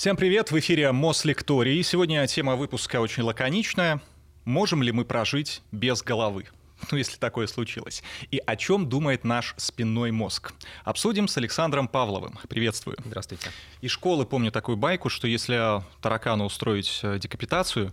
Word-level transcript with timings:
Всем 0.00 0.16
привет, 0.16 0.50
в 0.50 0.58
эфире 0.58 0.92
Мослекторий. 0.92 1.82
Сегодня 1.82 2.26
тема 2.26 2.56
выпуска 2.56 3.02
очень 3.02 3.22
лаконичная. 3.22 4.00
Можем 4.46 4.82
ли 4.82 4.92
мы 4.92 5.04
прожить 5.04 5.60
без 5.72 6.02
головы? 6.02 6.46
ну, 6.90 6.96
если 6.96 7.18
такое 7.18 7.46
случилось. 7.46 8.02
И 8.30 8.40
о 8.46 8.56
чем 8.56 8.88
думает 8.88 9.24
наш 9.24 9.52
спинной 9.58 10.10
мозг. 10.10 10.54
Обсудим 10.84 11.28
с 11.28 11.36
Александром 11.36 11.86
Павловым. 11.86 12.38
Приветствую. 12.48 12.96
Здравствуйте. 13.04 13.50
Из 13.82 13.90
школы 13.90 14.24
помню 14.24 14.50
такую 14.50 14.78
байку, 14.78 15.10
что 15.10 15.28
если 15.28 15.82
таракану 16.00 16.46
устроить 16.46 17.00
э, 17.02 17.18
декапитацию, 17.18 17.92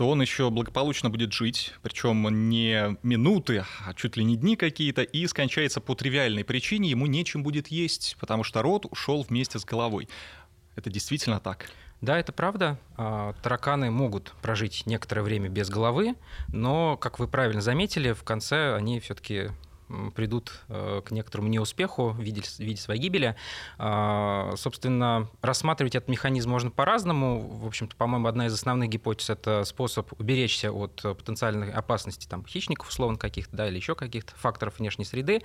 то 0.00 0.08
он 0.08 0.22
еще 0.22 0.48
благополучно 0.48 1.10
будет 1.10 1.30
жить, 1.34 1.74
причем 1.82 2.48
не 2.48 2.96
минуты, 3.02 3.66
а 3.84 3.92
чуть 3.92 4.16
ли 4.16 4.24
не 4.24 4.34
дни 4.34 4.56
какие-то, 4.56 5.02
и 5.02 5.26
скончается 5.26 5.82
по 5.82 5.94
тривиальной 5.94 6.42
причине, 6.42 6.88
ему 6.88 7.04
нечем 7.04 7.42
будет 7.42 7.68
есть, 7.68 8.16
потому 8.18 8.42
что 8.42 8.62
рот 8.62 8.86
ушел 8.90 9.26
вместе 9.28 9.58
с 9.58 9.64
головой. 9.66 10.08
Это 10.80 10.88
действительно 10.88 11.40
так? 11.40 11.66
Да, 12.00 12.18
это 12.18 12.32
правда. 12.32 12.78
А, 12.96 13.34
тараканы 13.42 13.90
могут 13.90 14.32
прожить 14.40 14.84
некоторое 14.86 15.20
время 15.20 15.50
без 15.50 15.68
головы, 15.68 16.14
но, 16.48 16.96
как 16.96 17.18
вы 17.18 17.28
правильно 17.28 17.60
заметили, 17.60 18.12
в 18.12 18.24
конце 18.24 18.74
они 18.74 18.98
все-таки 19.00 19.50
придут 20.14 20.62
э, 20.68 21.02
к 21.04 21.10
некоторому 21.10 21.48
неуспеху 21.48 22.10
в 22.10 22.20
виде, 22.20 22.40
в 22.40 22.58
виде 22.60 22.80
своей 22.80 22.98
гибели. 22.98 23.36
А, 23.76 24.54
собственно, 24.56 25.28
рассматривать 25.42 25.94
этот 25.94 26.08
механизм 26.08 26.48
можно 26.48 26.70
по-разному. 26.70 27.40
В 27.40 27.66
общем-то, 27.66 27.94
по-моему, 27.96 28.28
одна 28.28 28.46
из 28.46 28.54
основных 28.54 28.88
гипотез— 28.88 29.28
это 29.28 29.64
способ 29.64 30.18
уберечься 30.18 30.72
от 30.72 31.02
потенциальной 31.02 31.72
опасности 31.72 32.26
там, 32.26 32.46
хищников, 32.46 32.88
условно, 32.88 33.18
каких-то, 33.18 33.54
да, 33.54 33.68
или 33.68 33.76
еще 33.76 33.94
каких-то 33.94 34.32
факторов 34.36 34.78
внешней 34.78 35.04
среды. 35.04 35.42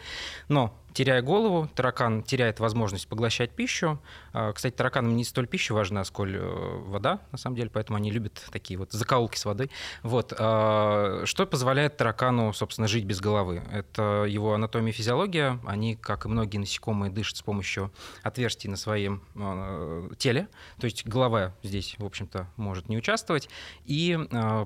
Но 0.48 0.74
теряя 0.96 1.22
голову, 1.22 1.70
таракан 1.76 2.24
теряет 2.24 2.60
возможность 2.60 3.08
поглощать 3.08 3.52
пищу. 3.52 4.00
А, 4.32 4.54
кстати, 4.54 4.74
тараканам 4.74 5.16
не 5.16 5.26
столь 5.26 5.46
пища 5.46 5.74
важна, 5.74 6.04
сколь 6.06 6.38
э, 6.38 6.82
вода, 6.86 7.20
на 7.34 7.38
самом 7.38 7.58
деле, 7.58 7.70
поэтому 7.70 7.98
они 7.98 8.12
любят 8.12 8.44
такие 8.50 8.80
вот 8.80 8.94
закоулки 8.94 9.38
с 9.38 9.44
водой. 9.44 9.70
Вот. 10.04 10.34
А, 10.40 11.24
что 11.26 11.46
позволяет 11.46 11.98
таракану, 11.98 12.54
собственно, 12.54 12.88
жить 12.88 13.04
без 13.04 13.20
головы? 13.20 13.62
Это 13.72 14.26
его 14.28 14.54
анатомия 14.54 14.94
и 14.94 14.96
физиология. 14.96 15.60
Они, 15.66 15.96
как 15.96 16.26
и 16.26 16.30
многие 16.30 16.58
насекомые, 16.58 17.12
дышат 17.12 17.38
с 17.38 17.42
помощью 17.42 17.92
отверстий 18.24 18.70
на 18.70 18.78
своем 18.78 19.22
а, 19.36 20.10
теле. 20.16 20.48
То 20.80 20.86
есть 20.86 21.06
голова 21.06 21.54
здесь, 21.62 21.96
в 22.00 22.06
общем-то, 22.06 22.48
может 22.56 22.88
не 22.88 22.98
участвовать. 22.98 23.50
И 23.84 24.18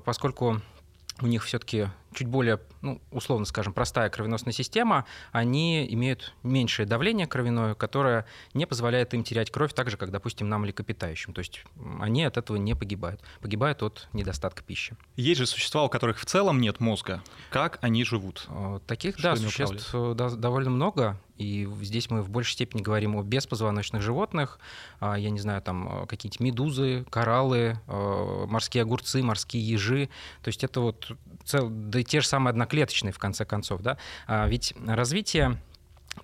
поскольку 0.04 0.60
у 1.20 1.26
них 1.26 1.44
все-таки 1.44 1.88
чуть 2.12 2.26
более, 2.26 2.60
ну, 2.82 3.00
условно 3.10 3.46
скажем, 3.46 3.72
простая 3.72 4.10
кровеносная 4.10 4.52
система, 4.52 5.06
они 5.32 5.86
имеют 5.94 6.34
меньшее 6.42 6.86
давление 6.86 7.26
кровяное, 7.26 7.74
которое 7.74 8.26
не 8.54 8.66
позволяет 8.66 9.14
им 9.14 9.22
терять 9.22 9.50
кровь 9.50 9.72
так 9.72 9.90
же, 9.90 9.96
как, 9.96 10.10
допустим, 10.10 10.48
нам 10.48 10.62
млекопитающим. 10.62 11.32
То 11.32 11.40
есть 11.40 11.64
они 12.00 12.24
от 12.24 12.36
этого 12.36 12.56
не 12.56 12.74
погибают. 12.74 13.20
Погибают 13.40 13.82
от 13.82 14.08
недостатка 14.12 14.62
пищи. 14.62 14.96
Есть 15.16 15.38
же 15.38 15.46
существа, 15.46 15.84
у 15.84 15.88
которых 15.88 16.18
в 16.18 16.24
целом 16.24 16.60
нет 16.60 16.80
мозга. 16.80 17.22
Как 17.50 17.78
они 17.82 18.04
живут? 18.04 18.46
Э, 18.48 18.80
таких, 18.86 19.18
Что 19.18 19.34
да, 19.34 19.36
существ 19.36 19.90
э, 19.92 20.14
довольно 20.14 20.70
много. 20.70 21.20
И 21.40 21.68
здесь 21.82 22.10
мы 22.10 22.22
в 22.22 22.30
большей 22.30 22.52
степени 22.52 22.82
говорим 22.82 23.16
о 23.16 23.22
беспозвоночных 23.22 24.02
животных. 24.02 24.58
А, 25.00 25.18
я 25.18 25.30
не 25.30 25.40
знаю, 25.40 25.62
там 25.62 26.02
э, 26.02 26.06
какие-нибудь 26.06 26.40
медузы, 26.40 27.04
кораллы, 27.10 27.78
морские 27.86 28.82
огурцы, 28.82 29.22
морские 29.22 29.66
ежи. 29.66 30.08
То 30.42 30.48
есть 30.48 30.64
это 30.64 30.80
вот 30.80 31.12
цел, 31.44 31.68
да 31.70 32.00
и 32.00 32.04
те 32.04 32.20
же 32.20 32.26
самые 32.26 32.50
одноклеточные, 32.50 33.12
в 33.12 33.18
конце 33.18 33.44
концов. 33.44 33.80
Да? 33.82 33.96
А 34.26 34.46
ведь 34.46 34.74
развитие 34.86 35.58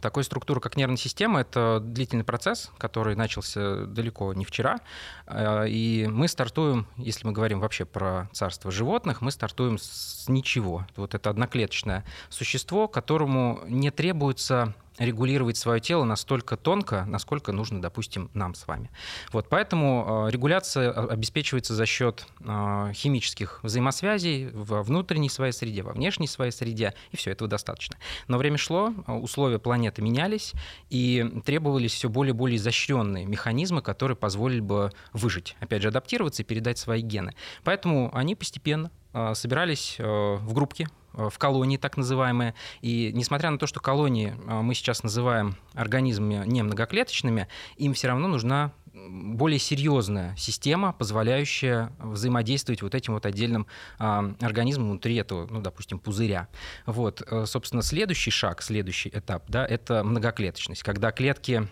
такой 0.01 0.25
структуры, 0.25 0.61
как 0.61 0.77
нервная 0.77 0.97
система, 0.97 1.41
это 1.41 1.81
длительный 1.81 2.25
процесс, 2.25 2.71
который 2.79 3.15
начался 3.15 3.87
далеко 3.87 4.33
не 4.35 4.45
вчера. 4.45 4.81
А, 5.27 5.65
и 5.65 6.07
мы 6.07 6.29
стартуем, 6.29 6.87
если 6.97 7.27
мы 7.27 7.33
говорим 7.33 7.61
вообще 7.61 7.85
про 7.85 8.29
царство 8.33 8.71
животных, 8.71 9.21
мы 9.21 9.31
стартуем 9.31 9.79
с 9.79 10.29
ничего. 10.29 10.87
Вот 10.97 11.15
это 11.15 11.31
одноклеточное 11.31 12.05
существо, 12.29 12.89
которому 12.89 13.61
не 13.67 13.91
требуется 13.91 14.75
регулировать 14.99 15.57
свое 15.57 15.81
тело 15.81 16.05
настолько 16.05 16.57
тонко, 16.57 17.05
насколько 17.07 17.53
нужно, 17.53 17.81
допустим, 17.81 18.31
нам 18.35 18.55
с 18.55 18.67
вами. 18.67 18.91
Вот, 19.33 19.49
поэтому 19.49 20.27
э, 20.27 20.31
регуляция 20.31 20.91
обеспечивается 20.91 21.75
за 21.75 21.87
счет 21.87 22.27
э, 22.41 22.93
химических 22.95 23.61
взаимосвязей 23.63 24.51
во 24.53 24.83
внутренней 24.83 25.29
своей 25.29 25.53
среде, 25.53 25.83
во 25.83 25.93
внешней 25.93 26.27
своей 26.27 26.53
среде, 26.53 26.95
и 27.11 27.17
все 27.17 27.31
этого 27.31 27.49
достаточно. 27.49 27.97
Но 28.29 28.39
время 28.39 28.59
шло, 28.59 28.93
э, 29.07 29.13
условия 29.13 29.59
планеты 29.59 30.03
менялись, 30.03 30.53
и 30.89 31.43
требовались 31.45 31.93
все 31.93 32.09
более 32.09 32.33
и 32.33 32.37
более 32.37 32.57
изощренные 32.57 33.27
механизмы, 33.27 33.83
которые 33.83 34.17
позволили 34.17 34.61
бы 34.61 34.93
выжить, 35.13 35.57
опять 35.61 35.83
же, 35.83 35.89
адаптироваться 35.89 36.43
и 36.43 36.45
передать 36.45 36.79
свои 36.79 37.03
гены. 37.03 37.35
Поэтому 37.65 38.11
они 38.15 38.35
постепенно 38.35 38.91
собирались 39.35 39.97
в 39.99 40.53
группки, 40.53 40.89
Э, 41.06 41.06
в 41.17 41.39
колонии 41.39 41.77
так 41.77 41.97
называемые. 41.97 42.55
И 42.83 43.11
несмотря 43.15 43.51
на 43.51 43.59
то, 43.59 43.67
что 43.67 43.81
колонии 43.81 44.35
э, 44.47 44.61
мы 44.63 44.75
сейчас 44.75 45.03
называем 45.03 45.57
организмами 45.75 46.47
не 46.47 46.63
многоклеточными, 46.63 47.49
им 47.77 47.95
все 47.95 48.09
равно 48.09 48.29
нужна 48.29 48.73
более 49.09 49.59
серьезная 49.59 50.35
система, 50.37 50.93
позволяющая 50.93 51.93
взаимодействовать 51.99 52.83
вот 52.83 52.95
этим 52.95 53.15
вот 53.15 53.27
отдельным 53.27 53.67
а, 53.99 54.35
организмом 54.41 54.89
внутри 54.91 55.17
этого, 55.17 55.47
ну, 55.51 55.61
допустим, 55.61 55.99
пузыря. 55.99 56.49
Вот, 56.87 57.23
э, 57.27 57.45
собственно, 57.47 57.83
следующий 57.83 58.31
шаг, 58.31 58.63
следующий 58.63 59.11
этап, 59.11 59.45
да, 59.49 59.67
это 59.67 60.03
многоклеточность, 60.03 60.83
когда 60.83 61.13
клетки 61.13 61.69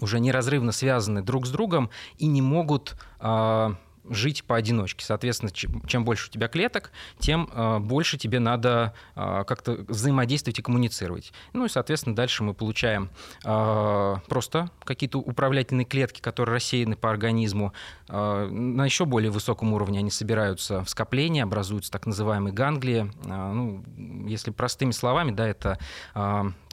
уже 0.00 0.18
неразрывно 0.20 0.72
связаны 0.72 1.22
друг 1.22 1.46
с 1.46 1.50
другом 1.50 1.90
и 2.18 2.26
не 2.26 2.42
могут 2.42 2.96
а, 3.20 3.76
жить 4.08 4.44
поодиночке. 4.44 5.04
Соответственно, 5.04 5.50
чем 5.52 6.04
больше 6.04 6.28
у 6.28 6.32
тебя 6.32 6.48
клеток, 6.48 6.92
тем 7.18 7.48
э, 7.52 7.78
больше 7.78 8.18
тебе 8.18 8.38
надо 8.38 8.94
э, 9.16 9.44
как-то 9.46 9.84
взаимодействовать 9.88 10.58
и 10.58 10.62
коммуницировать. 10.62 11.32
Ну 11.52 11.64
и, 11.64 11.68
соответственно, 11.68 12.14
дальше 12.14 12.44
мы 12.44 12.54
получаем 12.54 13.10
э, 13.44 14.16
просто 14.28 14.70
какие-то 14.84 15.18
управлятельные 15.18 15.84
клетки, 15.84 16.20
которые 16.20 16.54
рассеяны 16.54 16.96
по 16.96 17.10
организму. 17.10 17.72
На 18.08 18.84
еще 18.84 19.06
более 19.06 19.30
высоком 19.30 19.72
уровне 19.72 19.98
они 19.98 20.10
собираются 20.10 20.82
в 20.84 20.90
скопления, 20.90 21.42
образуются 21.42 21.90
так 21.90 22.06
называемые 22.06 22.52
ганглии. 22.52 23.10
Ну, 23.24 23.82
если 24.26 24.50
простыми 24.50 24.90
словами, 24.90 25.30
да, 25.30 25.48
это 25.48 25.78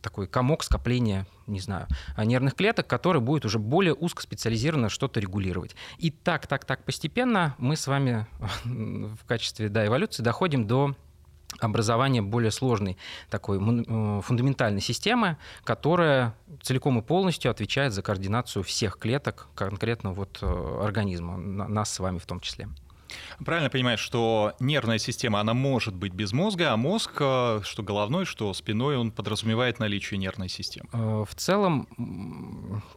такой 0.01 0.27
комок 0.27 0.63
скопления, 0.63 1.27
не 1.47 1.59
знаю, 1.59 1.87
нервных 2.17 2.55
клеток, 2.55 2.87
который 2.87 3.21
будет 3.21 3.45
уже 3.45 3.59
более 3.59 3.93
узкоспециализированно 3.93 4.89
что-то 4.89 5.19
регулировать. 5.19 5.75
И 5.97 6.11
так, 6.11 6.47
так, 6.47 6.65
так 6.65 6.83
постепенно 6.83 7.55
мы 7.57 7.75
с 7.75 7.87
вами 7.87 8.25
в 8.63 9.25
качестве 9.25 9.69
да, 9.69 9.85
эволюции 9.85 10.23
доходим 10.23 10.67
до 10.67 10.95
образования 11.59 12.21
более 12.21 12.51
сложной 12.51 12.97
такой 13.29 13.57
э, 13.57 14.21
фундаментальной 14.21 14.81
системы, 14.81 15.37
которая 15.63 16.35
целиком 16.61 16.99
и 16.99 17.01
полностью 17.01 17.51
отвечает 17.51 17.93
за 17.93 18.01
координацию 18.01 18.63
всех 18.63 18.97
клеток 18.97 19.47
конкретно 19.55 20.13
вот 20.13 20.39
э, 20.41 20.79
организма, 20.81 21.37
нас 21.37 21.91
с 21.91 21.99
вами 21.99 22.17
в 22.17 22.25
том 22.25 22.39
числе. 22.39 22.69
Правильно 23.43 23.69
понимаешь, 23.69 23.99
что 23.99 24.53
нервная 24.59 24.97
система, 24.97 25.39
она 25.39 25.53
может 25.53 25.95
быть 25.95 26.13
без 26.13 26.33
мозга, 26.33 26.73
а 26.73 26.77
мозг, 26.77 27.11
э, 27.19 27.61
что 27.63 27.83
головной, 27.83 28.25
что 28.25 28.53
спиной, 28.53 28.97
он 28.97 29.11
подразумевает 29.11 29.79
наличие 29.79 30.17
нервной 30.17 30.49
системы? 30.49 30.89
Э, 30.93 31.25
в 31.27 31.35
целом, 31.35 31.87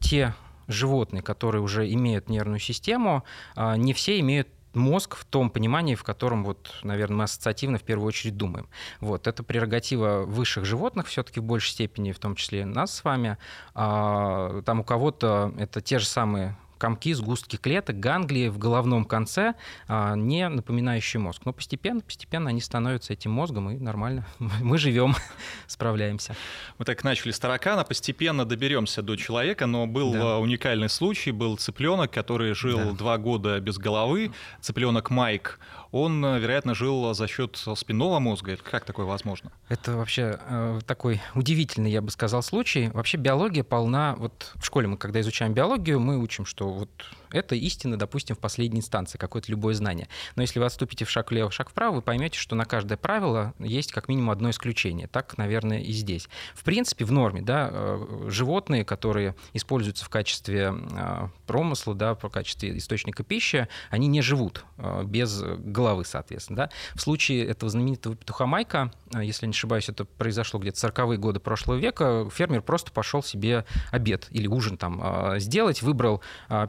те 0.01 0.35
животные, 0.67 1.23
которые 1.23 1.63
уже 1.63 1.91
имеют 1.93 2.29
нервную 2.29 2.61
систему, 2.61 3.25
э, 3.57 3.77
не 3.77 3.93
все 3.93 4.21
имеют 4.21 4.49
мозг 4.75 5.17
в 5.17 5.25
том 5.25 5.51
понимании, 5.51 5.95
в 5.95 6.03
котором, 6.03 6.45
вот, 6.45 6.73
наверное, 6.83 7.19
мы 7.19 7.25
ассоциативно 7.25 7.79
в 7.79 7.83
первую 7.83 8.09
очередь 8.09 8.37
думаем. 8.37 8.69
Вот, 9.01 9.27
это 9.27 9.43
прерогатива 9.43 10.25
высших 10.27 10.65
животных 10.65 11.07
все-таки 11.07 11.41
в 11.41 11.45
большей 11.45 11.71
степени, 11.71 12.13
в 12.13 12.19
том 12.19 12.35
числе 12.35 12.67
нас 12.67 12.95
с 12.95 13.05
вами. 13.05 13.39
А, 13.75 14.63
там 14.63 14.81
у 14.81 14.85
кого-то 14.85 15.55
это 15.59 15.81
те 15.81 15.99
же 15.99 16.07
самые 16.07 16.57
комки, 16.79 17.13
сгустки 17.13 17.57
клеток, 17.57 17.99
ганглии 18.01 18.49
в 18.49 18.59
головном 18.59 19.05
конце, 19.05 19.55
а, 19.89 20.15
не 20.15 20.49
напоминающие 20.49 21.21
мозг. 21.21 21.43
Но 21.45 21.53
постепенно, 21.53 22.01
постепенно 22.01 22.51
они 22.51 22.61
становятся 22.61 23.13
этим 23.13 23.31
мозгом, 23.31 23.71
и 23.71 23.79
нормально. 23.79 24.27
Мы 24.39 24.79
живем, 24.79 25.15
справляемся. 25.67 26.37
Мы 26.79 26.85
так 26.85 27.05
начали 27.05 27.33
с 27.33 27.39
таракана, 27.39 27.85
постепенно 27.85 28.45
доберемся 28.45 29.03
до 29.03 29.17
человека, 29.17 29.67
но 29.67 29.87
был 29.87 30.13
да. 30.13 30.39
уникальный 30.39 30.89
случай, 30.89 31.31
был 31.31 31.57
цыпленок, 31.57 32.11
который 32.11 32.55
жил 32.55 32.79
да. 32.79 32.93
два 32.93 33.19
года 33.19 33.61
без 33.61 33.79
головы, 33.79 34.33
цыпленок 34.61 35.11
Майк 35.11 35.59
он, 35.95 36.25
э, 36.25 36.41
вероятно, 36.41 36.75
жил 36.75 37.15
за 37.15 37.29
счет 37.29 37.57
спинного 37.77 38.19
мозга. 38.19 38.57
Как 38.57 38.85
такое 38.85 39.07
возможно? 39.07 39.53
Это 39.69 39.93
вообще 39.97 40.41
э, 40.45 40.81
такой 40.87 41.23
удивительный, 41.37 41.91
я 41.91 42.03
бы 42.03 42.11
сказал, 42.11 42.43
случай. 42.43 42.91
Вообще 42.93 43.17
биология 43.17 43.63
полна... 43.63 44.17
Вот 44.19 44.53
в 44.57 44.65
школе 44.65 44.89
мы, 44.89 44.97
когда 44.97 45.21
изучаем 45.21 45.55
биологию, 45.55 46.01
мы 46.01 46.19
учим, 46.19 46.47
что 46.47 46.69
вот 46.69 46.91
Это 47.35 47.57
истина, 47.57 47.99
допустим, 47.99 48.37
в 48.37 48.39
последней 48.39 48.79
инстанции, 48.79 49.19
какое-то 49.19 49.51
любое 49.51 49.75
знание. 49.75 50.09
Но 50.37 50.43
если 50.43 50.61
вы 50.61 50.67
отступите 50.67 51.05
в 51.05 51.11
шаг 51.11 51.31
влево, 51.31 51.51
шаг 51.51 51.71
вправо, 51.71 51.97
вы 51.97 52.03
поймете, 52.03 52.39
что 52.39 52.55
на 52.55 52.65
каждое 52.65 52.97
правило 52.97 53.55
есть 53.59 53.93
как 53.93 54.09
минимум 54.09 54.31
одно 54.31 54.51
исключение. 54.51 55.09
Так, 55.09 55.37
наверное, 55.37 55.81
и 55.81 55.93
здесь. 55.93 56.29
В 56.55 56.63
принципе, 56.63 57.05
в 57.05 57.13
норме, 57.13 57.43
да, 57.43 57.69
э, 57.73 58.27
животные, 58.29 58.85
которые 58.85 59.35
используются 59.53 60.05
в 60.05 60.09
качестве 60.09 60.73
э, 60.73 61.29
промысла, 61.47 61.95
да, 61.95 62.15
в 62.15 62.29
качестве 62.29 62.79
источника 62.79 63.25
пищи, 63.25 63.69
они 63.91 64.07
не 64.07 64.23
живут 64.23 64.65
э, 64.79 65.03
без 65.05 65.43
головы, 65.43 66.05
соответственно. 66.05 66.57
Да. 66.57 66.71
В 66.95 67.01
случае 67.01 67.47
этого 67.47 67.69
знаменитого 67.69 68.15
петуха 68.15 68.47
Майка, 68.47 68.93
если 69.13 69.47
не 69.47 69.51
ошибаюсь, 69.51 69.89
это 69.89 70.05
произошло 70.05 70.61
где-то 70.61 70.87
40-е 70.87 71.19
годы 71.19 71.41
прошлого 71.41 71.79
века, 71.79 72.29
фермер 72.33 72.63
просто 72.63 72.93
пошел 72.93 73.23
себе 73.23 73.65
обед 73.91 74.29
или 74.31 74.47
ужин 74.47 74.77
там 74.77 75.39
сделать, 75.39 75.83
выбрал 75.83 76.23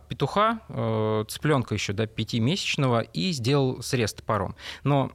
петуха, 0.08 0.55
цыпленка 1.28 1.74
еще 1.74 1.94
до 1.94 2.04
да, 2.04 2.08
пятимесячного 2.08 3.02
и 3.02 3.32
сделал 3.32 3.82
срез 3.82 4.14
топором. 4.14 4.56
Но 4.84 5.12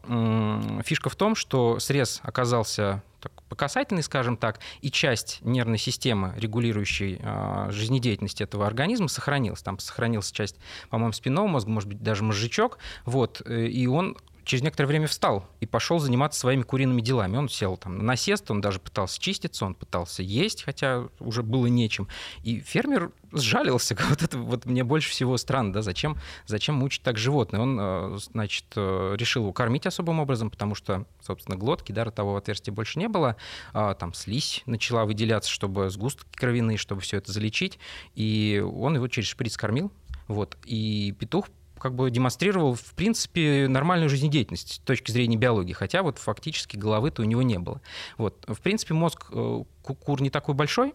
фишка 0.84 1.10
в 1.10 1.16
том, 1.16 1.34
что 1.34 1.78
срез 1.78 2.20
оказался 2.22 3.02
так, 3.20 3.32
по 3.48 3.54
скажем 4.02 4.36
так, 4.36 4.60
и 4.80 4.90
часть 4.90 5.40
нервной 5.42 5.78
системы, 5.78 6.34
регулирующей 6.36 7.20
э, 7.20 7.70
жизнедеятельность 7.70 8.40
этого 8.40 8.66
организма, 8.66 9.08
сохранилась. 9.08 9.62
Там 9.62 9.78
сохранилась 9.78 10.32
часть, 10.32 10.56
по-моему, 10.88 11.12
спинного 11.12 11.46
мозга, 11.46 11.70
может 11.70 11.88
быть, 11.88 12.02
даже 12.02 12.24
мозжечок. 12.24 12.78
Вот, 13.04 13.42
э, 13.44 13.66
и 13.66 13.86
он 13.86 14.16
через 14.50 14.64
некоторое 14.64 14.88
время 14.88 15.06
встал 15.06 15.48
и 15.60 15.66
пошел 15.66 16.00
заниматься 16.00 16.40
своими 16.40 16.62
куриными 16.62 17.00
делами. 17.00 17.36
Он 17.36 17.48
сел 17.48 17.76
там 17.76 17.98
на 17.98 18.02
насест, 18.02 18.50
он 18.50 18.60
даже 18.60 18.80
пытался 18.80 19.20
чиститься, 19.20 19.64
он 19.64 19.76
пытался 19.76 20.24
есть, 20.24 20.64
хотя 20.64 21.06
уже 21.20 21.44
было 21.44 21.66
нечем. 21.68 22.08
И 22.42 22.58
фермер 22.58 23.12
сжалился. 23.30 23.96
Вот 24.10 24.22
это 24.22 24.38
вот 24.38 24.66
мне 24.66 24.82
больше 24.82 25.10
всего 25.10 25.36
странно, 25.36 25.72
да, 25.72 25.82
зачем, 25.82 26.18
зачем 26.46 26.74
мучить 26.74 27.04
так 27.04 27.16
животное? 27.16 27.60
Он, 27.60 27.78
э, 27.80 28.18
значит, 28.18 28.64
э, 28.74 29.14
решил 29.16 29.42
его 29.42 29.52
кормить 29.52 29.86
особым 29.86 30.18
образом, 30.18 30.50
потому 30.50 30.74
что, 30.74 31.06
собственно, 31.22 31.56
глотки, 31.56 31.92
да, 31.92 32.02
ротового 32.02 32.38
отверстия 32.38 32.74
больше 32.74 32.98
не 32.98 33.06
было, 33.06 33.36
а, 33.72 33.94
там 33.94 34.14
слизь 34.14 34.62
начала 34.66 35.04
выделяться, 35.04 35.48
чтобы 35.48 35.90
сгустки 35.90 36.26
кровяные, 36.34 36.76
чтобы 36.76 37.02
все 37.02 37.18
это 37.18 37.30
залечить, 37.30 37.78
и 38.16 38.60
он 38.60 38.96
его 38.96 39.06
через 39.06 39.28
шприц 39.28 39.56
кормил, 39.56 39.92
вот, 40.26 40.56
и 40.64 41.14
петух 41.16 41.46
как 41.80 41.94
бы 41.94 42.10
демонстрировал, 42.10 42.74
в 42.74 42.94
принципе, 42.94 43.66
нормальную 43.68 44.08
жизнедеятельность 44.08 44.74
с 44.74 44.78
точки 44.78 45.10
зрения 45.10 45.36
биологии, 45.36 45.72
хотя 45.72 46.02
вот 46.02 46.18
фактически 46.18 46.76
головы-то 46.76 47.22
у 47.22 47.24
него 47.24 47.42
не 47.42 47.58
было. 47.58 47.80
Вот. 48.18 48.44
В 48.46 48.60
принципе, 48.60 48.94
мозг 48.94 49.26
э, 49.32 49.64
кур 49.82 50.22
не 50.22 50.30
такой 50.30 50.54
большой, 50.54 50.92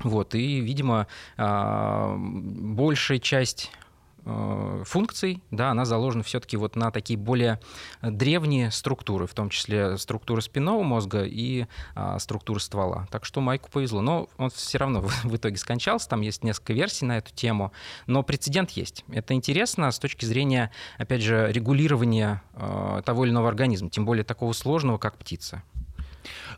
вот, 0.00 0.34
и, 0.34 0.60
видимо, 0.60 1.06
а, 1.36 2.16
большая 2.18 3.18
часть 3.20 3.70
функций, 4.84 5.42
да, 5.50 5.70
она 5.70 5.84
заложена 5.84 6.22
все-таки 6.22 6.56
вот 6.56 6.76
на 6.76 6.90
такие 6.90 7.18
более 7.18 7.60
древние 8.02 8.70
структуры, 8.70 9.26
в 9.26 9.34
том 9.34 9.50
числе 9.50 9.98
структуры 9.98 10.40
спинного 10.40 10.82
мозга 10.82 11.24
и 11.24 11.66
а, 11.94 12.18
структуры 12.18 12.60
ствола. 12.60 13.06
Так 13.10 13.24
что 13.24 13.40
Майку 13.40 13.70
повезло. 13.70 14.00
Но 14.00 14.28
он 14.38 14.50
все 14.50 14.78
равно 14.78 15.00
в 15.24 15.36
итоге 15.36 15.56
скончался, 15.56 16.08
там 16.08 16.20
есть 16.22 16.42
несколько 16.42 16.72
версий 16.72 17.04
на 17.04 17.18
эту 17.18 17.32
тему, 17.34 17.72
но 18.06 18.22
прецедент 18.22 18.70
есть. 18.70 19.04
Это 19.08 19.34
интересно 19.34 19.90
с 19.90 19.98
точки 19.98 20.24
зрения, 20.24 20.70
опять 20.98 21.22
же, 21.22 21.50
регулирования 21.52 22.42
э, 22.54 23.02
того 23.04 23.24
или 23.24 23.32
иного 23.32 23.48
организма, 23.48 23.90
тем 23.90 24.04
более 24.04 24.24
такого 24.24 24.52
сложного, 24.52 24.98
как 24.98 25.18
птица. 25.18 25.62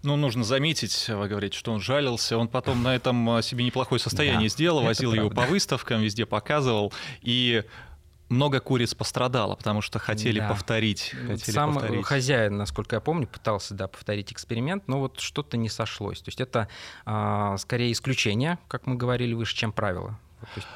Ну, 0.03 0.17
нужно 0.17 0.45
заметить, 0.45 1.09
вы 1.09 1.29
говорите, 1.29 1.57
что 1.57 1.73
он 1.73 1.81
жалился. 1.81 2.37
Он 2.39 2.49
потом 2.49 2.83
на 2.83 2.95
этом 2.95 3.29
а, 3.31 3.43
себе 3.43 3.65
неплохое 3.65 4.01
состояние 4.01 4.49
да, 4.49 4.53
сделал, 4.53 4.83
возил 4.83 5.13
его 5.13 5.31
по 5.31 5.43
выставкам, 5.43 6.03
везде 6.03 6.27
показывал. 6.27 6.93
И 7.23 7.65
много 8.29 8.61
куриц 8.61 8.95
пострадало, 8.95 9.55
потому 9.55 9.81
что 9.81 9.99
хотели 9.99 10.41
да. 10.41 10.49
повторить. 10.49 11.15
Хотели 11.27 11.55
Сам 11.55 11.75
повторить. 11.75 12.05
хозяин, 12.05 12.57
насколько 12.57 12.97
я 12.97 13.01
помню, 13.01 13.27
пытался 13.27 13.75
да, 13.75 13.89
повторить 13.89 14.33
эксперимент, 14.33 14.89
но 14.89 15.01
вот 15.01 15.21
что-то 15.21 15.57
не 15.57 15.69
сошлось. 15.69 16.21
То 16.21 16.29
есть 16.29 16.41
это 16.41 16.69
а, 17.05 17.57
скорее 17.57 17.93
исключение, 17.93 18.59
как 18.69 18.87
мы 18.87 18.97
говорили 18.97 19.35
выше, 19.35 19.57
чем 19.57 19.73
правило. 19.73 20.19
есть... 20.55 20.67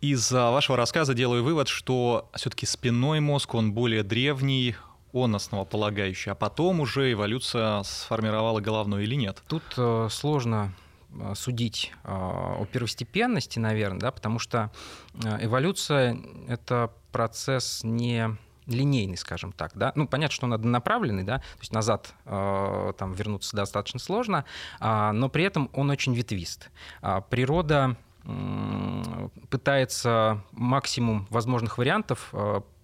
Из 0.00 0.32
вашего 0.32 0.78
рассказа 0.78 1.12
делаю 1.12 1.44
вывод, 1.44 1.68
что 1.68 2.30
все-таки 2.34 2.64
спинной 2.64 3.20
мозг, 3.20 3.54
он 3.54 3.72
более 3.72 4.02
древний, 4.02 4.74
он 5.12 5.34
основополагающий, 5.34 6.30
а 6.30 6.34
потом 6.34 6.80
уже 6.80 7.12
эволюция 7.12 7.82
сформировала 7.82 8.60
головной 8.60 9.04
или 9.04 9.14
нет? 9.14 9.42
Тут 9.48 9.62
э, 9.76 10.08
сложно 10.10 10.72
э, 11.12 11.34
судить 11.34 11.92
э, 12.04 12.08
о 12.10 12.66
первостепенности, 12.70 13.58
наверное, 13.58 14.00
да, 14.00 14.10
потому 14.10 14.38
что 14.38 14.70
э, 15.24 15.44
эволюция— 15.44 16.18
это 16.48 16.92
процесс 17.12 17.82
не 17.82 18.36
линейный, 18.66 19.16
скажем 19.16 19.52
так, 19.52 19.72
да. 19.74 19.92
Ну, 19.94 20.06
понятно, 20.06 20.34
что 20.34 20.46
он 20.46 20.52
однонаправленный, 20.52 21.24
да, 21.24 21.38
то 21.38 21.60
есть 21.60 21.72
назад 21.72 22.14
э, 22.24 22.92
там 22.96 23.12
вернуться 23.12 23.56
достаточно 23.56 23.98
сложно, 23.98 24.44
э, 24.80 25.10
но 25.12 25.28
при 25.28 25.44
этом 25.44 25.70
он 25.74 25.90
очень 25.90 26.14
ветвист. 26.14 26.70
Э, 27.02 27.20
природа 27.28 27.96
пытается 29.48 30.44
максимум 30.52 31.26
возможных 31.30 31.78
вариантов 31.78 32.34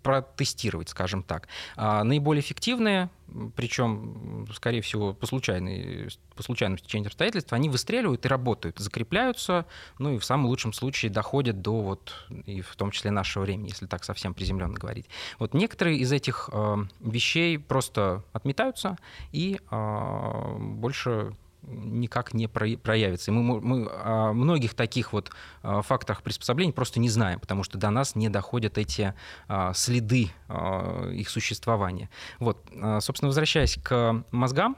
протестировать, 0.06 0.88
скажем 0.88 1.25
так. 1.25 1.49
А 1.75 2.05
наиболее 2.05 2.41
эффективные, 2.41 3.11
причем, 3.56 4.47
скорее 4.55 4.81
всего, 4.82 5.14
по, 5.14 5.26
случайной, 5.26 6.11
по 6.37 6.44
случайному 6.44 6.79
стечению 6.79 7.08
обстоятельств, 7.08 7.53
они 7.53 7.69
выстреливают 7.69 8.25
и 8.25 8.29
работают, 8.29 8.79
закрепляются, 8.79 9.67
ну 9.99 10.14
и 10.14 10.19
в 10.19 10.25
самом 10.25 10.47
лучшем 10.47 10.73
случае 10.73 11.11
доходят 11.11 11.61
до 11.61 11.81
вот, 11.81 12.14
и 12.44 12.61
в 12.61 12.76
том 12.76 12.93
числе 12.93 13.11
нашего 13.11 13.43
времени, 13.43 13.70
если 13.70 13.87
так 13.87 14.05
совсем 14.05 14.32
приземленно 14.32 14.75
говорить. 14.75 15.06
Вот 15.41 15.55
некоторые 15.55 15.99
из 15.99 16.12
этих 16.12 16.50
э, 16.52 16.76
вещей 17.00 17.59
просто 17.59 18.23
отметаются 18.32 18.97
и 19.32 19.59
э, 19.69 20.56
больше 20.59 21.35
никак 21.66 22.34
не 22.34 22.48
проявится. 22.48 23.30
И 23.30 23.34
мы, 23.34 23.60
мы 23.60 23.88
о 23.90 24.32
многих 24.32 24.74
таких 24.74 25.12
вот 25.12 25.30
а, 25.62 25.82
факторах 25.82 26.22
приспособления 26.22 26.72
просто 26.72 27.00
не 27.00 27.08
знаем, 27.08 27.40
потому 27.40 27.64
что 27.64 27.78
до 27.78 27.90
нас 27.90 28.14
не 28.14 28.28
доходят 28.28 28.78
эти 28.78 29.14
а, 29.48 29.72
следы 29.74 30.30
а, 30.48 31.10
их 31.10 31.28
существования. 31.28 32.08
Вот, 32.38 32.64
собственно, 33.00 33.28
возвращаясь 33.28 33.78
к 33.82 34.24
мозгам, 34.30 34.76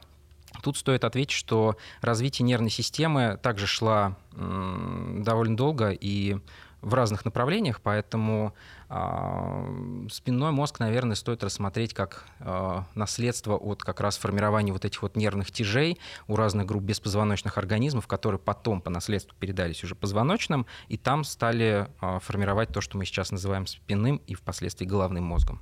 Тут 0.63 0.79
стоит 0.79 1.05
ответить, 1.05 1.31
что 1.31 1.77
развитие 2.01 2.45
нервной 2.45 2.71
системы 2.71 3.39
также 3.41 3.67
шла 3.67 4.17
довольно 4.33 5.57
долго 5.57 5.91
и 5.91 6.39
в 6.81 6.95
разных 6.95 7.25
направлениях, 7.25 7.81
поэтому 7.83 8.55
э, 8.89 10.07
спинной 10.11 10.53
мозг, 10.53 10.79
наверное, 10.79 11.17
стоит 11.17 11.43
рассмотреть 11.43 11.93
как 11.93 12.25
э, 12.41 12.83
наследство 12.95 13.57
от 13.57 13.83
как 13.83 14.01
раз 14.01 14.17
формирования 14.17 14.73
вот 14.73 14.85
этих 14.85 15.03
вот 15.03 15.17
нервных 15.17 15.51
тяжей 15.51 15.99
у 16.29 16.37
разных 16.37 16.67
групп 16.67 16.85
беспозвоночных 16.85 17.59
организмов, 17.59 18.07
которые 18.07 18.39
потом 18.39 18.81
по 18.81 18.91
наследству 18.91 19.37
передались 19.39 19.83
уже 19.83 19.95
позвоночным, 19.95 20.67
и 20.89 20.97
там 20.97 21.25
стали 21.25 21.89
э, 22.01 22.19
формировать 22.23 22.69
то, 22.69 22.81
что 22.81 22.97
мы 22.97 23.05
сейчас 23.05 23.33
называем 23.33 23.67
спинным 23.67 24.17
и 24.27 24.35
впоследствии 24.35 24.87
головным 24.87 25.25
мозгом. 25.25 25.61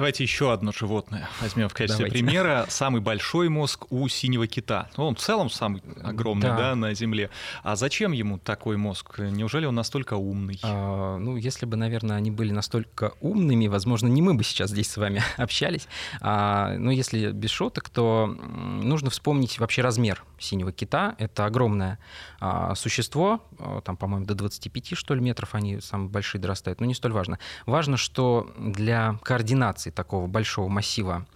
Давайте 0.00 0.24
еще 0.24 0.50
одно 0.50 0.72
животное 0.72 1.28
возьмем 1.42 1.68
в 1.68 1.74
качестве 1.74 2.06
Давайте. 2.06 2.24
примера. 2.24 2.64
Самый 2.70 3.02
большой 3.02 3.50
мозг 3.50 3.84
у 3.92 4.08
синего 4.08 4.46
кита. 4.46 4.88
Ну, 4.96 5.04
он 5.04 5.14
в 5.14 5.18
целом 5.18 5.50
самый 5.50 5.82
огромный 6.02 6.48
да. 6.48 6.56
Да, 6.56 6.74
на 6.74 6.94
Земле. 6.94 7.28
А 7.62 7.76
зачем 7.76 8.12
ему 8.12 8.38
такой 8.38 8.78
мозг? 8.78 9.18
Неужели 9.18 9.66
он 9.66 9.74
настолько 9.74 10.14
умный? 10.14 10.58
А, 10.62 11.18
ну, 11.18 11.36
если 11.36 11.66
бы, 11.66 11.76
наверное, 11.76 12.16
они 12.16 12.30
были 12.30 12.50
настолько 12.50 13.12
умными, 13.20 13.66
возможно, 13.66 14.06
не 14.06 14.22
мы 14.22 14.32
бы 14.32 14.42
сейчас 14.42 14.70
здесь 14.70 14.90
с 14.90 14.96
вами 14.96 15.22
общались. 15.36 15.86
А, 16.22 16.78
но 16.78 16.90
если 16.90 17.30
без 17.32 17.50
шуток, 17.50 17.90
то 17.90 18.26
нужно 18.26 19.10
вспомнить 19.10 19.58
вообще 19.58 19.82
размер 19.82 20.24
синего 20.38 20.72
кита. 20.72 21.14
Это 21.18 21.44
огромное 21.44 21.98
а, 22.40 22.74
существо, 22.74 23.42
а, 23.58 23.82
там, 23.82 23.98
по-моему, 23.98 24.24
до 24.24 24.34
25, 24.34 24.96
что 24.96 25.12
ли, 25.12 25.20
метров 25.20 25.54
они 25.54 25.78
самые 25.80 26.08
большие 26.08 26.40
дорастают, 26.40 26.80
но 26.80 26.86
не 26.86 26.94
столь 26.94 27.12
важно. 27.12 27.38
Важно, 27.66 27.98
что 27.98 28.50
для 28.56 29.18
координации 29.22 29.89
такого 29.90 30.26
большого 30.26 30.68
массива 30.68 31.26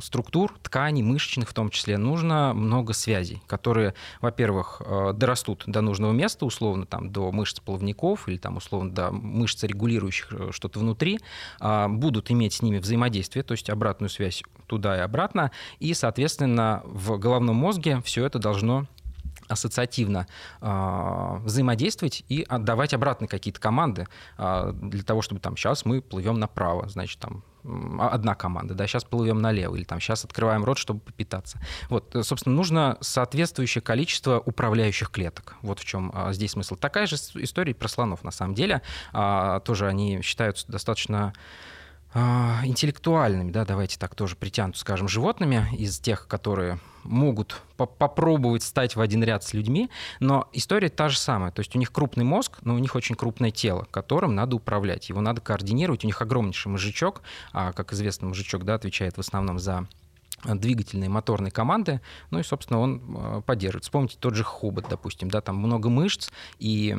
структур, 0.00 0.54
тканей, 0.62 1.02
мышечных 1.02 1.48
в 1.48 1.54
том 1.54 1.70
числе, 1.70 1.98
нужно 1.98 2.52
много 2.52 2.92
связей, 2.92 3.42
которые, 3.46 3.94
во-первых, 4.20 4.82
э, 4.84 5.12
дорастут 5.14 5.64
до 5.66 5.80
нужного 5.82 6.12
места, 6.12 6.46
условно, 6.46 6.86
там, 6.86 7.10
до 7.10 7.30
мышц 7.30 7.60
плавников 7.60 8.28
или, 8.28 8.38
там, 8.38 8.56
условно, 8.56 8.90
до 8.90 9.10
мышц, 9.12 9.62
регулирующих 9.62 10.32
э, 10.32 10.48
что-то 10.52 10.80
внутри, 10.80 11.20
а, 11.60 11.88
будут 11.88 12.30
иметь 12.30 12.54
с 12.54 12.62
ними 12.62 12.78
взаимодействие, 12.78 13.42
то 13.44 13.52
есть 13.52 13.70
обратную 13.70 14.10
связь 14.10 14.42
туда 14.66 14.96
и 14.96 15.00
обратно, 15.00 15.52
и, 15.78 15.94
соответственно, 15.94 16.82
в 16.84 17.18
головном 17.18 17.56
мозге 17.56 18.00
все 18.04 18.24
это 18.24 18.38
должно 18.38 18.86
ассоциативно 19.50 20.26
э, 20.60 21.36
взаимодействовать 21.42 22.24
и 22.28 22.44
отдавать 22.48 22.94
обратно 22.94 23.26
какие-то 23.26 23.60
команды 23.60 24.06
э, 24.38 24.72
для 24.74 25.02
того, 25.02 25.22
чтобы 25.22 25.40
там 25.40 25.56
сейчас 25.56 25.84
мы 25.84 26.00
плывем 26.00 26.38
направо, 26.38 26.88
значит 26.88 27.18
там 27.18 27.44
одна 27.98 28.34
команда, 28.34 28.74
да, 28.74 28.86
сейчас 28.86 29.04
плывем 29.04 29.40
налево, 29.40 29.76
или 29.76 29.84
там 29.84 30.00
сейчас 30.00 30.24
открываем 30.24 30.64
рот, 30.64 30.78
чтобы 30.78 31.00
попитаться. 31.00 31.60
Вот, 31.88 32.14
э, 32.14 32.22
собственно, 32.22 32.54
нужно 32.54 32.96
соответствующее 33.00 33.82
количество 33.82 34.40
управляющих 34.40 35.10
клеток. 35.10 35.56
Вот 35.62 35.78
в 35.78 35.84
чем 35.84 36.10
а, 36.14 36.32
здесь 36.32 36.52
смысл. 36.52 36.76
Такая 36.76 37.06
же 37.06 37.16
история 37.16 37.74
про 37.74 37.88
слонов, 37.88 38.24
на 38.24 38.30
самом 38.30 38.54
деле. 38.54 38.82
А, 39.12 39.60
тоже 39.60 39.86
они 39.86 40.22
считаются 40.22 40.70
достаточно 40.70 41.32
а, 42.12 42.60
интеллектуальными, 42.64 43.50
да, 43.50 43.64
давайте 43.64 43.98
так 43.98 44.14
тоже 44.14 44.36
притянут, 44.36 44.76
скажем, 44.76 45.08
животными 45.08 45.68
из 45.76 45.98
тех, 45.98 46.26
которые 46.26 46.80
могут 47.04 47.62
по 47.76 47.86
попробовать 47.86 48.62
стать 48.62 48.96
в 48.96 49.00
один 49.00 49.22
ряд 49.24 49.44
с 49.44 49.54
людьми, 49.54 49.90
но 50.20 50.48
история 50.52 50.88
та 50.88 51.08
же 51.08 51.18
самая. 51.18 51.50
То 51.50 51.60
есть 51.60 51.74
у 51.74 51.78
них 51.78 51.92
крупный 51.92 52.24
мозг, 52.24 52.58
но 52.62 52.74
у 52.74 52.78
них 52.78 52.94
очень 52.94 53.14
крупное 53.14 53.50
тело, 53.50 53.86
которым 53.90 54.34
надо 54.34 54.56
управлять. 54.56 55.08
Его 55.08 55.20
надо 55.20 55.40
координировать. 55.40 56.04
У 56.04 56.06
них 56.06 56.20
огромнейший 56.20 56.70
мозжечок, 56.72 57.22
а, 57.52 57.72
как 57.72 57.92
известно, 57.92 58.28
мозжечок 58.28 58.64
да, 58.64 58.74
отвечает 58.74 59.16
в 59.16 59.20
основном 59.20 59.58
за 59.58 59.86
двигательные 60.44 61.10
моторные 61.10 61.50
команды, 61.50 62.00
ну 62.30 62.38
и, 62.38 62.42
собственно, 62.42 62.80
он 62.80 63.02
э, 63.16 63.42
поддерживает. 63.44 63.84
Вспомните 63.84 64.16
тот 64.18 64.34
же 64.34 64.44
хобот, 64.44 64.86
допустим, 64.88 65.30
да, 65.30 65.40
там 65.40 65.56
много 65.56 65.88
мышц, 65.88 66.30
и 66.58 66.96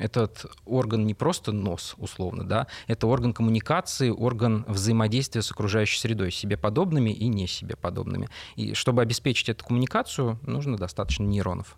этот 0.00 0.46
орган 0.64 1.06
не 1.06 1.14
просто 1.14 1.52
нос, 1.52 1.94
условно, 1.98 2.44
да, 2.44 2.66
это 2.86 3.06
орган 3.06 3.32
коммуникации, 3.32 4.10
орган 4.10 4.64
взаимодействия 4.68 5.42
с 5.42 5.50
окружающей 5.50 5.98
средой, 5.98 6.30
себе 6.30 6.56
подобными 6.56 7.10
и 7.10 7.28
не 7.28 7.46
себе 7.46 7.76
подобными. 7.76 8.28
И 8.56 8.74
чтобы 8.74 9.02
обеспечить 9.02 9.48
эту 9.48 9.64
коммуникацию, 9.64 10.38
нужно 10.42 10.76
достаточно 10.76 11.24
нейронов. 11.24 11.76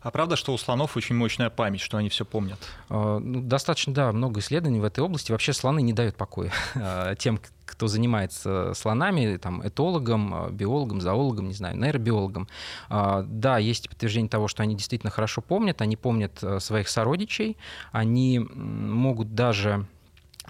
А 0.00 0.10
правда, 0.10 0.36
что 0.36 0.52
у 0.54 0.58
слонов 0.58 0.96
очень 0.96 1.14
мощная 1.14 1.50
память, 1.50 1.80
что 1.80 1.96
они 1.96 2.08
все 2.08 2.24
помнят? 2.24 2.58
А, 2.88 3.18
ну, 3.18 3.40
достаточно, 3.42 3.94
да, 3.94 4.12
много 4.12 4.40
исследований 4.40 4.80
в 4.80 4.84
этой 4.84 5.00
области. 5.00 5.32
Вообще 5.32 5.52
слоны 5.52 5.82
не 5.82 5.92
дают 5.92 6.16
покоя 6.16 6.52
а, 6.74 7.14
тем, 7.14 7.40
кто 7.64 7.86
занимается 7.86 8.72
слонами, 8.74 9.36
там, 9.36 9.66
этологом, 9.66 10.34
а, 10.34 10.50
биологом, 10.50 11.00
зоологом, 11.00 11.48
не 11.48 11.54
знаю, 11.54 11.76
нейробиологом. 11.76 12.48
Да, 12.88 13.58
есть 13.58 13.88
подтверждение 13.88 14.28
того, 14.28 14.48
что 14.48 14.62
они 14.62 14.74
действительно 14.74 15.10
хорошо 15.10 15.40
помнят, 15.40 15.80
они 15.82 15.96
помнят 15.96 16.42
своих 16.60 16.88
сородичей, 16.88 17.56
они 17.92 18.38
могут 18.38 19.34
даже 19.34 19.86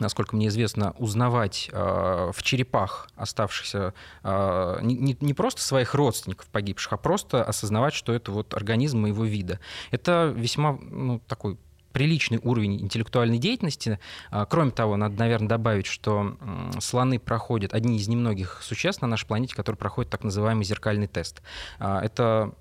насколько 0.00 0.36
мне 0.36 0.48
известно, 0.48 0.94
узнавать 0.98 1.70
э, 1.72 2.30
в 2.32 2.42
черепах 2.42 3.08
оставшихся 3.16 3.94
э, 4.22 4.78
не, 4.82 5.16
не 5.20 5.34
просто 5.34 5.62
своих 5.62 5.94
родственников 5.94 6.46
погибших, 6.48 6.92
а 6.92 6.96
просто 6.96 7.42
осознавать, 7.42 7.94
что 7.94 8.12
это 8.12 8.32
вот 8.32 8.54
организм 8.54 9.00
моего 9.00 9.24
вида. 9.24 9.60
Это 9.90 10.32
весьма 10.34 10.78
ну, 10.80 11.20
такой 11.26 11.58
приличный 11.92 12.38
уровень 12.42 12.80
интеллектуальной 12.82 13.38
деятельности. 13.38 13.98
А, 14.30 14.46
кроме 14.46 14.70
того, 14.70 14.96
надо, 14.96 15.18
наверное, 15.18 15.48
добавить, 15.48 15.86
что 15.86 16.36
слоны 16.80 17.18
проходят, 17.18 17.74
одни 17.74 17.96
из 17.96 18.08
немногих 18.08 18.60
существ 18.62 19.02
на 19.02 19.08
нашей 19.08 19.26
планете, 19.26 19.54
которые 19.54 19.78
проходят 19.78 20.10
так 20.10 20.22
называемый 20.22 20.64
зеркальный 20.64 21.06
тест. 21.08 21.42
Это 21.78 22.14
а, 22.18 22.52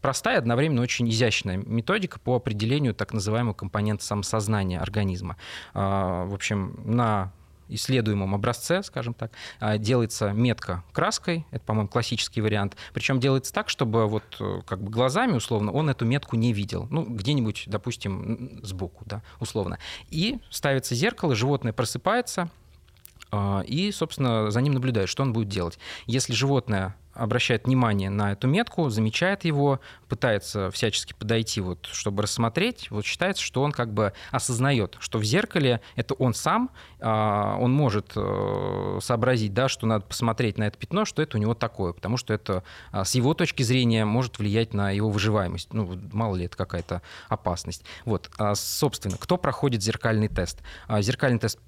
простая, 0.00 0.38
одновременно 0.38 0.82
очень 0.82 1.08
изящная 1.08 1.56
методика 1.56 2.18
по 2.20 2.36
определению 2.36 2.94
так 2.94 3.12
называемого 3.12 3.54
компонента 3.54 4.04
самосознания 4.04 4.80
организма. 4.80 5.36
А, 5.72 6.24
в 6.24 6.34
общем, 6.34 6.80
на 6.84 7.32
исследуемом 7.68 8.34
образце, 8.34 8.82
скажем 8.82 9.14
так, 9.14 9.32
а, 9.58 9.78
делается 9.78 10.32
метка 10.32 10.84
краской, 10.92 11.46
это, 11.50 11.64
по-моему, 11.64 11.88
классический 11.88 12.40
вариант, 12.40 12.76
причем 12.92 13.20
делается 13.20 13.52
так, 13.52 13.70
чтобы 13.70 14.06
вот 14.06 14.22
э, 14.38 14.60
как 14.66 14.82
бы 14.82 14.90
глазами, 14.90 15.32
условно, 15.32 15.72
он 15.72 15.88
эту 15.88 16.04
метку 16.04 16.36
не 16.36 16.52
видел, 16.52 16.86
ну, 16.90 17.04
где-нибудь, 17.04 17.64
допустим, 17.66 18.60
сбоку, 18.62 19.04
да, 19.06 19.22
условно. 19.40 19.78
И 20.10 20.40
ставится 20.50 20.94
зеркало, 20.94 21.34
животное 21.34 21.72
просыпается, 21.72 22.50
и, 23.66 23.90
собственно, 23.92 24.50
за 24.52 24.60
ним 24.60 24.74
наблюдают, 24.74 25.10
что 25.10 25.24
он 25.24 25.32
будет 25.32 25.48
делать. 25.48 25.78
Если 26.06 26.32
животное 26.32 26.94
обращает 27.14 27.66
внимание 27.66 28.10
на 28.10 28.32
эту 28.32 28.48
метку, 28.48 28.88
замечает 28.90 29.44
его, 29.44 29.80
пытается 30.08 30.70
всячески 30.70 31.12
подойти, 31.12 31.60
вот, 31.60 31.86
чтобы 31.86 32.22
рассмотреть, 32.22 32.90
вот 32.90 33.04
считается, 33.04 33.42
что 33.42 33.62
он 33.62 33.72
как 33.72 33.92
бы 33.92 34.12
осознает, 34.30 34.96
что 35.00 35.18
в 35.18 35.24
зеркале 35.24 35.80
это 35.96 36.14
он 36.14 36.34
сам, 36.34 36.70
а, 37.00 37.56
он 37.58 37.72
может 37.72 38.12
э, 38.16 38.98
сообразить, 39.00 39.54
да, 39.54 39.68
что 39.68 39.86
надо 39.86 40.04
посмотреть 40.04 40.58
на 40.58 40.64
это 40.64 40.78
пятно, 40.78 41.04
что 41.04 41.22
это 41.22 41.36
у 41.36 41.40
него 41.40 41.54
такое, 41.54 41.92
потому 41.92 42.16
что 42.16 42.32
это 42.34 42.62
а, 42.90 43.04
с 43.04 43.14
его 43.14 43.34
точки 43.34 43.62
зрения 43.62 44.04
может 44.04 44.38
влиять 44.38 44.74
на 44.74 44.90
его 44.90 45.10
выживаемость. 45.10 45.72
Ну, 45.72 45.98
мало 46.12 46.36
ли 46.36 46.46
это 46.46 46.56
какая-то 46.56 47.02
опасность. 47.28 47.84
Вот, 48.04 48.30
а, 48.38 48.54
собственно, 48.54 49.16
кто 49.18 49.36
проходит 49.36 49.82
зеркальный 49.82 50.28
тест? 50.28 50.62
Зеркальный 51.00 51.38
тест 51.38 51.58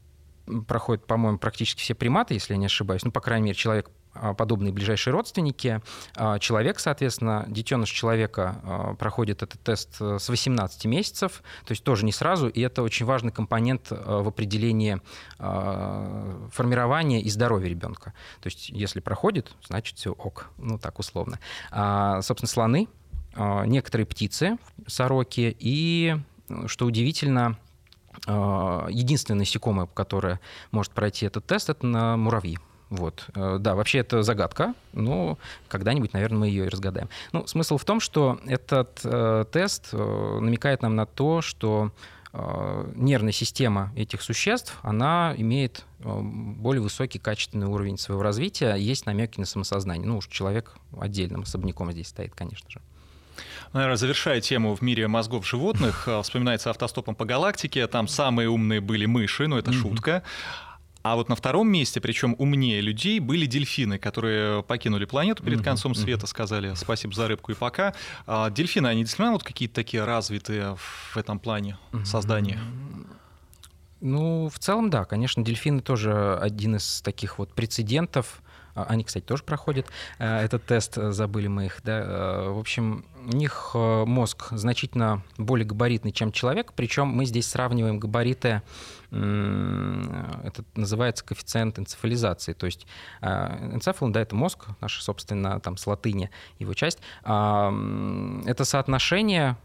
проходит, 0.66 1.06
по-моему, 1.06 1.38
практически 1.38 1.80
все 1.80 1.94
приматы, 1.94 2.34
если 2.34 2.54
я 2.54 2.58
не 2.58 2.66
ошибаюсь. 2.66 3.04
Ну, 3.04 3.10
по 3.10 3.20
крайней 3.20 3.46
мере, 3.46 3.56
человек 3.56 3.90
подобные 4.36 4.72
ближайшие 4.72 5.12
родственники. 5.12 5.80
А, 6.14 6.38
человек, 6.38 6.78
соответственно, 6.78 7.44
детеныш 7.48 7.90
человека 7.90 8.60
а, 8.62 8.94
проходит 8.94 9.42
этот 9.42 9.60
тест 9.62 9.96
э, 10.00 10.18
с 10.18 10.28
18 10.28 10.84
месяцев, 10.86 11.42
то 11.64 11.72
есть 11.72 11.84
тоже 11.84 12.04
не 12.04 12.12
сразу, 12.12 12.48
и 12.48 12.60
это 12.60 12.82
очень 12.82 13.06
важный 13.06 13.32
компонент 13.32 13.90
в 13.90 14.28
определении 14.28 15.00
формирования 15.38 17.20
и 17.20 17.28
здоровья 17.30 17.68
ребенка. 17.68 18.12
То 18.40 18.46
есть 18.46 18.68
если 18.70 19.00
проходит, 19.00 19.54
значит 19.66 19.98
все 19.98 20.12
ок, 20.12 20.50
ну 20.58 20.78
так 20.78 20.98
условно. 20.98 21.38
Собственно, 22.22 22.48
слоны, 22.48 22.88
некоторые 23.36 24.06
птицы, 24.06 24.58
сороки 24.86 25.56
и, 25.58 26.16
что 26.66 26.86
удивительно, 26.86 27.58
единственное 28.26 29.40
насекомое, 29.40 29.86
которое 29.86 30.40
может 30.70 30.92
пройти 30.92 31.26
этот 31.26 31.46
тест, 31.46 31.70
это 31.70 31.86
на 31.86 32.16
муравьи. 32.16 32.58
Вот. 32.90 33.26
Э, 33.34 33.58
да, 33.58 33.74
вообще 33.74 33.98
это 33.98 34.22
загадка, 34.22 34.74
но 34.92 35.38
когда-нибудь, 35.68 36.12
наверное, 36.12 36.38
мы 36.38 36.48
ее 36.48 36.66
и 36.66 36.68
разгадаем. 36.68 37.08
Ну, 37.32 37.46
смысл 37.46 37.78
в 37.78 37.84
том, 37.84 38.00
что 38.00 38.38
этот 38.46 39.00
э, 39.04 39.44
тест 39.50 39.88
э, 39.92 40.38
намекает 40.40 40.82
нам 40.82 40.94
на 40.94 41.04
то, 41.04 41.42
что 41.42 41.90
э, 42.32 42.92
нервная 42.94 43.32
система 43.32 43.92
этих 43.96 44.22
существ, 44.22 44.78
она 44.82 45.34
имеет 45.36 45.84
э, 46.00 46.20
более 46.20 46.82
высокий 46.82 47.18
качественный 47.18 47.66
уровень 47.66 47.98
своего 47.98 48.22
развития, 48.22 48.74
есть 48.74 49.06
намеки 49.06 49.40
на 49.40 49.46
самосознание. 49.46 50.06
Ну 50.06 50.18
уж 50.18 50.28
человек 50.28 50.76
отдельным 50.98 51.42
особняком 51.42 51.90
здесь 51.90 52.08
стоит, 52.08 52.34
конечно 52.34 52.70
же. 52.70 52.80
Наверное, 53.72 53.96
завершая 53.96 54.40
тему 54.40 54.74
в 54.74 54.80
мире 54.80 55.08
мозгов 55.08 55.46
животных, 55.46 56.06
э, 56.06 56.22
вспоминается 56.22 56.70
автостопом 56.70 57.14
по 57.14 57.24
галактике. 57.24 57.86
Там 57.86 58.08
самые 58.08 58.48
умные 58.48 58.80
были 58.80 59.06
мыши, 59.06 59.48
но 59.48 59.58
это 59.58 59.70
mm-hmm. 59.70 59.74
шутка. 59.74 60.22
А 61.08 61.14
вот 61.14 61.28
на 61.28 61.36
втором 61.36 61.68
месте, 61.68 62.00
причем 62.00 62.34
умнее 62.36 62.80
людей, 62.80 63.20
были 63.20 63.46
дельфины, 63.46 63.96
которые 63.96 64.64
покинули 64.64 65.04
планету 65.04 65.44
перед 65.44 65.62
концом 65.62 65.94
света, 65.94 66.26
сказали 66.26 66.74
спасибо 66.74 67.14
за 67.14 67.28
рыбку 67.28 67.52
и 67.52 67.54
пока. 67.54 67.94
А 68.26 68.50
дельфины, 68.50 68.88
они 68.88 69.02
действительно 69.02 69.30
вот 69.30 69.44
какие-то 69.44 69.76
такие 69.76 70.04
развитые 70.04 70.74
в 70.76 71.16
этом 71.16 71.38
плане 71.38 71.78
создания? 72.04 72.58
Ну, 74.00 74.48
в 74.52 74.58
целом, 74.58 74.90
да, 74.90 75.04
конечно, 75.04 75.44
дельфины 75.44 75.80
тоже 75.80 76.38
один 76.42 76.74
из 76.74 77.02
таких 77.02 77.38
вот 77.38 77.52
прецедентов. 77.52 78.42
А, 78.74 78.84
они, 78.88 79.04
кстати, 79.04 79.24
тоже 79.24 79.42
проходят 79.42 79.86
э, 80.18 80.40
этот 80.40 80.66
тест, 80.66 80.98
э, 80.98 81.12
забыли 81.12 81.46
мы 81.46 81.66
их. 81.66 81.80
Да? 81.82 81.98
Э, 81.98 82.48
в 82.50 82.58
общем, 82.58 83.04
у 83.24 83.34
них 83.34 83.70
мозг 83.74 84.48
значительно 84.50 85.22
более 85.38 85.66
габаритный, 85.66 86.12
чем 86.12 86.30
человек, 86.30 86.72
причем 86.74 87.06
мы 87.06 87.26
здесь 87.26 87.46
сравниваем 87.48 87.98
габариты 87.98 88.62
это 89.10 90.64
называется 90.74 91.24
коэффициент 91.24 91.78
энцефализации. 91.78 92.52
То 92.52 92.66
есть 92.66 92.86
энцефалон, 93.22 94.12
да, 94.12 94.20
это 94.20 94.34
мозг, 94.34 94.66
наша, 94.80 95.02
собственно, 95.02 95.60
там 95.60 95.76
с 95.76 95.86
латыни 95.86 96.30
его 96.58 96.74
часть. 96.74 96.98
Это 97.22 98.62
соотношение 98.62 99.56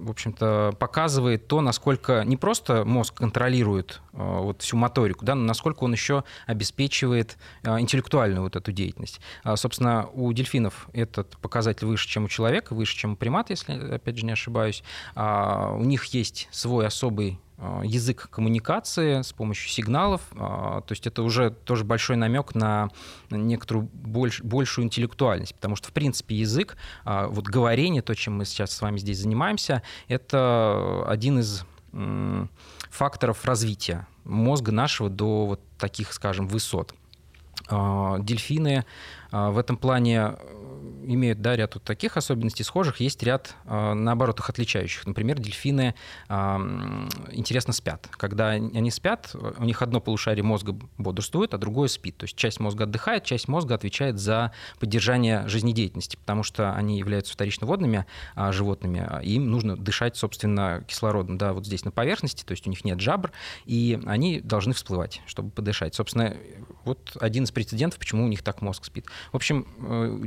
в 0.00 0.10
общем-то, 0.10 0.74
показывает 0.78 1.46
то, 1.46 1.60
насколько 1.60 2.22
не 2.24 2.38
просто 2.38 2.86
мозг 2.86 3.14
контролирует 3.14 4.00
вот 4.12 4.62
всю 4.62 4.78
моторику, 4.78 5.26
да, 5.26 5.34
но 5.34 5.44
насколько 5.44 5.84
он 5.84 5.92
еще 5.92 6.24
обеспечивает 6.46 7.36
интеллектуальную 7.62 8.42
вот 8.42 8.56
эту 8.56 8.72
деятельность. 8.72 9.20
А, 9.44 9.56
собственно, 9.56 10.08
у 10.14 10.32
дельфинов 10.32 10.88
этот 10.94 11.36
показатель 11.38 11.86
выше, 11.86 12.08
чем 12.08 12.24
у 12.24 12.28
человека, 12.28 12.74
выше, 12.74 12.96
чем 12.96 13.12
у 13.12 13.16
примата, 13.16 13.52
если, 13.52 13.94
опять 13.94 14.16
же, 14.16 14.24
не 14.24 14.32
ошибаюсь. 14.32 14.82
А, 15.14 15.74
у 15.74 15.84
них 15.84 16.06
есть 16.06 16.48
свой 16.50 16.86
особый 16.86 17.38
язык 17.82 18.28
коммуникации 18.30 19.22
с 19.22 19.32
помощью 19.32 19.70
сигналов. 19.70 20.22
Э, 20.32 20.36
то 20.36 20.86
есть 20.90 21.06
это 21.06 21.22
уже 21.22 21.50
тоже 21.50 21.84
большой 21.84 22.16
намек 22.16 22.54
на 22.54 22.88
некоторую 23.30 23.88
больш, 23.92 24.42
большую 24.42 24.86
интеллектуальность, 24.86 25.54
потому 25.54 25.76
что, 25.76 25.88
в 25.88 25.92
принципе, 25.92 26.36
язык, 26.36 26.76
э, 27.04 27.26
вот 27.28 27.44
говорение, 27.44 28.02
то, 28.02 28.14
чем 28.14 28.36
мы 28.38 28.44
сейчас 28.44 28.70
с 28.72 28.80
вами 28.80 28.98
здесь 28.98 29.18
занимаемся, 29.18 29.82
это 30.08 31.04
один 31.06 31.40
из 31.40 31.64
факторов 32.90 33.44
развития 33.44 34.06
мозга 34.24 34.70
нашего 34.70 35.10
до 35.10 35.46
вот 35.46 35.60
таких, 35.76 36.12
скажем, 36.12 36.46
высот. 36.46 36.94
Дельфины 37.68 38.84
в 39.32 39.58
этом 39.58 39.76
плане 39.76 40.36
имеют 41.04 41.40
да, 41.40 41.56
ряд 41.56 41.74
вот 41.74 41.84
таких 41.84 42.16
особенностей 42.16 42.64
схожих, 42.64 43.00
есть 43.00 43.22
ряд, 43.22 43.54
а, 43.64 43.94
наоборот, 43.94 44.38
их 44.40 44.48
отличающих. 44.48 45.06
Например, 45.06 45.38
дельфины 45.38 45.94
интересно 46.28 47.72
спят. 47.72 48.08
Когда 48.12 48.50
они 48.50 48.90
спят, 48.90 49.34
у 49.58 49.64
них 49.64 49.82
одно 49.82 50.00
полушарие 50.00 50.42
мозга 50.42 50.76
бодрствует, 50.98 51.54
а 51.54 51.58
другое 51.58 51.88
спит. 51.88 52.16
То 52.16 52.24
есть 52.24 52.36
часть 52.36 52.60
мозга 52.60 52.84
отдыхает, 52.84 53.24
часть 53.24 53.48
мозга 53.48 53.74
отвечает 53.74 54.18
за 54.18 54.52
поддержание 54.78 55.46
жизнедеятельности, 55.48 56.16
потому 56.16 56.42
что 56.42 56.72
они 56.72 56.98
являются 56.98 57.32
вторично 57.32 57.66
водными 57.66 58.06
а, 58.34 58.52
животными, 58.52 59.08
и 59.22 59.34
им 59.34 59.50
нужно 59.50 59.76
дышать, 59.76 60.16
собственно, 60.16 60.84
кислородом, 60.86 61.38
да, 61.38 61.52
вот 61.52 61.66
здесь 61.66 61.84
на 61.84 61.90
поверхности, 61.90 62.44
то 62.44 62.52
есть 62.52 62.66
у 62.66 62.70
них 62.70 62.84
нет 62.84 63.00
жабр, 63.00 63.32
и 63.66 64.00
они 64.06 64.40
должны 64.40 64.74
всплывать, 64.74 65.22
чтобы 65.26 65.50
подышать. 65.50 65.94
Собственно, 65.94 66.36
вот 66.84 67.16
один 67.20 67.44
из 67.44 67.50
прецедентов, 67.50 67.98
почему 67.98 68.24
у 68.24 68.28
них 68.28 68.42
так 68.42 68.62
мозг 68.62 68.84
спит. 68.84 69.06
В 69.32 69.36
общем, 69.36 69.66
э, 69.78 70.20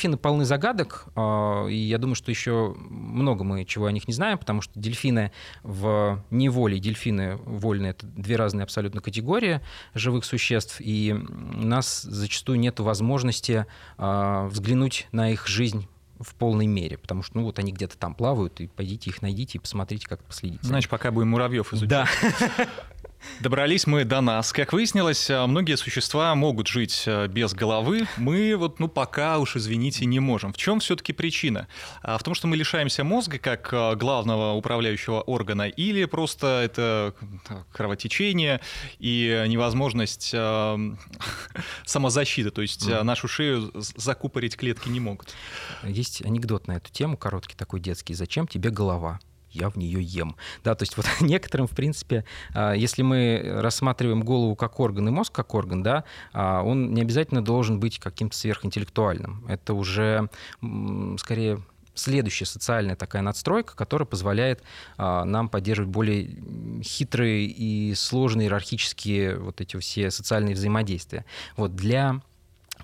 дельфины 0.00 0.16
полны 0.16 0.44
загадок, 0.46 1.06
а, 1.14 1.66
и 1.66 1.76
я 1.76 1.98
думаю, 1.98 2.14
что 2.14 2.30
еще 2.30 2.74
много 2.78 3.44
мы 3.44 3.66
чего 3.66 3.86
о 3.86 3.92
них 3.92 4.08
не 4.08 4.14
знаем, 4.14 4.38
потому 4.38 4.62
что 4.62 4.78
дельфины 4.80 5.30
в 5.62 6.24
неволе, 6.30 6.78
дельфины 6.78 7.36
вольные— 7.36 7.90
это 7.92 8.06
две 8.06 8.36
разные 8.36 8.64
абсолютно 8.64 9.02
категории 9.02 9.60
живых 9.94 10.24
существ, 10.24 10.76
и 10.80 11.12
у 11.12 11.66
нас 11.66 12.02
зачастую 12.02 12.58
нет 12.58 12.80
возможности 12.80 13.66
а, 13.98 14.46
взглянуть 14.46 15.06
на 15.12 15.30
их 15.30 15.46
жизнь 15.46 15.86
в 16.18 16.34
полной 16.34 16.66
мере, 16.66 16.98
потому 16.98 17.22
что, 17.22 17.38
ну, 17.38 17.44
вот 17.44 17.58
они 17.58 17.72
где-то 17.72 17.96
там 17.98 18.14
плавают, 18.14 18.60
и 18.60 18.66
пойдите 18.68 19.10
их 19.10 19.22
найдите 19.22 19.58
и 19.58 19.60
посмотрите, 19.60 20.06
как 20.06 20.22
последите. 20.22 20.60
Значит, 20.62 20.90
пока 20.90 21.10
будем 21.10 21.28
муравьев 21.28 21.72
изучать. 21.72 21.88
Да. 21.88 22.06
Добрались 23.40 23.86
мы 23.86 24.04
до 24.04 24.20
нас. 24.20 24.52
Как 24.52 24.72
выяснилось, 24.72 25.30
а, 25.30 25.46
многие 25.46 25.76
существа 25.76 26.34
могут 26.34 26.68
жить 26.68 27.04
а, 27.06 27.26
без 27.26 27.54
головы. 27.54 28.06
Мы 28.16 28.54
вот, 28.56 28.80
ну, 28.80 28.88
пока 28.88 29.38
уж, 29.38 29.56
извините, 29.56 30.06
не 30.06 30.20
можем. 30.20 30.52
В 30.52 30.56
чем 30.56 30.80
все-таки 30.80 31.12
причина? 31.12 31.68
А, 32.02 32.18
в 32.18 32.22
том, 32.22 32.34
что 32.34 32.46
мы 32.46 32.56
лишаемся 32.56 33.04
мозга 33.04 33.38
как 33.38 33.98
главного 33.98 34.52
управляющего 34.52 35.22
органа, 35.22 35.68
или 35.68 36.04
просто 36.04 36.62
это 36.64 37.14
кровотечение 37.72 38.60
и 38.98 39.44
невозможность 39.48 40.34
самозащиты, 41.84 42.50
то 42.50 42.62
есть 42.62 42.88
нашу 42.88 43.28
шею 43.28 43.72
закупорить 43.74 44.56
клетки 44.56 44.88
не 44.88 45.00
могут. 45.00 45.34
Есть 45.82 46.22
анекдот 46.22 46.66
на 46.66 46.72
эту 46.76 46.90
тему, 46.90 47.16
короткий 47.16 47.56
такой 47.56 47.80
детский. 47.80 48.14
Зачем 48.14 48.46
тебе 48.46 48.70
голова? 48.70 49.20
Я 49.52 49.70
в 49.70 49.76
нее 49.76 50.02
ем. 50.02 50.36
Да, 50.64 50.74
то 50.74 50.82
есть 50.82 50.96
вот 50.96 51.06
некоторым, 51.20 51.66
в 51.66 51.72
принципе, 51.72 52.24
а, 52.54 52.72
если 52.72 53.02
мы 53.02 53.42
рассматриваем 53.44 54.22
голову 54.22 54.56
как 54.56 54.80
орган 54.80 55.08
и 55.08 55.10
мозг 55.10 55.32
как 55.32 55.54
орган, 55.54 55.82
да, 55.82 56.04
а, 56.32 56.62
он 56.62 56.94
не 56.94 57.02
обязательно 57.02 57.42
должен 57.42 57.80
быть 57.80 57.98
каким-то 57.98 58.36
сверхинтеллектуальным. 58.36 59.44
Это 59.48 59.74
уже 59.74 60.28
скорее 61.18 61.60
следующая 61.94 62.46
социальная 62.46 62.96
такая 62.96 63.22
надстройка, 63.22 63.76
которая 63.76 64.06
позволяет 64.06 64.62
а, 64.96 65.24
нам 65.24 65.48
поддерживать 65.48 65.90
более 65.90 66.82
хитрые 66.82 67.46
и 67.46 67.94
сложные 67.94 68.46
иерархические 68.46 69.38
вот 69.38 69.60
эти 69.60 69.78
все 69.78 70.10
социальные 70.10 70.54
взаимодействия. 70.54 71.24
Вот 71.56 71.74
для 71.74 72.20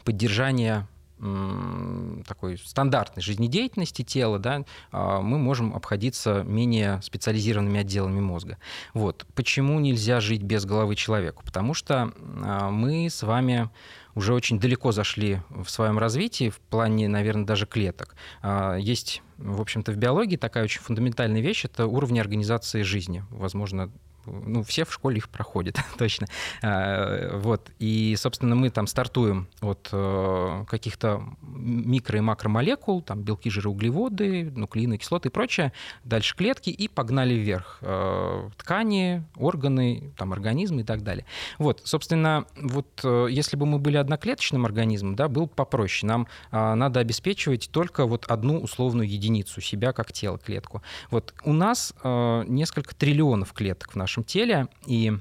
поддержания 0.04 0.87
такой 1.18 2.58
стандартной 2.58 3.23
жизнедеятельности 3.23 4.02
тела, 4.02 4.38
да, 4.38 4.64
а, 4.92 5.20
мы 5.20 5.38
можем 5.38 5.75
обходиться 5.75 6.42
менее 6.42 7.00
специализированными 7.02 7.80
отделами 7.80 8.20
мозга. 8.20 8.58
Вот. 8.92 9.26
Почему 9.35 9.80
нельзя 9.80 10.20
жить 10.20 10.42
без 10.42 10.64
головы 10.66 10.94
человеку? 10.94 11.42
Потому 11.44 11.73
что 11.75 12.12
а, 12.42 12.70
мы 12.70 13.08
с 13.08 13.23
вами 13.23 13.70
уже 14.14 14.35
очень 14.35 14.58
далеко 14.58 14.92
зашли 14.92 15.40
в 15.50 15.68
своем 15.68 15.99
развитии, 15.99 16.49
в 16.50 16.58
плане, 16.58 17.08
наверное, 17.08 17.44
даже 17.44 17.66
клеток. 17.66 18.16
А, 18.42 18.76
есть, 18.76 19.23
в 19.38 19.61
общем-то, 19.61 19.92
в 19.92 19.96
биологии 19.96 20.37
такая 20.37 20.64
очень 20.64 20.80
фундаментальная 20.80 21.40
вещь— 21.40 21.64
это 21.66 21.87
уровни 21.87 22.18
организации 22.18 22.82
жизни. 22.82 23.25
Возможно, 23.30 23.90
ну, 24.26 24.62
все 24.62 24.85
в 24.85 24.92
школе 24.92 25.18
их 25.18 25.28
проходят, 25.28 25.78
точно. 25.99 26.26
А, 26.62 27.38
вот. 27.38 27.71
И, 27.78 28.14
собственно, 28.18 28.54
мы 28.54 28.71
там 28.71 28.87
стартуем 28.87 29.49
от 29.61 29.88
э, 29.92 30.64
каких-то 30.68 31.23
микро- 31.42 32.18
и 32.18 32.21
макромолекул, 32.21 33.02
там 33.02 33.23
белки, 33.23 33.50
жиры, 33.50 33.71
углеводы, 33.71 34.50
нуклеины, 34.50 34.99
кислоты 34.99 35.28
и 35.28 35.33
прочее, 35.33 35.73
дальше 36.04 36.37
клетки, 36.37 36.71
и 36.71 36.88
погнали 36.88 37.35
вверх. 37.35 37.78
Э, 37.83 38.49
ткани, 38.56 39.25
органы, 39.37 40.12
там, 40.16 40.33
организмы 40.33 40.83
и 40.83 40.85
так 40.85 41.02
далее. 41.02 41.25
Вот, 41.59 41.83
собственно, 41.85 42.47
вот 42.61 43.00
э, 43.04 43.28
если 43.30 43.56
бы 43.56 43.66
мы 43.66 43.78
были 43.78 43.97
одноклеточным 43.97 44.64
организмом, 44.64 45.16
да, 45.16 45.28
был 45.28 45.47
попроще. 45.47 46.06
Нам 46.06 46.28
а, 46.50 46.75
надо 46.75 47.00
обеспечивать 47.00 47.68
только 47.71 48.06
вот 48.06 48.26
одну 48.26 48.59
условную 48.61 49.09
единицу, 49.09 49.61
себя 49.61 49.92
как 49.92 50.12
тело, 50.12 50.38
клетку. 50.38 50.83
Вот 51.11 51.35
у 51.45 51.52
нас 51.52 51.95
несколько 52.04 52.95
триллионов 52.95 53.52
клеток 53.52 53.93
в 53.93 53.97
нашем 53.97 54.15
нашем 54.16 54.24
теле, 54.24 54.68
и 54.86 55.12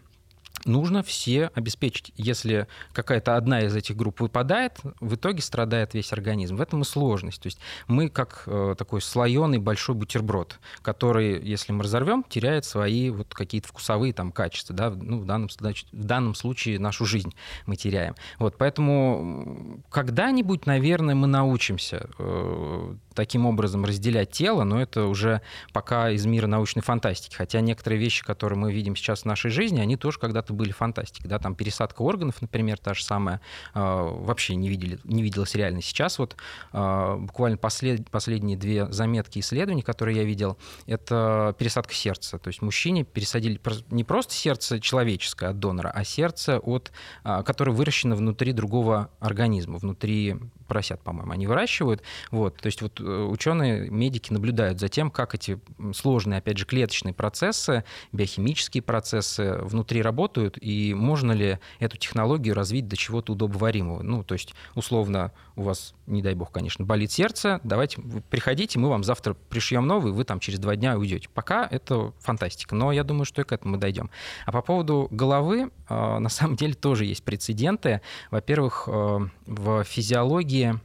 нужно 0.65 1.03
все 1.03 1.51
обеспечить. 1.53 2.11
Если 2.15 2.67
какая-то 2.93 3.37
одна 3.37 3.61
из 3.61 3.75
этих 3.75 3.95
групп 3.95 4.21
выпадает, 4.21 4.79
в 4.99 5.15
итоге 5.15 5.41
страдает 5.41 5.93
весь 5.93 6.11
организм. 6.11 6.57
В 6.57 6.61
этом 6.61 6.81
и 6.81 6.85
сложность. 6.85 7.41
То 7.41 7.47
есть 7.47 7.59
мы 7.87 8.09
как 8.09 8.43
э, 8.47 8.75
такой 8.77 9.01
слоеный 9.01 9.59
большой 9.59 9.95
бутерброд, 9.95 10.59
который, 10.81 11.41
если 11.41 11.71
мы 11.71 11.83
разорвем, 11.83 12.23
теряет 12.27 12.65
свои 12.65 13.09
вот 13.09 13.33
какие-то 13.33 13.67
вкусовые 13.67 14.13
там 14.13 14.31
качества. 14.31 14.75
Да? 14.75 14.89
Ну, 14.89 15.19
в, 15.19 15.25
данном, 15.25 15.49
значит, 15.49 15.87
в 15.91 16.03
данном 16.03 16.35
случае 16.35 16.79
нашу 16.79 17.05
жизнь 17.05 17.33
мы 17.65 17.75
теряем. 17.75 18.15
Вот, 18.39 18.57
поэтому 18.57 19.83
когда-нибудь, 19.89 20.65
наверное, 20.65 21.15
мы 21.15 21.27
научимся 21.27 22.09
э, 22.17 22.95
таким 23.13 23.45
образом 23.45 23.85
разделять 23.85 24.31
тело, 24.31 24.63
но 24.63 24.81
это 24.81 25.05
уже 25.05 25.41
пока 25.73 26.11
из 26.11 26.25
мира 26.25 26.47
научной 26.47 26.81
фантастики. 26.81 27.35
Хотя 27.35 27.61
некоторые 27.61 27.99
вещи, 27.99 28.23
которые 28.23 28.59
мы 28.59 28.73
видим 28.73 28.95
сейчас 28.95 29.21
в 29.21 29.25
нашей 29.25 29.51
жизни, 29.51 29.79
они 29.79 29.97
тоже 29.97 30.19
когда-то 30.19 30.53
были 30.55 30.71
фантастикой. 30.71 31.29
Да? 31.29 31.39
Там 31.39 31.55
пересадка 31.55 32.01
органов, 32.01 32.41
например, 32.41 32.79
та 32.79 32.93
же 32.93 33.03
самая, 33.03 33.41
а, 33.73 34.03
вообще 34.03 34.55
не, 34.55 34.69
видели, 34.69 34.99
не 35.03 35.21
виделась 35.21 35.55
реально. 35.55 35.81
Сейчас 35.81 36.19
вот 36.19 36.35
а, 36.71 37.17
буквально 37.17 37.57
послед, 37.57 38.09
последние 38.09 38.57
две 38.57 38.91
заметки 38.91 39.39
исследований, 39.39 39.81
которые 39.81 40.17
я 40.17 40.23
видел, 40.23 40.57
это 40.87 41.55
пересадка 41.57 41.93
сердца. 41.93 42.37
То 42.39 42.47
есть 42.47 42.61
мужчине 42.61 43.03
пересадили 43.03 43.59
не 43.89 44.03
просто 44.03 44.33
сердце 44.33 44.79
человеческое 44.79 45.49
от 45.49 45.59
донора, 45.59 45.91
а 45.93 46.03
сердце, 46.03 46.59
от, 46.59 46.91
а, 47.23 47.43
которое 47.43 47.71
выращено 47.71 48.15
внутри 48.15 48.53
другого 48.53 49.09
организма, 49.19 49.77
внутри 49.77 50.35
поросят, 50.65 51.01
по-моему, 51.01 51.31
они 51.31 51.47
выращивают. 51.47 52.01
Вот, 52.31 52.57
то 52.57 52.67
есть 52.67 52.81
вот 52.81 52.99
э, 52.99 53.03
ученые, 53.03 53.89
медики 53.89 54.31
наблюдают 54.31 54.79
за 54.79 54.89
тем, 54.89 55.11
как 55.11 55.35
эти 55.35 55.59
сложные, 55.93 56.39
опять 56.39 56.57
же, 56.57 56.65
клеточные 56.65 57.13
процессы, 57.13 57.83
биохимические 58.11 58.83
процессы 58.83 59.57
внутри 59.61 60.01
работают, 60.01 60.57
и 60.59 60.93
можно 60.93 61.31
ли 61.31 61.59
эту 61.79 61.97
технологию 61.97 62.55
развить 62.55 62.87
до 62.87 62.97
чего-то 62.97 63.33
удобоваримого. 63.33 64.01
Ну, 64.01 64.23
то 64.23 64.33
есть, 64.33 64.53
условно, 64.75 65.31
у 65.55 65.63
вас, 65.63 65.93
не 66.07 66.21
дай 66.21 66.33
бог, 66.33 66.51
конечно, 66.51 66.85
болит 66.85 67.11
сердце, 67.11 67.59
давайте 67.63 68.01
приходите, 68.29 68.79
мы 68.79 68.89
вам 68.89 69.03
завтра 69.03 69.35
пришьем 69.49 69.87
новый, 69.87 70.11
вы 70.11 70.23
там 70.23 70.39
через 70.39 70.59
два 70.59 70.75
дня 70.75 70.97
уйдете. 70.97 71.29
Пока 71.33 71.67
это 71.69 72.13
фантастика, 72.19 72.75
но 72.75 72.91
я 72.91 73.03
думаю, 73.03 73.25
что 73.25 73.41
и 73.41 73.45
к 73.45 73.51
этому 73.51 73.73
мы 73.73 73.77
дойдем. 73.77 74.09
А 74.45 74.51
по 74.51 74.61
поводу 74.61 75.07
головы, 75.11 75.71
э, 75.89 76.17
на 76.19 76.29
самом 76.29 76.55
деле 76.55 76.73
тоже 76.73 77.05
есть 77.05 77.23
прецеденты. 77.23 78.01
Во-первых, 78.31 78.87
э, 78.87 79.19
в 79.45 79.83
физиологии 79.83 80.15
физиологии 80.15 80.79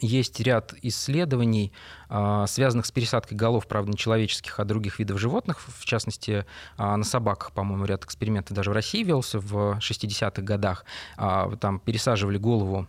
есть 0.00 0.40
ряд 0.40 0.74
исследований, 0.82 1.72
а, 2.08 2.46
связанных 2.46 2.86
с 2.86 2.92
пересадкой 2.92 3.36
голов, 3.36 3.66
правда, 3.66 3.90
не 3.90 3.96
человеческих, 3.96 4.58
а 4.60 4.64
других 4.64 4.98
видов 4.98 5.18
животных. 5.18 5.60
В 5.66 5.84
частности, 5.84 6.44
а, 6.76 6.96
на 6.96 7.04
собаках, 7.04 7.52
по-моему, 7.52 7.84
ряд 7.84 8.04
экспериментов 8.04 8.54
даже 8.54 8.70
в 8.70 8.72
России 8.72 9.02
велся 9.02 9.40
в 9.40 9.78
60-х 9.80 10.42
годах. 10.42 10.84
А, 11.16 11.54
там 11.56 11.80
пересаживали 11.80 12.38
голову, 12.38 12.86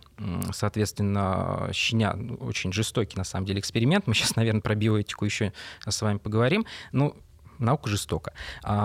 соответственно, 0.52 1.70
щеня. 1.72 2.14
Ну, 2.14 2.34
очень 2.36 2.72
жестокий, 2.72 3.16
на 3.16 3.24
самом 3.24 3.46
деле, 3.46 3.60
эксперимент. 3.60 4.06
Мы 4.06 4.14
сейчас, 4.14 4.36
наверное, 4.36 4.60
про 4.60 4.74
биоэтику 4.74 5.24
еще 5.24 5.52
с 5.86 6.02
вами 6.02 6.18
поговорим. 6.18 6.66
Ну, 6.92 7.16
наука 7.58 7.90
жестока. 7.90 8.32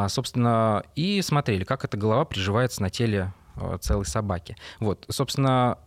Собственно, 0.08 0.84
и 0.96 1.22
смотрели, 1.22 1.64
как 1.64 1.86
эта 1.86 1.96
голова 1.96 2.26
приживается 2.26 2.82
на 2.82 2.90
теле 2.90 3.34
целой 3.82 4.06
собаки. 4.06 4.56
Вот, 4.80 5.06
собственно, 5.12 5.78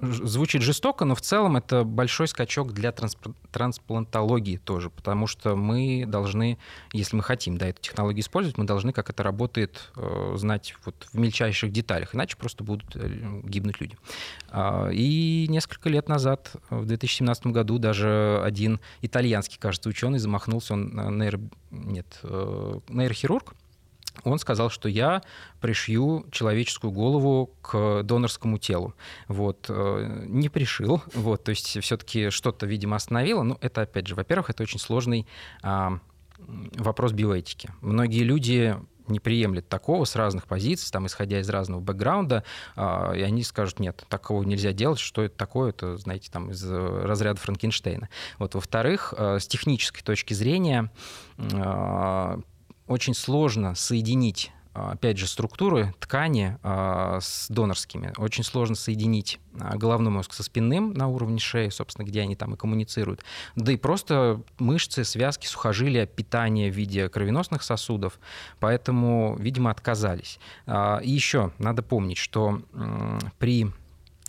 звучит 0.00 0.62
жестоко, 0.62 1.04
но 1.04 1.14
в 1.14 1.20
целом 1.20 1.56
это 1.56 1.84
большой 1.84 2.28
скачок 2.28 2.72
для 2.72 2.92
трансплантологии 2.92 4.56
тоже, 4.56 4.90
потому 4.90 5.26
что 5.26 5.56
мы 5.56 6.04
должны, 6.06 6.58
если 6.92 7.16
мы 7.16 7.22
хотим 7.22 7.58
да, 7.58 7.68
эту 7.68 7.82
технологию 7.82 8.20
использовать, 8.20 8.56
мы 8.56 8.64
должны, 8.64 8.92
как 8.92 9.10
это 9.10 9.22
работает, 9.22 9.90
э, 9.96 10.34
знать 10.36 10.74
вот 10.84 10.94
в 11.12 11.18
мельчайших 11.18 11.70
деталях, 11.70 12.14
иначе 12.14 12.36
просто 12.36 12.64
будут 12.64 12.96
э, 12.96 13.40
гибнуть 13.44 13.80
люди. 13.80 13.96
А, 14.48 14.88
и 14.88 15.46
несколько 15.48 15.88
лет 15.88 16.08
назад, 16.08 16.52
в 16.70 16.86
2017 16.86 17.48
году, 17.48 17.78
даже 17.78 18.40
один 18.42 18.80
итальянский, 19.02 19.58
кажется, 19.58 19.88
ученый 19.88 20.18
замахнулся, 20.18 20.74
он 20.74 21.18
нейро... 21.18 21.40
Нет, 21.70 22.20
нейрохирург, 22.22 23.54
он 24.24 24.38
сказал, 24.38 24.70
что 24.70 24.88
я 24.88 25.22
пришью 25.60 26.26
человеческую 26.30 26.92
голову 26.92 27.50
к 27.62 28.02
донорскому 28.02 28.58
телу. 28.58 28.94
Вот. 29.28 29.66
Э, 29.68 30.24
не 30.26 30.48
пришил. 30.48 31.02
Вот. 31.14 31.44
То 31.44 31.50
есть 31.50 31.80
все-таки 31.82 32.30
что-то, 32.30 32.66
видимо, 32.66 32.96
остановило. 32.96 33.42
Но 33.42 33.58
это, 33.60 33.82
опять 33.82 34.06
же, 34.06 34.14
во-первых, 34.14 34.50
это 34.50 34.62
очень 34.62 34.78
сложный 34.78 35.26
а, 35.62 35.98
вопрос 36.38 37.12
биоэтики. 37.12 37.70
Многие 37.80 38.22
люди 38.22 38.76
не 39.08 39.20
приемлет 39.20 39.68
такого 39.68 40.04
с 40.04 40.16
разных 40.16 40.46
позиций, 40.46 40.90
там, 40.90 41.06
исходя 41.06 41.40
из 41.40 41.48
разного 41.48 41.80
бэкграунда, 41.80 42.44
а, 42.74 43.12
и 43.12 43.22
они 43.22 43.42
скажут, 43.42 43.80
нет, 43.80 44.04
такого 44.08 44.42
нельзя 44.42 44.72
делать, 44.72 44.98
что 44.98 45.22
это 45.22 45.36
такое, 45.36 45.70
это, 45.70 45.96
знаете, 45.96 46.30
там, 46.30 46.50
из 46.50 46.62
разряда 46.64 47.40
Франкенштейна. 47.40 48.08
Вот, 48.38 48.54
во-вторых, 48.54 49.14
э, 49.16 49.38
с 49.38 49.46
технической 49.46 50.02
точки 50.02 50.34
зрения 50.34 50.90
а, 51.38 52.40
очень 52.86 53.14
сложно 53.14 53.74
соединить 53.74 54.52
а, 54.76 54.92
опять 54.92 55.16
же, 55.16 55.26
структуры 55.26 55.94
ткани 56.00 56.58
а, 56.62 57.18
с 57.22 57.46
донорскими. 57.48 58.12
Очень 58.18 58.44
сложно 58.44 58.76
соединить 58.76 59.40
а, 59.58 59.74
головной 59.78 60.12
мозг 60.12 60.34
со 60.34 60.42
спинным 60.42 60.92
на 60.92 61.08
уровне 61.08 61.38
шеи, 61.38 61.70
собственно, 61.70 62.04
где 62.04 62.20
они 62.20 62.36
там 62.36 62.52
и 62.52 62.56
коммуницируют. 62.58 63.24
Да 63.54 63.72
и 63.72 63.76
просто 63.78 64.42
мышцы, 64.58 65.04
связки, 65.04 65.46
сухожилия, 65.46 66.04
питание 66.04 66.70
в 66.70 66.74
виде 66.74 67.08
кровеносных 67.08 67.62
сосудов. 67.62 68.20
Поэтому, 68.60 69.36
видимо, 69.38 69.70
отказались. 69.70 70.38
И 70.66 71.10
еще 71.10 71.52
надо 71.58 71.82
помнить, 71.82 72.18
что 72.18 72.60
при 73.38 73.72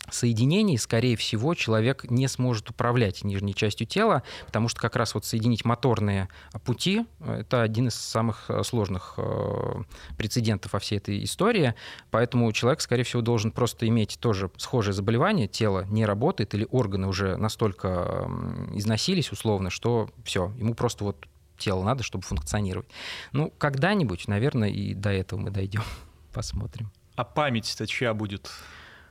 соединений, 0.10 0.78
скорее 0.78 1.16
всего, 1.16 1.54
человек 1.54 2.06
не 2.10 2.28
сможет 2.28 2.70
управлять 2.70 3.24
нижней 3.24 3.54
частью 3.54 3.88
тела, 3.88 4.24
потому 4.46 4.68
что 4.68 4.80
как 4.80 4.96
раз 4.96 5.14
вот 5.14 5.26
соединить 5.26 5.66
моторные 5.66 6.30
пути— 6.66 7.06
это 7.20 7.62
один 7.62 7.88
из 7.88 7.96
самых 7.96 8.46
э, 8.50 8.64
сложных 8.64 9.16
э, 9.18 9.84
прецедентов 10.18 10.74
во 10.74 10.80
всей 10.80 10.98
этой 10.98 11.24
истории, 11.24 11.76
поэтому 12.12 12.52
человек, 12.52 12.82
скорее 12.82 13.04
всего, 13.04 13.22
должен 13.22 13.52
просто 13.52 13.88
иметь 13.88 14.18
тоже 14.20 14.50
схожее 14.58 14.94
заболевание, 14.94 15.48
тело 15.48 15.86
не 15.86 16.06
работает 16.06 16.54
или 16.54 16.68
органы 16.72 17.08
уже 17.08 17.38
настолько 17.38 18.30
износились 18.74 19.32
условно, 19.32 19.70
что 19.70 20.10
все, 20.24 20.54
ему 20.58 20.74
просто 20.74 21.04
вот 21.04 21.28
тело 21.58 21.84
надо, 21.84 22.04
чтобы 22.04 22.24
функционировать. 22.24 22.88
Ну, 23.32 23.52
когда-нибудь, 23.58 24.28
наверное, 24.28 24.70
и 24.70 24.94
до 24.94 25.10
этого 25.10 25.40
мы 25.40 25.50
дойдем. 25.50 25.84
Посмотрим. 26.34 26.92
А 27.16 27.24
память-то 27.24 27.88
чья 27.88 28.14
будет? 28.14 28.52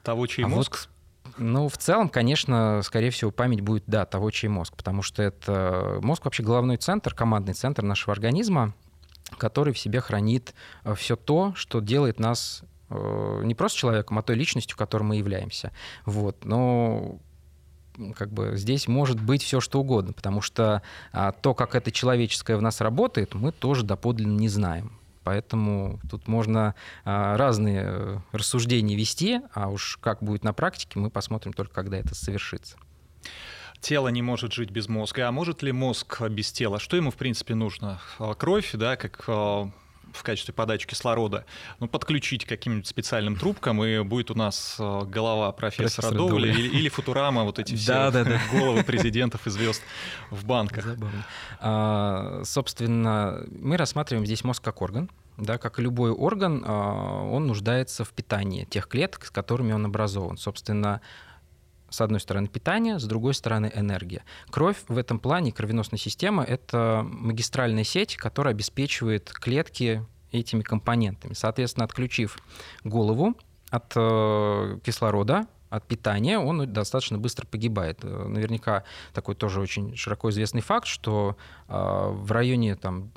Того, 0.07 0.27
чей 0.29 0.45
а 0.45 0.49
мозг? 0.49 0.89
Вот, 1.25 1.35
ну, 1.39 1.69
в 1.69 1.77
целом, 1.77 2.09
конечно, 2.09 2.81
скорее 2.85 3.11
всего, 3.11 3.33
память 3.33 3.61
будет, 3.61 3.83
да, 3.89 4.07
того, 4.07 4.31
чей 4.31 4.49
мозг, 4.49 4.75
потому 4.77 5.03
что 5.03 5.21
это 5.21 5.99
мозг 6.01 6.25
вообще 6.25 6.45
головной 6.45 6.77
центр, 6.77 7.13
командный 7.13 7.55
центр 7.55 7.83
нашего 7.83 8.13
организма, 8.13 8.73
который 9.37 9.73
в 9.73 9.79
себе 9.79 10.01
хранит 10.01 10.55
э, 10.85 10.95
все 10.95 11.17
то, 11.17 11.53
что 11.57 11.81
делает 11.81 12.21
нас 12.21 12.63
э, 12.89 13.41
не 13.45 13.57
просто 13.57 13.79
человеком, 13.79 14.19
а 14.19 14.23
той 14.23 14.37
личностью, 14.37 14.79
которой 14.79 15.03
мы 15.03 15.17
являемся. 15.17 15.73
Вот. 16.05 16.45
Но 16.45 17.19
как 18.15 18.31
бы 18.31 18.53
здесь 18.57 18.87
может 18.87 19.21
быть 19.21 19.43
все 19.43 19.61
что 19.61 19.81
угодно, 19.81 20.13
потому 20.13 20.41
что 20.41 20.83
а, 21.13 21.33
то, 21.33 21.55
как 21.55 21.75
это 21.75 21.91
человеческое 21.91 22.57
в 22.57 22.63
нас 22.63 22.81
работает, 22.81 23.35
мы 23.35 23.53
тоже 23.53 23.85
доподлинно 23.85 24.39
не 24.39 24.49
знаем. 24.49 24.93
Поэтому 25.27 25.99
тут 26.09 26.29
можно 26.29 26.77
а, 27.05 27.37
разные 27.37 27.83
э, 27.85 28.19
рассуждения 28.31 28.95
вести, 28.95 29.41
а 29.53 29.71
уж 29.71 29.99
как 30.01 30.23
будет 30.23 30.45
на 30.45 30.53
практике, 30.53 31.01
мы 31.01 31.11
посмотрим 31.11 31.53
только, 31.53 31.75
когда 31.75 31.97
это 31.97 32.15
совершится. 32.15 32.77
Тело 33.81 34.07
не 34.07 34.23
может 34.23 34.53
жить 34.53 34.71
без 34.71 34.89
мозга. 34.89 35.27
А 35.27 35.33
может 35.33 35.65
ли 35.65 35.73
мозг 35.73 36.23
без 36.31 36.53
тела? 36.53 36.79
Что 36.79 36.97
ему, 36.97 37.11
в 37.11 37.17
принципе, 37.17 37.57
нужно? 37.57 38.01
А, 38.21 38.35
кровь, 38.35 38.71
да, 38.75 38.95
как 38.95 39.25
а, 39.27 39.73
в 40.17 40.23
качестве 40.23 40.55
подачи 40.55 40.87
кислорода, 40.87 41.45
ну, 41.81 41.89
подключить 41.89 42.45
каким-нибудь 42.45 42.87
специальным 42.87 43.37
трубкам, 43.37 43.83
и 43.85 44.03
будет 44.03 44.31
у 44.31 44.35
нас 44.35 44.77
голова 44.79 45.53
профессора 45.53 46.09
Профессор 46.09 46.15
Доуля 46.15 46.51
или, 46.51 46.69
или 46.69 46.89
Футурама, 46.89 47.45
вот 47.45 47.59
эти 47.59 47.75
все 47.75 47.93
да, 47.93 48.11
да, 48.11 48.25
да. 48.25 48.41
головы 48.53 48.83
президентов 48.83 49.47
и 49.47 49.51
звезд 49.51 49.83
в 50.31 50.45
банках. 50.45 50.85
Забавно. 50.85 51.27
А, 51.61 52.43
собственно, 52.45 53.45
мы 53.51 53.77
рассматриваем 53.77 54.27
здесь 54.27 54.45
мозг 54.45 54.63
как 54.63 54.83
орган, 54.83 55.11
да, 55.37 55.59
как 55.59 55.79
и 55.79 55.83
любой 55.83 56.11
орган, 56.11 56.65
а, 56.67 57.23
он 57.23 57.47
нуждается 57.47 58.05
в 58.05 58.11
питании 58.11 58.65
тех 58.65 58.89
клеток, 58.89 59.27
с 59.27 59.31
которыми 59.31 59.73
он 59.73 59.85
образован. 59.85 60.37
Собственно, 60.37 61.01
с 61.91 62.01
одной 62.01 62.21
стороны 62.21 62.49
питание, 62.49 62.99
с 62.99 63.05
другой 63.05 63.35
стороны 63.35 63.71
энергия. 63.75 64.25
Кровь 64.51 64.77
в 64.89 64.99
этом 64.99 65.19
плане, 65.19 65.53
кровеносная 65.53 65.99
система, 65.99 66.43
это 66.43 67.07
магистральная 67.09 67.85
сеть, 67.85 68.17
которая 68.17 68.55
обеспечивает 68.55 69.31
клетки 69.33 70.05
этими 70.33 70.63
компонентами. 70.63 71.35
Соответственно, 71.35 71.85
отключив 71.85 72.39
голову 72.85 73.37
от 73.71 73.93
э, 73.95 74.79
кислорода, 74.85 75.47
от 75.69 75.87
питания, 75.87 76.39
он 76.39 76.73
достаточно 76.73 77.19
быстро 77.19 77.47
погибает. 77.47 78.01
Э, 78.03 78.27
наверняка 78.29 78.85
такой 79.13 79.35
тоже 79.35 79.61
очень 79.61 79.97
широко 79.97 80.31
известный 80.31 80.63
факт, 80.63 80.87
что 80.87 81.37
э, 81.69 81.73
в 81.73 82.31
районе 82.33 82.77
там, 82.77 83.13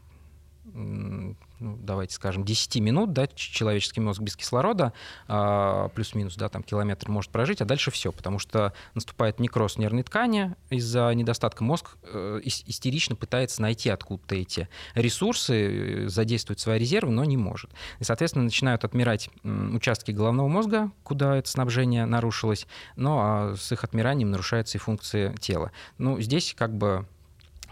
ну, 1.59 1.77
давайте 1.77 2.15
скажем, 2.15 2.43
10 2.43 2.77
минут, 2.77 3.13
да, 3.13 3.27
человеческий 3.27 4.01
мозг 4.01 4.21
без 4.21 4.35
кислорода, 4.35 4.93
а, 5.27 5.89
плюс-минус, 5.89 6.35
да, 6.35 6.49
там 6.49 6.63
километр 6.63 7.09
может 7.09 7.31
прожить, 7.31 7.61
а 7.61 7.65
дальше 7.65 7.91
все, 7.91 8.11
потому 8.11 8.39
что 8.39 8.73
наступает 8.93 9.39
некроз 9.39 9.77
нервной 9.77 10.03
ткани 10.03 10.55
из-за 10.69 11.11
недостатка 11.13 11.63
мозг 11.63 11.97
э, 12.03 12.41
истерично 12.43 13.15
пытается 13.15 13.61
найти 13.61 13.89
откуда-то 13.89 14.35
эти 14.35 14.69
ресурсы, 14.95 16.05
э, 16.05 16.07
задействовать 16.07 16.59
свои 16.59 16.79
резервы, 16.79 17.11
но 17.11 17.23
не 17.25 17.37
может. 17.37 17.71
И, 17.99 18.03
соответственно, 18.03 18.45
начинают 18.45 18.83
отмирать 18.83 19.29
участки 19.43 20.11
головного 20.11 20.47
мозга, 20.47 20.91
куда 21.03 21.35
это 21.37 21.49
снабжение 21.49 22.05
нарушилось, 22.05 22.67
но 22.95 23.19
а 23.21 23.55
с 23.55 23.71
их 23.71 23.83
отмиранием 23.83 24.31
нарушаются 24.31 24.77
и 24.77 24.81
функции 24.81 25.35
тела. 25.39 25.71
Ну, 25.97 26.19
здесь 26.19 26.53
как 26.57 26.75
бы 26.75 27.05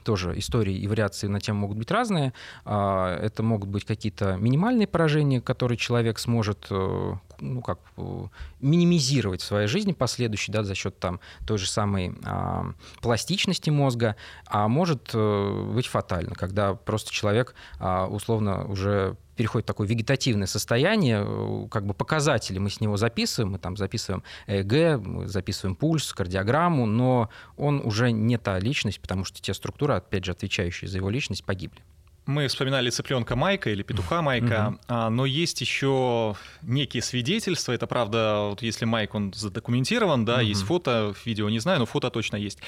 тоже 0.07 0.39
истории 0.39 0.73
и 0.73 0.87
вариации 0.87 1.27
на 1.27 1.41
тему 1.41 1.59
могут 1.59 1.77
быть 1.77 1.91
разные. 1.91 2.31
А, 2.63 3.19
это 3.19 3.43
могут 3.43 3.69
быть 3.69 3.83
какие-то 3.83 4.37
минимальные 4.37 4.87
поражения, 4.87 5.41
которые 5.41 5.77
человек 5.77 6.17
сможет 6.17 6.67
э, 6.69 7.13
ну, 7.39 7.61
как, 7.61 7.79
э, 7.97 8.25
минимизировать 8.59 9.41
в 9.41 9.45
своей 9.45 9.67
жизни 9.67 9.93
последующей 9.93 10.51
да, 10.51 10.63
за 10.63 10.75
счет 10.75 10.99
там, 10.99 11.19
той 11.45 11.57
же 11.57 11.67
самой 11.67 12.13
а, 12.25 12.73
пластичности 13.01 13.69
мозга, 13.69 14.15
а 14.45 14.67
может 14.67 15.11
а, 15.13 15.71
быть 15.73 15.87
фатально, 15.87 16.35
когда 16.35 16.73
просто 16.73 17.11
человек 17.11 17.55
а, 17.79 18.07
условно 18.07 18.65
уже 18.65 19.17
переходит 19.37 19.65
в 19.65 19.67
такое 19.67 19.87
вегетативное 19.87 20.47
состояние, 20.47 21.23
э, 21.25 21.67
как 21.69 21.85
бы 21.85 21.93
показатели 21.93 22.57
мы 22.57 22.69
с 22.69 22.81
него 22.81 22.97
записываем, 22.97 23.53
мы 23.53 23.59
там 23.59 23.77
записываем 23.77 24.23
ЭЭГ, 24.47 24.99
мы 25.05 25.27
записываем 25.27 25.75
пульс, 25.75 26.11
кардиограмму, 26.11 26.85
но 26.85 27.29
он 27.55 27.81
уже 27.85 28.11
не 28.11 28.37
та 28.37 28.59
личность, 28.59 28.99
потому 28.99 29.23
что 29.23 29.41
те 29.41 29.53
структуры, 29.53 29.93
опять 29.93 30.25
же, 30.25 30.31
отвечающие 30.31 30.89
за 30.89 30.97
его 30.97 31.09
личность, 31.09 31.45
погибли. 31.45 31.81
Мы 32.27 32.47
вспоминали 32.47 32.89
цыпленка 32.89 33.35
Майка 33.35 33.69
или 33.69 33.83
петуха 33.83 34.21
Майка, 34.21 34.77
mm-hmm. 34.87 35.09
но 35.09 35.25
есть 35.25 35.61
еще 35.61 36.35
некие 36.61 37.01
свидетельства. 37.01 37.71
Это 37.71 37.87
правда, 37.87 38.47
вот 38.49 38.61
если 38.61 38.85
Майк 38.85 39.15
он 39.15 39.33
задокументирован, 39.33 40.25
да, 40.25 40.41
mm-hmm. 40.41 40.45
есть 40.45 40.63
фото, 40.63 41.15
видео 41.25 41.49
не 41.49 41.59
знаю, 41.59 41.79
но 41.79 41.85
фото 41.85 42.09
точно 42.11 42.35
есть 42.35 42.59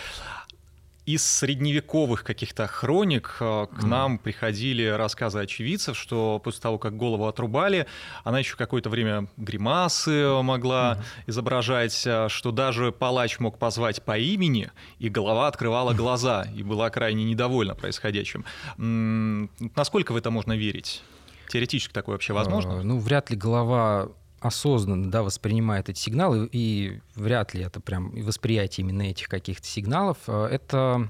из 1.13 1.26
средневековых 1.26 2.24
каких-то 2.24 2.67
хроник 2.67 3.38
э, 3.39 3.65
к 3.65 3.84
mm. 3.84 3.88
нам 3.88 4.19
приходили 4.19 4.86
рассказы 4.86 5.39
очевидцев, 5.39 5.98
что 5.98 6.39
после 6.43 6.62
того, 6.62 6.78
как 6.78 6.95
голову 6.98 7.28
отрубали, 7.28 7.88
она 8.24 8.39
еще 8.39 8.56
какое-то 8.56 8.91
время 8.91 9.28
гримасы 9.36 10.41
могла 10.43 11.00
mm. 11.00 11.30
изображать, 11.30 12.04
э, 12.06 12.28
что 12.30 12.52
даже 12.52 12.91
палач 12.91 13.39
мог 13.39 13.58
позвать 13.58 14.04
по 14.04 14.19
имени, 14.19 14.69
и 15.00 15.10
голова 15.10 15.48
открывала 15.48 15.93
глаза 15.95 16.45
и 16.56 16.62
была 16.62 16.91
крайне 16.91 17.24
недовольна 17.24 17.74
происходящим. 17.74 18.45
Насколько 18.78 20.12
в 20.12 20.15
это 20.15 20.30
можно 20.30 20.56
верить? 20.56 21.02
Теоретически 21.50 21.91
такое 21.91 22.13
вообще 22.13 22.34
возможно? 22.34 22.80
А, 22.80 22.84
ну, 22.84 23.00
вряд 23.00 23.32
ли 23.32 23.36
голова 23.36 24.10
осознанно 24.41 25.12
да, 25.12 25.23
воспринимает 25.23 25.89
эти 25.89 25.99
сигналы, 25.99 26.49
и 26.52 26.99
вряд 27.15 27.54
ли 27.54 27.63
это 27.63 27.80
прям 27.80 28.12
восприятие 28.12 28.86
именно 28.86 29.04
этих 29.04 29.28
каких-то 29.28 29.67
сигналов, 29.67 30.17
э, 30.28 30.47
это 30.52 31.10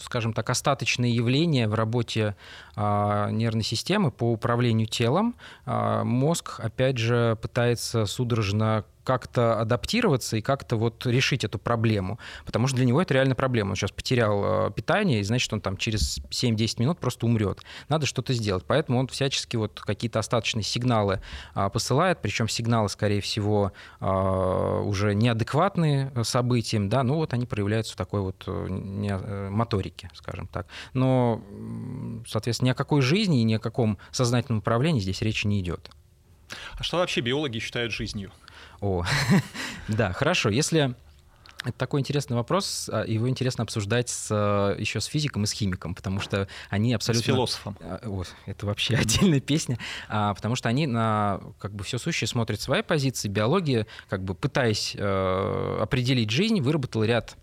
скажем 0.00 0.32
так, 0.32 0.48
остаточные 0.50 1.14
явления 1.14 1.68
в 1.68 1.74
работе 1.74 2.36
а, 2.76 3.30
нервной 3.30 3.64
системы 3.64 4.10
по 4.10 4.30
управлению 4.30 4.86
телом. 4.86 5.34
А, 5.64 6.04
мозг, 6.04 6.60
опять 6.60 6.98
же, 6.98 7.36
пытается 7.42 8.06
судорожно 8.06 8.84
как-то 9.06 9.60
адаптироваться 9.60 10.36
и 10.36 10.42
как-то 10.42 10.76
вот 10.76 11.06
решить 11.06 11.44
эту 11.44 11.58
проблему. 11.58 12.18
Потому 12.44 12.66
что 12.66 12.76
для 12.76 12.84
него 12.84 13.00
это 13.00 13.14
реально 13.14 13.36
проблема. 13.36 13.70
Он 13.70 13.76
сейчас 13.76 13.92
потерял 13.92 14.66
э, 14.68 14.70
питание, 14.72 15.20
и 15.20 15.22
значит, 15.22 15.52
он 15.52 15.60
там 15.60 15.76
через 15.76 16.18
7-10 16.30 16.80
минут 16.80 16.98
просто 16.98 17.24
умрет. 17.24 17.62
Надо 17.88 18.04
что-то 18.04 18.34
сделать. 18.34 18.64
Поэтому 18.66 18.98
он 18.98 19.06
всячески 19.06 19.56
вот 19.56 19.80
какие-то 19.80 20.18
остаточные 20.18 20.64
сигналы 20.64 21.20
а, 21.54 21.70
посылает, 21.70 22.20
причем 22.20 22.48
сигналы, 22.48 22.88
скорее 22.88 23.20
всего, 23.20 23.72
а, 24.00 24.80
уже 24.80 25.14
неадекватные 25.14 26.12
событиям, 26.24 26.88
да, 26.88 27.04
ну 27.04 27.14
вот 27.14 27.32
они 27.32 27.46
проявляются 27.46 27.94
в 27.94 27.96
такой 27.96 28.20
вот 28.20 28.42
э, 28.48 28.66
э, 28.68 29.48
моторике, 29.50 30.10
скажем 30.14 30.48
так. 30.48 30.66
Но, 30.94 31.42
соответственно, 32.26 32.66
ни 32.66 32.70
о 32.72 32.74
какой 32.74 33.02
жизни 33.02 33.40
и 33.40 33.44
ни 33.44 33.54
о 33.54 33.60
каком 33.60 33.98
сознательном 34.10 34.58
управлении 34.58 35.00
здесь 35.00 35.22
речи 35.22 35.46
не 35.46 35.60
идет. 35.60 35.90
А 36.78 36.82
что 36.82 36.98
вообще 36.98 37.20
биологи 37.20 37.58
считают 37.58 37.92
жизнью? 37.92 38.32
О, 38.86 39.04
да, 39.88 40.12
хорошо. 40.12 40.48
Если 40.48 40.94
это 41.64 41.76
такой 41.76 42.00
интересный 42.00 42.36
вопрос, 42.36 42.88
а, 42.92 43.04
его 43.04 43.28
интересно 43.28 43.64
обсуждать 43.64 44.08
с, 44.08 44.28
а, 44.30 44.76
еще 44.78 45.00
с 45.00 45.06
физиком 45.06 45.42
и 45.42 45.46
с 45.46 45.52
химиком, 45.52 45.96
потому 45.96 46.20
что 46.20 46.46
они 46.70 46.94
абсолютно... 46.94 47.24
С 47.24 47.26
философом. 47.26 47.76
А, 47.80 48.00
о, 48.06 48.22
это 48.46 48.66
вообще 48.66 48.94
отдельная 49.00 49.40
песня, 49.40 49.78
потому 50.08 50.54
что 50.54 50.68
они 50.68 50.86
на 50.86 51.40
как 51.58 51.74
бы 51.74 51.82
все 51.82 51.98
сущее 51.98 52.28
смотрят 52.28 52.60
свои 52.60 52.82
позиции. 52.82 53.28
Биология, 53.28 53.88
как 54.08 54.22
бы 54.22 54.36
пытаясь 54.36 54.94
э, 54.96 55.78
определить 55.80 56.30
жизнь, 56.30 56.60
выработала 56.60 57.02
ряд 57.02 57.36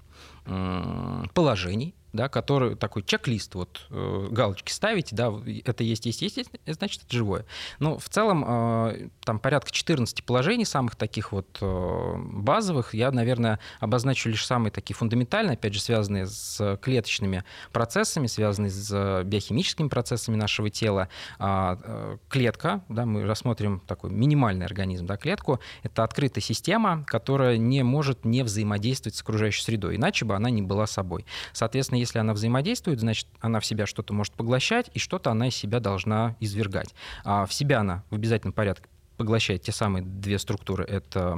положений, 1.33 1.93
да, 2.13 2.29
который 2.29 2.75
такой 2.75 3.03
чек-лист, 3.03 3.55
вот 3.55 3.87
э, 3.89 4.27
галочки 4.29 4.71
ставите, 4.71 5.15
да, 5.15 5.33
это 5.65 5.83
есть, 5.83 6.05
есть, 6.05 6.21
есть, 6.21 6.49
значит, 6.65 7.03
это 7.03 7.15
живое. 7.15 7.45
Но 7.79 7.97
в 7.97 8.07
целом 8.07 8.45
э, 8.47 9.09
там 9.25 9.39
порядка 9.39 9.71
14 9.71 10.23
положений, 10.23 10.65
самых 10.65 10.95
таких 10.95 11.31
вот 11.31 11.57
э, 11.59 12.13
базовых, 12.17 12.93
я, 12.93 13.11
наверное, 13.11 13.59
обозначу 13.79 14.29
лишь 14.29 14.45
самые 14.45 14.71
такие 14.71 14.95
фундаментальные, 14.95 15.55
опять 15.55 15.73
же, 15.73 15.81
связанные 15.81 16.27
с 16.27 16.77
клеточными 16.81 17.43
процессами, 17.71 18.27
связанные 18.27 18.69
с 18.69 19.23
биохимическими 19.23 19.87
процессами 19.87 20.35
нашего 20.35 20.69
тела. 20.69 21.09
А, 21.39 21.79
э, 21.83 22.17
клетка, 22.29 22.83
да, 22.89 23.05
мы 23.05 23.25
рассмотрим 23.25 23.81
такой 23.87 24.11
минимальный 24.11 24.65
организм, 24.65 25.07
да, 25.07 25.17
клетку, 25.17 25.59
это 25.81 26.03
открытая 26.03 26.43
система, 26.43 27.03
которая 27.05 27.57
не 27.57 27.81
может 27.83 28.23
не 28.23 28.43
взаимодействовать 28.43 29.15
с 29.15 29.21
окружающей 29.21 29.63
средой, 29.63 29.95
иначе 29.95 30.25
бы 30.25 30.35
она 30.35 30.51
не 30.51 30.61
была 30.61 30.85
собой. 30.85 31.25
Соответственно, 31.53 32.02
если 32.03 32.19
она 32.19 32.33
взаимодействует, 32.33 32.99
значит, 32.99 33.27
она 33.39 33.59
в 33.59 33.65
себя 33.65 33.85
что-то 33.85 34.13
может 34.13 34.33
поглощать, 34.33 34.89
и 34.93 34.99
что-то 34.99 35.31
она 35.31 35.47
из 35.47 35.55
себя 35.55 35.79
должна 35.79 36.35
извергать. 36.39 36.93
А 37.23 37.45
в 37.45 37.53
себя 37.53 37.79
она 37.79 38.03
в 38.09 38.15
обязательном 38.15 38.53
порядке 38.53 38.87
поглощает 39.17 39.63
те 39.63 39.71
самые 39.71 40.03
две 40.03 40.39
структуры. 40.39 40.83
Это 40.85 41.37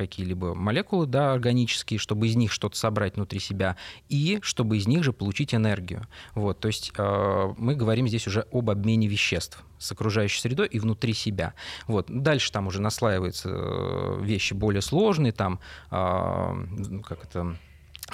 какие-либо 0.00 0.54
молекулы 0.54 1.06
да, 1.06 1.32
органические, 1.32 1.98
чтобы 1.98 2.26
из 2.26 2.34
них 2.34 2.52
что-то 2.52 2.76
собрать 2.76 3.16
внутри 3.16 3.38
себя, 3.38 3.76
и 4.08 4.38
чтобы 4.40 4.78
из 4.78 4.86
них 4.86 5.04
же 5.04 5.12
получить 5.12 5.54
энергию. 5.54 6.06
Вот, 6.34 6.58
то 6.58 6.68
есть 6.68 6.92
э, 6.96 7.54
мы 7.58 7.74
говорим 7.74 8.08
здесь 8.08 8.26
уже 8.26 8.46
об 8.50 8.70
обмене 8.70 9.08
веществ 9.08 9.62
с 9.78 9.92
окружающей 9.92 10.40
средой 10.40 10.68
и 10.68 10.78
внутри 10.78 11.12
себя. 11.12 11.52
Вот. 11.86 12.06
Дальше 12.08 12.50
там 12.50 12.66
уже 12.66 12.80
наслаиваются 12.80 13.50
э, 13.52 14.18
вещи 14.22 14.54
более 14.54 14.80
сложные, 14.80 15.32
там, 15.32 15.60
э, 15.90 17.02
как 17.06 17.24
это, 17.24 17.56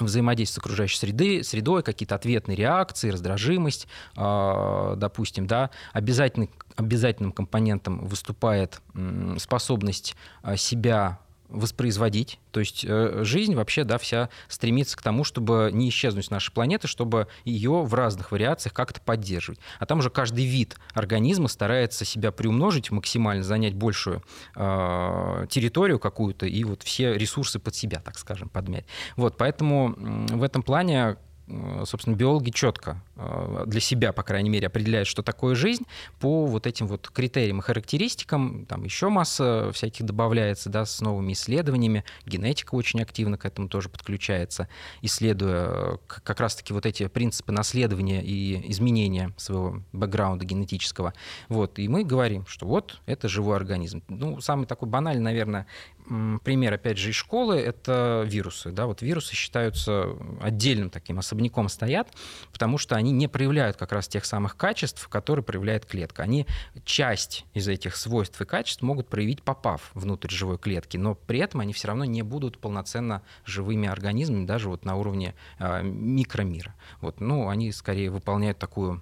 взаимодействие 0.05 0.55
с 0.55 0.65
окружающей 0.65 0.97
среды, 0.97 1.43
средой, 1.43 1.83
какие-то 1.83 2.15
ответные 2.15 2.55
реакции, 2.55 3.09
раздражимость, 3.09 3.87
э, 4.15 4.93
допустим, 4.97 5.47
да, 5.47 5.69
обязательный, 5.93 6.49
обязательным 6.75 7.31
компонентом 7.31 8.05
выступает 8.05 8.81
способность 9.37 10.15
э, 10.43 10.55
себя 10.57 11.19
воспроизводить. 11.49 12.39
То 12.51 12.59
есть 12.59 12.85
э, 12.87 13.23
жизнь 13.23 13.55
вообще, 13.55 13.83
да, 13.83 13.97
вся 13.97 14.29
стремится 14.47 14.97
к 14.97 15.01
тому, 15.01 15.23
чтобы 15.23 15.69
не 15.73 15.89
исчезнуть 15.89 16.25
с 16.25 16.29
нашей 16.29 16.51
планеты, 16.51 16.87
чтобы 16.87 17.27
ее 17.45 17.83
в 17.83 17.93
разных 17.93 18.31
вариациях 18.31 18.73
как-то 18.73 19.01
поддерживать. 19.01 19.59
А 19.79 19.85
там 19.85 19.99
уже 19.99 20.09
каждый 20.09 20.45
вид 20.45 20.77
организма 20.93 21.47
старается 21.47 22.05
себя 22.05 22.31
приумножить 22.31 22.91
максимально, 22.91 23.43
занять 23.43 23.75
большую 23.75 24.23
э, 24.55 25.47
территорию 25.49 25.99
какую-то 25.99 26.45
и 26.45 26.63
вот 26.63 26.83
все 26.83 27.13
ресурсы 27.13 27.59
под 27.59 27.75
себя, 27.75 27.99
так 27.99 28.17
скажем, 28.17 28.49
подмять. 28.49 28.85
Вот, 29.15 29.37
поэтому 29.37 29.95
в 29.97 30.43
этом 30.43 30.63
плане 30.63 31.17
Э, 31.47 31.83
собственно, 31.85 32.15
биологи 32.15 32.49
четко 32.49 33.01
для 33.65 33.79
себя, 33.79 34.13
по 34.13 34.23
крайней 34.23 34.49
мере, 34.49 34.67
определяют, 34.67 35.07
что 35.07 35.23
такое 35.23 35.55
жизнь 35.55 35.83
по 36.19 36.45
вот 36.45 36.67
этим 36.67 36.87
вот 36.87 37.09
критериям 37.09 37.59
и 37.59 37.61
характеристикам. 37.61 38.65
Там 38.65 38.83
еще 38.83 39.09
масса 39.09 39.71
всяких 39.73 40.05
добавляется, 40.05 40.69
да, 40.69 40.85
с 40.85 41.01
новыми 41.01 41.33
исследованиями. 41.33 42.03
Генетика 42.25 42.75
очень 42.75 43.01
активно 43.01 43.37
к 43.37 43.45
этому 43.45 43.69
тоже 43.69 43.89
подключается, 43.89 44.67
исследуя 45.01 45.67
э, 45.67 45.97
как 46.07 46.39
раз-таки 46.39 46.73
вот 46.73 46.85
эти 46.85 47.07
принципы 47.07 47.51
наследования 47.51 48.23
и 48.23 48.71
изменения 48.71 49.33
своего 49.37 49.81
бэкграунда 49.93 50.45
генетического. 50.45 51.13
Вот, 51.49 51.79
и 51.79 51.87
мы 51.87 52.03
говорим, 52.03 52.45
что 52.47 52.67
вот 52.67 53.01
это 53.05 53.27
живой 53.27 53.55
организм. 53.55 54.03
Ну, 54.07 54.41
самый 54.41 54.67
такой 54.67 54.87
банальный, 54.87 55.23
наверное, 55.23 55.67
пример, 56.43 56.73
опять 56.73 56.97
же, 56.97 57.09
из 57.09 57.15
школы, 57.15 57.57
это 57.57 58.23
вирусы. 58.25 58.71
Да? 58.71 58.85
Вот 58.85 59.01
вирусы 59.01 59.35
считаются 59.35 60.15
отдельным 60.41 60.89
таким 60.89 61.19
особняком 61.19 61.69
стоят, 61.69 62.09
потому 62.53 62.77
что 62.77 62.95
они 62.95 63.06
не 63.11 63.27
проявляют 63.27 63.77
как 63.77 63.91
раз 63.91 64.07
тех 64.07 64.25
самых 64.25 64.57
качеств, 64.57 65.07
которые 65.07 65.43
проявляет 65.43 65.85
клетка. 65.85 66.23
Они 66.23 66.47
часть 66.85 67.45
из 67.53 67.67
этих 67.67 67.95
свойств 67.95 68.39
и 68.41 68.45
качеств 68.45 68.81
могут 68.81 69.07
проявить, 69.07 69.43
попав 69.43 69.91
внутрь 69.93 70.29
живой 70.29 70.57
клетки, 70.57 70.97
но 70.97 71.15
при 71.15 71.39
этом 71.39 71.61
они 71.61 71.73
все 71.73 71.87
равно 71.87 72.05
не 72.05 72.21
будут 72.21 72.59
полноценно 72.59 73.21
живыми 73.45 73.87
организмами, 73.87 74.45
даже 74.45 74.69
вот 74.69 74.85
на 74.85 74.95
уровне 74.95 75.35
э, 75.59 75.83
микромира. 75.83 76.75
Вот, 77.01 77.19
ну, 77.19 77.49
они 77.49 77.71
скорее 77.71 78.09
выполняют 78.09 78.57
такую 78.57 79.01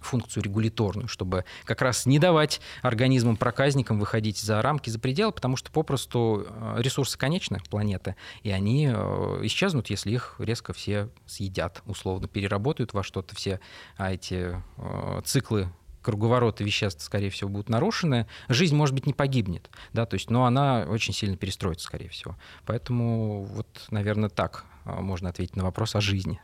функцию 0.00 0.42
регуляторную, 0.42 1.08
чтобы 1.08 1.44
как 1.64 1.82
раз 1.82 2.06
не 2.06 2.18
давать 2.18 2.60
организмам, 2.82 3.36
проказникам 3.36 3.98
выходить 3.98 4.38
за 4.38 4.60
рамки, 4.62 4.90
за 4.90 4.98
пределы, 4.98 5.32
потому 5.32 5.56
что 5.56 5.70
попросту 5.70 6.46
э, 6.46 6.76
ресурсы 6.78 7.18
конечны 7.18 7.60
планеты, 7.68 8.16
и 8.42 8.50
они 8.50 8.88
э, 8.92 9.40
исчезнут, 9.42 9.90
если 9.90 10.12
их 10.12 10.36
резко 10.38 10.72
все 10.72 11.08
съедят, 11.26 11.82
условно, 11.86 12.28
переработают 12.28 12.92
во 12.92 13.02
что-то 13.02 13.34
все 13.34 13.60
а 13.96 14.12
эти 14.12 14.62
э, 14.76 15.20
циклы 15.24 15.70
круговороты 16.02 16.64
веществ, 16.64 17.02
скорее 17.02 17.28
всего, 17.28 17.50
будут 17.50 17.68
нарушены. 17.68 18.26
Жизнь, 18.48 18.74
может 18.74 18.94
быть, 18.94 19.06
не 19.06 19.12
погибнет, 19.12 19.68
да, 19.92 20.06
то 20.06 20.14
есть, 20.14 20.30
но 20.30 20.46
она 20.46 20.86
очень 20.88 21.12
сильно 21.12 21.36
перестроится, 21.36 21.86
скорее 21.86 22.08
всего. 22.08 22.36
Поэтому 22.64 23.42
вот, 23.44 23.66
наверное, 23.90 24.30
так 24.30 24.64
можно 24.84 25.28
ответить 25.28 25.56
на 25.56 25.64
вопрос 25.64 25.96
о 25.96 26.00
жизни. 26.00 26.40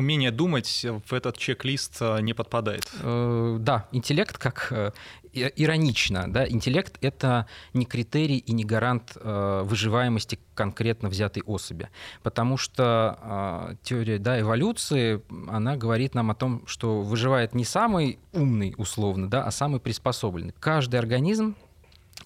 Умение 0.00 0.30
думать 0.30 0.86
в 1.04 1.12
этот 1.12 1.36
чек-лист 1.36 1.98
э, 2.00 2.22
не 2.22 2.32
подпадает. 2.32 2.90
Э, 3.02 3.58
да, 3.60 3.86
интеллект 3.92 4.38
как 4.38 4.68
э, 4.70 4.92
иронично, 5.34 6.24
да, 6.26 6.48
интеллект— 6.48 6.96
это 7.02 7.46
не 7.74 7.84
критерий 7.84 8.38
и 8.38 8.52
не 8.52 8.64
гарант 8.64 9.12
выживаемости 9.22 10.38
конкретно 10.54 11.10
взятой 11.10 11.42
особи, 11.42 11.90
потому 12.22 12.56
что 12.56 13.76
теория 13.82 14.18
да, 14.18 14.40
эволюции, 14.40 15.22
она 15.48 15.76
говорит 15.76 16.14
нам 16.14 16.30
о 16.30 16.34
том, 16.34 16.66
что 16.66 17.02
выживает 17.02 17.54
не 17.54 17.64
самый 17.64 18.18
умный, 18.32 18.74
условно, 18.78 19.28
да, 19.28 19.44
а 19.44 19.50
самый 19.50 19.80
приспособленный. 19.80 20.54
Каждый 20.58 20.98
организм 20.98 21.56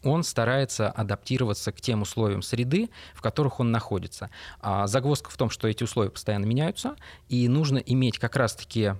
он 0.04 0.22
старается 0.22 0.90
адаптироваться 0.90 1.72
к 1.72 1.80
тем 1.80 2.02
условиям 2.02 2.42
среды, 2.42 2.90
в 3.14 3.22
которых 3.22 3.60
он 3.60 3.70
находится. 3.70 4.30
А 4.60 4.86
загвоздка 4.86 5.30
в 5.30 5.36
том, 5.36 5.50
что 5.50 5.68
эти 5.68 5.82
условия 5.82 6.10
постоянно 6.10 6.44
меняются, 6.44 6.96
и 7.28 7.48
нужно 7.48 7.78
иметь 7.78 8.18
как 8.18 8.36
раз-таки 8.36 8.94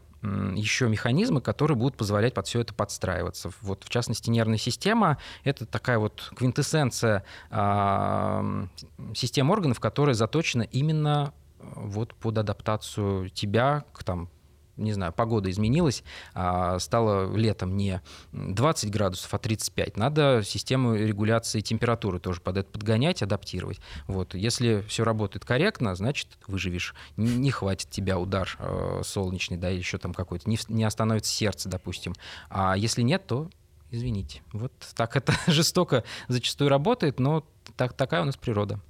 еще 0.55 0.89
механизмы, 0.89 1.43
которые 1.43 1.77
будут 1.77 1.97
позволять 1.97 2.33
под 2.33 2.47
все 2.47 2.61
это 2.61 2.73
подстраиваться. 2.73 3.51
Вот, 3.61 3.85
в 3.85 3.91
частности, 3.91 4.31
нервная 4.31 4.57
система— 4.57 5.19
это 5.45 5.67
такая 5.67 5.99
вот 5.99 6.33
квинтэссенция 6.35 7.25
э, 7.51 8.67
систем 9.15 9.51
органов, 9.51 9.81
которая 9.81 10.15
заточена 10.15 10.63
именно 10.63 11.35
вот 11.61 12.15
под 12.15 12.39
адаптацию 12.39 13.29
тебя 13.31 13.85
к 13.93 14.03
там, 14.03 14.29
не 14.77 14.93
знаю, 14.93 15.13
погода 15.13 15.51
изменилась, 15.51 16.03
а, 16.35 16.79
стало 16.79 17.35
летом 17.37 17.77
не 17.77 18.01
20 18.33 18.91
градусов, 18.91 19.33
а 19.33 19.39
35. 19.39 19.97
Надо 19.97 20.43
систему 20.45 20.95
регуляции 20.95 21.61
температуры 21.61 22.19
тоже 22.19 22.41
под 22.41 22.59
это 22.59 22.71
подгонять, 22.71 23.23
адаптировать. 23.23 23.81
Вот. 24.07 24.35
Если 24.35 24.85
все 24.89 25.05
работает 25.05 25.45
корректно, 25.45 25.95
значит, 25.95 26.29
выживешь. 26.47 26.95
Не 27.17 27.51
хватит 27.51 27.91
тебя 27.91 28.19
удар 28.19 28.57
э, 28.59 29.03
солнечный, 29.05 29.57
да, 29.57 29.71
или 29.71 29.79
еще 29.79 29.99
там 29.99 30.15
какой-то, 30.15 30.49
не, 30.49 30.59
не 30.69 30.85
остановится 30.85 31.33
сердце, 31.33 31.69
допустим. 31.69 32.15
А 32.51 32.77
если 32.77 33.03
нет, 33.03 33.27
то 33.27 33.49
извините. 33.91 34.43
Вот 34.53 34.73
так 34.95 35.17
это 35.17 35.33
жестоко 35.47 36.05
зачастую 36.29 36.69
работает, 36.69 37.21
но 37.21 37.47
так, 37.77 37.93
такая 37.95 38.23
у 38.23 38.25
нас 38.25 38.37
природа. 38.37 38.81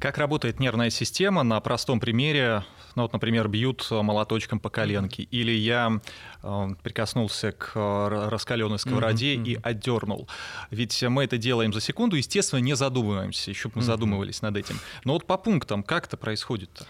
Как 0.00 0.16
работает 0.16 0.60
нервная 0.60 0.88
система 0.88 1.42
на 1.42 1.60
простом 1.60 2.00
примере? 2.00 2.64
Ну 2.94 3.02
вот, 3.02 3.12
например, 3.12 3.48
бьют 3.48 3.86
молоточком 3.90 4.58
по 4.58 4.70
коленке, 4.70 5.24
или 5.24 5.52
я 5.52 6.00
э, 6.42 6.68
прикоснулся 6.82 7.52
к 7.52 7.72
раскаленной 7.74 8.78
сковороде 8.78 9.36
mm-hmm. 9.36 9.46
и 9.46 9.58
отдернул. 9.62 10.26
Ведь 10.70 11.02
мы 11.02 11.24
это 11.24 11.36
делаем 11.36 11.74
за 11.74 11.82
секунду, 11.82 12.16
естественно, 12.16 12.60
не 12.60 12.74
задумываемся, 12.74 13.50
еще 13.50 13.68
бы 13.68 13.74
мы 13.76 13.82
mm-hmm. 13.82 13.84
задумывались 13.84 14.40
над 14.40 14.56
этим. 14.56 14.80
Но 15.04 15.12
вот 15.12 15.26
по 15.26 15.36
пунктам, 15.36 15.82
как 15.82 16.06
это 16.06 16.16
происходит-то? 16.16 16.86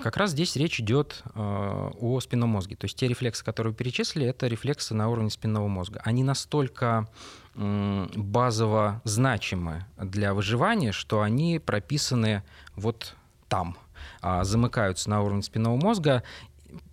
Как 0.00 0.16
раз 0.16 0.30
здесь 0.30 0.56
речь 0.56 0.80
идет 0.80 1.22
э, 1.34 1.38
о 1.38 2.20
спинном 2.20 2.50
мозге. 2.50 2.76
То 2.76 2.86
есть 2.86 2.96
те 2.96 3.08
рефлексы, 3.08 3.44
которые 3.44 3.72
вы 3.72 3.76
перечислили, 3.76 4.26
это 4.26 4.46
рефлексы 4.46 4.94
на 4.94 5.08
уровне 5.10 5.30
спинного 5.30 5.68
мозга. 5.68 6.00
Они 6.04 6.22
настолько 6.24 7.08
базово 7.54 9.02
значимы 9.04 9.84
для 9.98 10.34
выживания, 10.34 10.92
что 10.92 11.20
они 11.20 11.58
прописаны 11.58 12.42
вот 12.76 13.14
там, 13.48 13.76
а, 14.20 14.44
замыкаются 14.44 15.10
на 15.10 15.22
уровне 15.22 15.42
спинного 15.42 15.76
мозга 15.76 16.22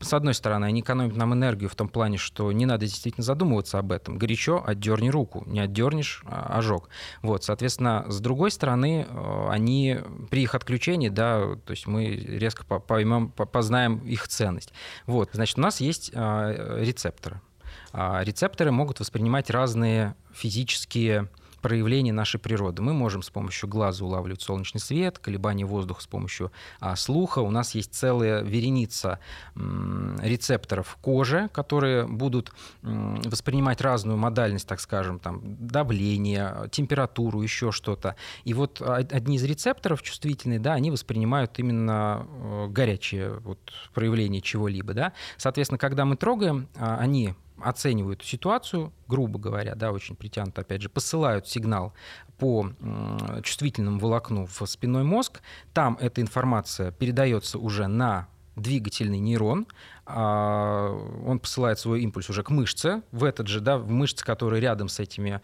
с 0.01 0.13
одной 0.13 0.33
стороны, 0.33 0.65
они 0.65 0.81
экономят 0.81 1.15
нам 1.15 1.33
энергию 1.33 1.69
в 1.69 1.75
том 1.75 1.87
плане, 1.87 2.17
что 2.17 2.51
не 2.51 2.65
надо 2.65 2.85
действительно 2.85 3.23
задумываться 3.23 3.79
об 3.79 3.91
этом. 3.91 4.17
Горячо 4.17 4.63
отдерни 4.65 5.09
руку, 5.09 5.43
не 5.45 5.59
отдернешь 5.59 6.21
а, 6.25 6.57
ожог. 6.57 6.89
Вот, 7.21 7.43
соответственно, 7.43 8.05
с 8.07 8.19
другой 8.19 8.51
стороны, 8.51 9.07
э, 9.07 9.47
они 9.49 9.99
при 10.29 10.43
их 10.43 10.55
отключении, 10.55 11.09
да, 11.09 11.55
то 11.65 11.71
есть 11.71 11.87
мы 11.87 12.07
резко 12.07 12.63
поймем, 12.63 13.29
познаем 13.29 13.99
их 13.99 14.27
ценность. 14.27 14.73
Вот, 15.05 15.29
значит, 15.33 15.57
у 15.57 15.61
нас 15.61 15.79
есть 15.79 16.11
а, 16.13 16.79
рецепторы. 16.79 17.41
А, 17.91 18.21
рецепторы 18.23 18.71
могут 18.71 18.99
воспринимать 18.99 19.49
разные 19.49 20.15
физические 20.39 21.27
проявление 21.61 22.13
нашей 22.13 22.39
природы. 22.39 22.81
Мы 22.81 22.93
можем 22.93 23.21
с 23.21 23.29
помощью 23.29 23.69
глаза 23.69 24.05
улавливать 24.05 24.41
солнечный 24.41 24.79
свет, 24.79 25.19
колебания 25.19 25.65
воздуха 25.65 26.01
с 26.01 26.07
помощью 26.07 26.51
а, 26.79 26.95
слуха. 26.95 27.39
У 27.39 27.51
нас 27.51 27.75
есть 27.75 27.93
целая 27.93 28.41
вереница 28.41 29.19
м, 29.55 30.17
рецепторов 30.21 30.97
кожи, 31.01 31.49
которые 31.51 32.07
будут 32.07 32.51
м, 32.81 33.21
воспринимать 33.23 33.81
разную 33.81 34.17
модальность, 34.17 34.67
так 34.67 34.79
скажем, 34.79 35.19
там, 35.19 35.41
давление, 35.43 36.69
температуру, 36.71 37.41
еще 37.41 37.71
что-то. 37.71 38.15
И 38.45 38.53
вот 38.53 38.81
одни 38.81 39.37
из 39.37 39.43
рецепторов 39.43 40.01
чувствительные, 40.01 40.59
да, 40.59 40.73
они 40.73 40.91
воспринимают 40.91 41.59
именно 41.59 42.25
э, 42.25 42.67
горячее 42.69 43.39
вот, 43.39 43.59
проявление 43.93 44.41
чего-либо. 44.41 44.93
Да? 44.93 45.13
Соответственно, 45.37 45.77
когда 45.77 46.05
мы 46.05 46.15
трогаем, 46.15 46.67
а, 46.77 46.97
они 46.97 47.35
оценивают 47.63 48.23
ситуацию, 48.23 48.93
грубо 49.07 49.39
говоря, 49.39 49.75
да, 49.75 49.91
очень 49.91 50.15
притянуто, 50.15 50.61
опять 50.61 50.81
же, 50.81 50.89
посылают 50.89 51.47
сигнал 51.47 51.93
по 52.37 52.71
чувствительному 53.43 53.99
волокну 53.99 54.45
в 54.45 54.65
спинной 54.65 55.03
мозг, 55.03 55.41
там 55.73 55.97
эта 55.99 56.21
информация 56.21 56.91
передается 56.91 57.59
уже 57.59 57.87
на 57.87 58.27
двигательный 58.55 59.19
нейрон, 59.19 59.67
а, 60.05 60.91
он 61.25 61.39
посылает 61.39 61.79
свой 61.79 62.01
импульс 62.01 62.29
уже 62.29 62.43
к 62.43 62.49
мышце, 62.49 63.01
в 63.11 63.23
этот 63.23 63.47
же, 63.47 63.61
да, 63.61 63.77
в 63.77 63.89
мышце, 63.89 64.25
которые 64.25 64.61
рядом 64.61 64.89
с 64.89 64.99
этими 64.99 65.41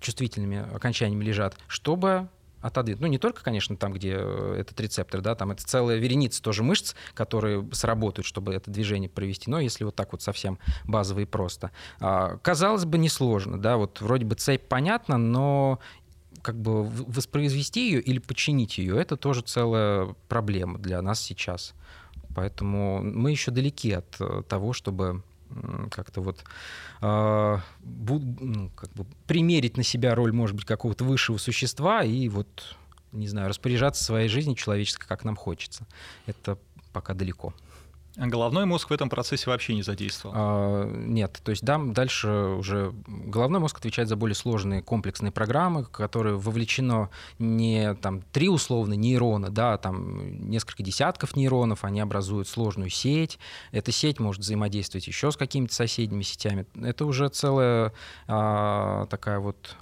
чувствительными 0.00 0.74
окончаниями 0.74 1.24
лежат, 1.24 1.56
чтобы 1.68 2.28
отодвинуть. 2.62 3.00
Ну, 3.00 3.06
не 3.08 3.18
только, 3.18 3.42
конечно, 3.42 3.76
там, 3.76 3.92
где 3.92 4.16
э, 4.16 4.56
этот 4.60 4.80
рецептор, 4.80 5.20
да, 5.20 5.34
там 5.34 5.50
это 5.50 5.64
целая 5.66 5.98
вереница 5.98 6.42
тоже 6.42 6.62
мышц, 6.62 6.94
которые 7.14 7.68
сработают, 7.72 8.26
чтобы 8.26 8.54
это 8.54 8.70
движение 8.70 9.10
провести, 9.10 9.50
но 9.50 9.60
если 9.60 9.84
вот 9.84 9.96
так 9.96 10.12
вот 10.12 10.22
совсем 10.22 10.58
базово 10.84 11.20
и 11.20 11.24
просто. 11.24 11.70
А, 12.00 12.38
казалось 12.38 12.84
бы, 12.84 12.98
несложно, 12.98 13.60
да, 13.60 13.76
вот 13.76 14.00
вроде 14.00 14.24
бы 14.24 14.36
цепь 14.36 14.68
понятна, 14.68 15.18
но 15.18 15.80
как 16.40 16.56
бы 16.56 16.84
воспроизвести 16.84 17.90
ее 17.90 18.00
или 18.00 18.18
починить 18.18 18.78
ее, 18.78 19.00
это 19.00 19.16
тоже 19.16 19.42
целая 19.42 20.14
проблема 20.28 20.78
для 20.78 21.02
нас 21.02 21.20
сейчас. 21.20 21.74
Поэтому 22.34 23.02
мы 23.02 23.30
еще 23.30 23.50
далеки 23.50 23.92
от 23.92 24.16
э, 24.18 24.42
того, 24.48 24.72
чтобы 24.72 25.22
как-то 25.90 26.20
вот 26.20 26.44
э, 27.00 27.58
ну, 27.82 28.70
как 28.74 28.92
бы 28.92 29.06
примерить 29.26 29.76
на 29.76 29.82
себя 29.82 30.14
роль, 30.14 30.32
может 30.32 30.56
быть, 30.56 30.64
какого-то 30.64 31.04
высшего 31.04 31.38
существа 31.38 32.02
и 32.02 32.28
вот, 32.28 32.76
не 33.12 33.28
знаю, 33.28 33.48
распоряжаться 33.48 34.04
своей 34.04 34.28
жизнью 34.28 34.56
человеческой, 34.56 35.06
как 35.06 35.24
нам 35.24 35.36
хочется. 35.36 35.86
Это 36.26 36.58
пока 36.92 37.14
далеко. 37.14 37.54
А 38.16 38.26
головной 38.26 38.66
мозг 38.66 38.90
в 38.90 38.92
этом 38.92 39.08
процессе 39.08 39.48
вообще 39.48 39.74
не 39.74 39.82
задействован? 39.82 40.36
А, 40.38 40.84
нет, 40.86 41.40
то 41.42 41.50
есть 41.50 41.64
да, 41.64 41.78
дальше 41.78 42.28
уже 42.28 42.92
головной 43.06 43.60
мозг 43.60 43.78
отвечает 43.78 44.08
за 44.08 44.16
более 44.16 44.34
сложные 44.34 44.82
комплексные 44.82 45.32
программы, 45.32 45.84
которые 45.84 46.36
вовлечено 46.36 47.08
не 47.38 47.94
там 47.94 48.22
три 48.32 48.48
условно 48.48 48.94
нейрона, 48.94 49.50
да, 49.50 49.74
а 49.74 49.78
там 49.78 50.48
несколько 50.50 50.82
десятков 50.82 51.36
нейронов, 51.36 51.84
они 51.84 52.00
образуют 52.00 52.48
сложную 52.48 52.90
сеть. 52.90 53.38
Эта 53.70 53.92
сеть 53.92 54.20
может 54.20 54.42
взаимодействовать 54.42 55.06
еще 55.06 55.30
с 55.30 55.36
какими-то 55.36 55.74
соседними 55.74 56.22
сетями. 56.22 56.66
Это 56.82 57.06
уже 57.06 57.28
целая 57.30 57.92
а, 58.28 59.06
такая 59.06 59.38
вот 59.38 59.76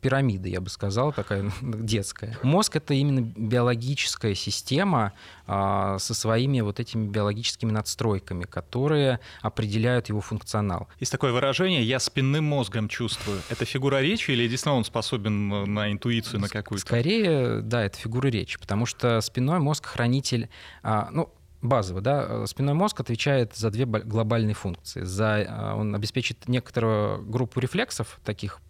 пирамида, 0.00 0.48
я 0.48 0.60
бы 0.60 0.68
сказал, 0.68 1.12
такая 1.12 1.50
детская. 1.62 2.36
Мозг— 2.42 2.76
это 2.76 2.94
именно 2.94 3.20
биологическая 3.20 4.34
система 4.34 5.12
а, 5.46 5.98
со 5.98 6.14
своими 6.14 6.60
вот 6.60 6.80
этими 6.80 7.08
биологическими 7.08 7.70
надстройками, 7.70 8.44
которые 8.44 9.20
определяют 9.40 10.08
его 10.08 10.20
функционал. 10.20 10.88
Есть 11.00 11.12
такое 11.12 11.32
выражение 11.32 11.82
«я 11.82 11.98
спинным 11.98 12.44
мозгом 12.44 12.88
чувствую». 12.88 13.40
Это 13.48 13.64
фигура 13.64 14.00
речи 14.00 14.30
или 14.30 14.48
действительно 14.48 14.76
он 14.76 14.84
способен 14.84 15.52
э, 15.52 15.64
на 15.66 15.92
интуицию, 15.92 16.40
на 16.40 16.48
какую-то? 16.48 16.84
Скорее, 16.84 17.60
да, 17.60 17.84
это 17.84 17.98
фигура 17.98 18.28
речи, 18.28 18.58
потому 18.58 18.86
что 18.86 19.20
спинной 19.20 19.60
мозг— 19.60 19.86
хранитель... 19.86 20.48
А, 20.82 21.08
ну, 21.12 21.32
базово, 21.62 22.00
да, 22.00 22.26
э, 22.28 22.46
спинной 22.46 22.74
мозг 22.74 23.00
отвечает 23.00 23.54
за 23.54 23.70
две 23.70 23.86
глобальные 23.86 24.54
функции. 24.54 25.02
За, 25.02 25.38
э, 25.38 25.74
он 25.74 25.94
обеспечит 25.94 26.48
некоторую 26.48 27.24
группу 27.24 27.60
рефлексов, 27.60 28.20
таких 28.24 28.60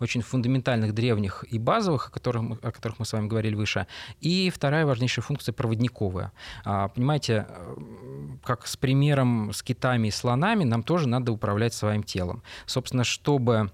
очень 0.00 0.22
фундаментальных, 0.22 0.94
древних 0.94 1.44
и 1.50 1.58
базовых, 1.58 2.08
о 2.08 2.10
которых, 2.10 2.58
о 2.62 2.70
которых 2.70 2.98
мы 2.98 3.04
с 3.04 3.12
вами 3.12 3.26
говорили 3.26 3.54
выше. 3.54 3.86
И 4.20 4.50
вторая 4.50 4.86
важнейшая 4.86 5.24
функция 5.24 5.52
проводниковая. 5.52 6.32
А, 6.64 6.88
понимаете, 6.88 7.46
э, 7.48 7.76
как 8.44 8.66
с 8.66 8.76
примером 8.76 9.52
с 9.52 9.62
китами 9.62 10.08
и 10.08 10.10
слонами, 10.10 10.64
нам 10.64 10.82
тоже 10.82 11.08
надо 11.08 11.32
управлять 11.32 11.74
своим 11.74 12.02
телом. 12.02 12.42
Собственно, 12.66 13.04
чтобы 13.04 13.70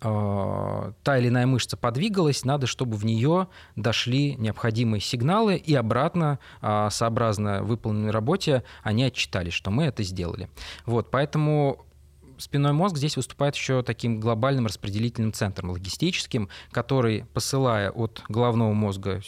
та 0.00 1.18
или 1.18 1.28
иная 1.28 1.46
мышца 1.46 1.76
подвигалась, 1.76 2.44
надо, 2.44 2.66
чтобы 2.66 2.96
в 2.96 3.04
нее 3.04 3.48
дошли 3.76 4.34
необходимые 4.36 5.00
сигналы, 5.00 5.56
и 5.56 5.74
обратно, 5.74 6.38
э, 6.62 6.88
сообразно 6.90 7.62
выполненной 7.62 8.10
работе, 8.10 8.64
они 8.82 9.04
отчитались, 9.04 9.52
что 9.52 9.70
мы 9.70 9.84
это 9.84 10.02
сделали. 10.02 10.48
Вот, 10.86 11.10
поэтому 11.10 11.84
спинной 12.38 12.72
мозг 12.72 12.96
здесь 12.96 13.16
выступает 13.16 13.54
еще 13.54 13.82
таким 13.82 14.20
глобальным 14.20 14.64
распределительным 14.64 15.34
центром 15.34 15.70
логистическим, 15.70 16.48
который, 16.72 17.26
посылая 17.34 17.90
от 17.90 18.22
головного 18.30 18.72
мозга 18.72 19.20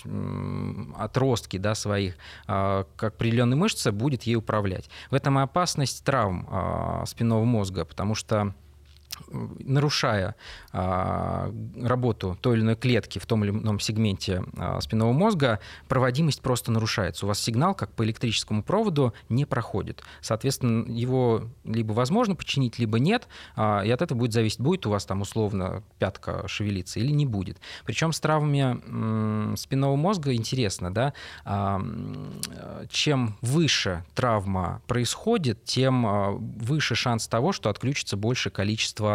отростки 0.96 1.58
да, 1.58 1.74
своих 1.74 2.16
э, 2.48 2.84
к 2.96 3.04
определенной 3.04 3.58
мышце, 3.58 3.92
будет 3.92 4.22
ей 4.22 4.36
управлять. 4.36 4.88
В 5.10 5.14
этом 5.14 5.38
и 5.38 5.42
опасность 5.42 6.02
травм 6.02 7.04
спинного 7.06 7.44
мозга, 7.44 7.84
потому 7.84 8.14
что 8.14 8.54
нарушая 9.28 10.36
а, 10.72 11.52
работу 11.80 12.38
той 12.40 12.56
или 12.56 12.62
иной 12.62 12.76
клетки 12.76 13.18
в 13.18 13.26
том 13.26 13.44
или 13.44 13.50
ином 13.50 13.80
сегменте 13.80 14.44
а, 14.56 14.80
спинного 14.80 15.12
мозга, 15.12 15.60
проводимость 15.88 16.42
просто 16.42 16.70
нарушается. 16.70 17.26
У 17.26 17.28
вас 17.28 17.38
сигнал, 17.38 17.74
как 17.74 17.92
по 17.92 18.04
электрическому 18.04 18.62
проводу, 18.62 19.12
не 19.28 19.44
проходит. 19.44 20.02
Соответственно, 20.20 20.90
его 20.90 21.44
либо 21.64 21.92
возможно 21.92 22.34
починить, 22.34 22.78
либо 22.78 22.98
нет, 22.98 23.28
а, 23.56 23.82
и 23.84 23.90
от 23.90 24.02
этого 24.02 24.18
будет 24.18 24.32
зависеть, 24.32 24.60
будет 24.60 24.86
у 24.86 24.90
вас 24.90 25.04
там 25.04 25.20
условно 25.20 25.82
пятка 25.98 26.46
шевелиться 26.48 27.00
или 27.00 27.12
не 27.12 27.26
будет. 27.26 27.58
Причем 27.84 28.12
с 28.12 28.20
травмами 28.20 29.56
спинного 29.56 29.96
мозга 29.96 30.34
интересно, 30.34 30.92
да, 30.92 31.12
чем 32.88 33.36
выше 33.40 34.04
травма 34.14 34.82
происходит, 34.86 35.64
тем 35.64 36.38
выше 36.58 36.94
шанс 36.94 37.28
того, 37.28 37.52
что 37.52 37.70
отключится 37.70 38.16
большее 38.16 38.52
количество 38.52 39.11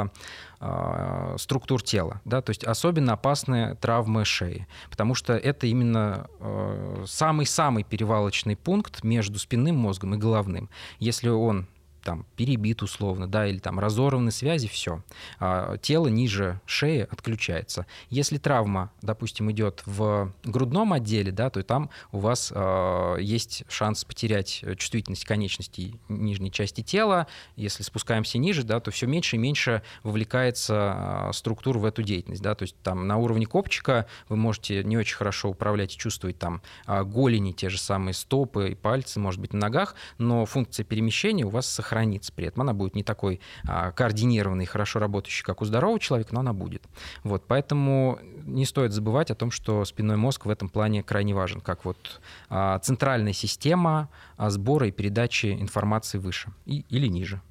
э, 0.60 1.36
структур 1.38 1.82
тела. 1.82 2.22
Да? 2.26 2.42
То 2.42 2.52
есть 2.52 2.64
особенно 2.64 3.14
опасны 3.14 3.76
травмы 3.82 4.26
шеи, 4.26 4.68
потому 4.90 5.16
что 5.16 5.34
это 5.34 5.68
именно 5.68 6.28
э, 6.40 7.04
самый-самый 7.08 7.84
перевалочный 7.84 8.56
пункт 8.56 9.04
между 9.04 9.40
спинным 9.40 9.78
мозгом 9.78 10.16
и 10.16 10.18
головным. 10.18 10.70
Если 11.00 11.30
он 11.30 11.68
там 12.08 12.26
перебит 12.38 12.84
условно, 12.84 13.28
да, 13.28 13.46
или 13.46 13.58
там 13.58 13.82
разорваны 13.82 14.32
связи, 14.32 14.70
все. 14.70 15.04
А, 15.42 15.76
тело 15.76 16.08
ниже 16.08 16.62
шеи 16.66 17.06
отключается. 17.12 17.86
Если 18.10 18.38
травма, 18.38 18.94
допустим, 19.02 19.52
идет 19.52 19.84
в 19.86 20.32
грудном 20.46 20.94
отделе, 20.94 21.34
да, 21.34 21.50
то 21.50 21.62
там 21.64 21.90
у 22.14 22.20
вас 22.20 22.54
э, 22.56 23.18
есть 23.20 23.66
шанс 23.68 24.06
потерять 24.06 24.64
чувствительность 24.78 25.26
конечностей 25.26 26.00
нижней 26.08 26.50
части 26.50 26.80
тела. 26.80 27.28
Если 27.58 27.84
спускаемся 27.84 28.38
ниже, 28.38 28.64
да, 28.64 28.80
то 28.80 28.90
все 28.90 29.06
меньше 29.06 29.36
и 29.36 29.40
меньше 29.40 29.82
вовлекается 30.04 31.28
э, 31.28 31.34
структура 31.34 31.78
в 31.78 31.84
эту 31.84 32.04
деятельность, 32.04 32.42
да, 32.42 32.56
то 32.56 32.64
есть 32.64 32.78
там 32.84 33.06
на 33.06 33.18
уровне 33.18 33.46
копчика 33.46 34.06
вы 34.30 34.38
можете 34.38 34.82
не 34.86 34.96
очень 34.96 35.18
хорошо 35.18 35.50
управлять 35.50 35.94
и 35.94 35.98
чувствовать 35.98 36.40
там 36.40 36.62
голени, 36.88 37.52
те 37.52 37.68
же 37.68 37.78
самые 37.78 38.14
стопы 38.14 38.70
и 38.70 38.76
пальцы, 38.76 39.20
может 39.20 39.42
быть, 39.42 39.52
на 39.52 39.60
ногах, 39.60 39.96
но 40.18 40.46
функция 40.46 40.86
перемещения 40.86 41.44
у 41.44 41.50
вас 41.50 41.68
сохранится 41.98 42.32
при 42.34 42.48
этом. 42.48 42.62
Она 42.62 42.74
будет 42.74 42.96
не 42.96 43.04
такой 43.04 43.40
э, 43.68 43.92
координированной, 43.92 44.66
хорошо 44.66 45.00
работающей, 45.00 45.44
как 45.44 45.62
у 45.62 45.66
здорового 45.66 46.00
человека, 46.00 46.34
но 46.34 46.42
она 46.42 46.54
будет. 46.54 46.84
Вот, 47.24 47.44
поэтому 47.48 48.20
не 48.46 48.66
стоит 48.66 48.92
забывать 48.92 49.32
о 49.32 49.36
том, 49.36 49.52
что 49.52 49.84
спинной 49.86 50.18
мозг 50.18 50.46
в 50.46 50.50
этом 50.50 50.70
плане 50.70 51.04
крайне 51.04 51.34
важен, 51.34 51.62
как 51.62 51.86
вот 51.86 52.22
а, 52.50 52.80
центральная 52.80 53.34
система 53.34 54.10
а, 54.38 54.50
сбора 54.50 54.88
и 54.88 54.92
передачи 54.92 55.48
информации 55.48 56.18
выше 56.18 56.52
и, 56.66 56.86
или 56.90 57.08
ниже. 57.08 57.42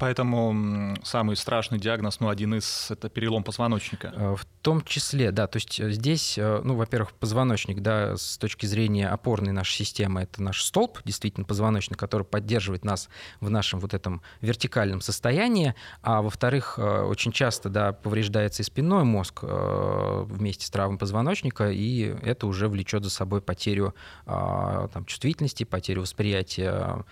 Поэтому 0.00 0.96
самый 1.02 1.36
страшный 1.36 1.78
диагноз, 1.78 2.20
ну, 2.20 2.30
один 2.30 2.54
из, 2.54 2.90
это 2.90 3.10
перелом 3.10 3.44
позвоночника. 3.44 4.10
Э, 4.16 4.34
в 4.34 4.46
том 4.62 4.80
числе, 4.82 5.30
да, 5.30 5.46
то 5.46 5.58
есть 5.58 5.78
э, 5.78 5.90
здесь, 5.90 6.38
э, 6.38 6.62
ну, 6.64 6.74
во-первых, 6.74 7.12
позвоночник, 7.12 7.80
да, 7.80 8.16
с 8.16 8.38
точки 8.38 8.64
зрения 8.64 9.08
опорной 9.08 9.52
нашей 9.52 9.74
системы, 9.74 10.22
это 10.22 10.42
наш 10.42 10.62
столб, 10.62 11.00
действительно, 11.04 11.44
позвоночник, 11.44 11.98
который 11.98 12.22
поддерживает 12.22 12.82
нас 12.82 13.10
в 13.40 13.50
нашем 13.50 13.78
вот 13.78 13.92
этом 13.92 14.22
вертикальном 14.40 15.02
состоянии, 15.02 15.74
а 16.00 16.22
во-вторых, 16.22 16.78
очень 16.78 17.30
часто, 17.30 17.68
да, 17.68 17.92
повреждается 17.92 18.62
и 18.62 18.64
спинной 18.64 19.04
мозг 19.04 19.42
вместе 19.42 20.64
с 20.64 20.70
травмой 20.70 20.98
позвоночника, 20.98 21.70
и 21.70 22.16
это 22.22 22.46
уже 22.46 22.68
влечет 22.68 23.04
за 23.04 23.10
собой 23.10 23.42
потерю 23.42 23.94
там, 24.24 25.04
чувствительности, 25.04 25.64
потерю 25.64 26.02
восприятия 26.02 27.04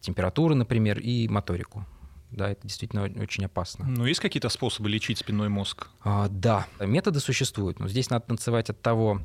температуры, 0.00 0.56
например, 0.56 0.98
и 0.98 1.28
моторику. 1.28 1.86
Да, 2.30 2.50
это 2.50 2.66
действительно 2.66 3.04
очень 3.04 3.44
опасно. 3.44 3.86
Ну, 3.86 4.04
есть 4.04 4.20
какие-то 4.20 4.48
способы 4.48 4.88
лечить 4.88 5.18
спинной 5.18 5.48
мозг? 5.48 5.88
А, 6.02 6.28
да, 6.28 6.66
методы 6.78 7.20
существуют. 7.20 7.80
Но 7.80 7.88
здесь 7.88 8.10
надо 8.10 8.26
танцевать 8.26 8.70
от 8.70 8.80
того, 8.82 9.22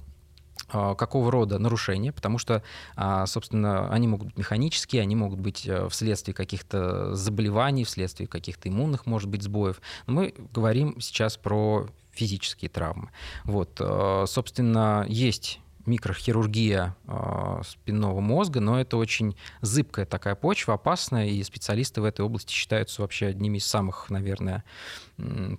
а, 0.70 0.95
какого 0.95 1.32
рода 1.32 1.60
нарушения, 1.60 2.12
потому 2.12 2.38
что, 2.38 2.64
а, 2.95 3.26
собственно, 3.26 3.91
они 3.91 4.08
могут 4.08 4.28
быть 4.30 4.38
механические, 4.38 5.01
они 5.01 5.16
могут 5.16 5.39
быть 5.39 5.68
э, 5.68 5.88
вследствие 5.89 6.34
каких-то 6.34 7.16
заболеваний, 7.16 7.84
вследствие 7.84 8.28
каких-то 8.28 8.70
иммунных, 8.70 9.06
может 9.06 9.30
быть, 9.30 9.43
сбоев. 9.43 9.82
Но 10.08 10.14
мы 10.14 10.34
говорим 10.54 10.99
сейчас 11.01 11.38
про 11.38 11.88
физические 12.12 12.70
травмы. 12.70 13.10
Вот, 13.43 13.78
э, 13.80 14.26
собственно, 14.28 15.06
есть 15.08 15.60
микрохирургия 15.86 16.95
э, 17.07 17.61
спинного 17.65 18.19
мозга, 18.19 18.59
но 18.59 18.79
это 18.79 18.97
очень 18.97 19.36
зыбкая 19.61 20.05
такая 20.05 20.36
почва, 20.36 20.75
опасная, 20.75 21.27
и 21.27 21.43
специалисты 21.43 22.01
в 22.01 22.05
этой 22.05 22.21
области 22.21 22.53
считаются 22.53 23.01
вообще 23.01 23.27
одними 23.27 23.57
из 23.57 23.65
самых, 23.65 24.09
наверное, 24.09 24.63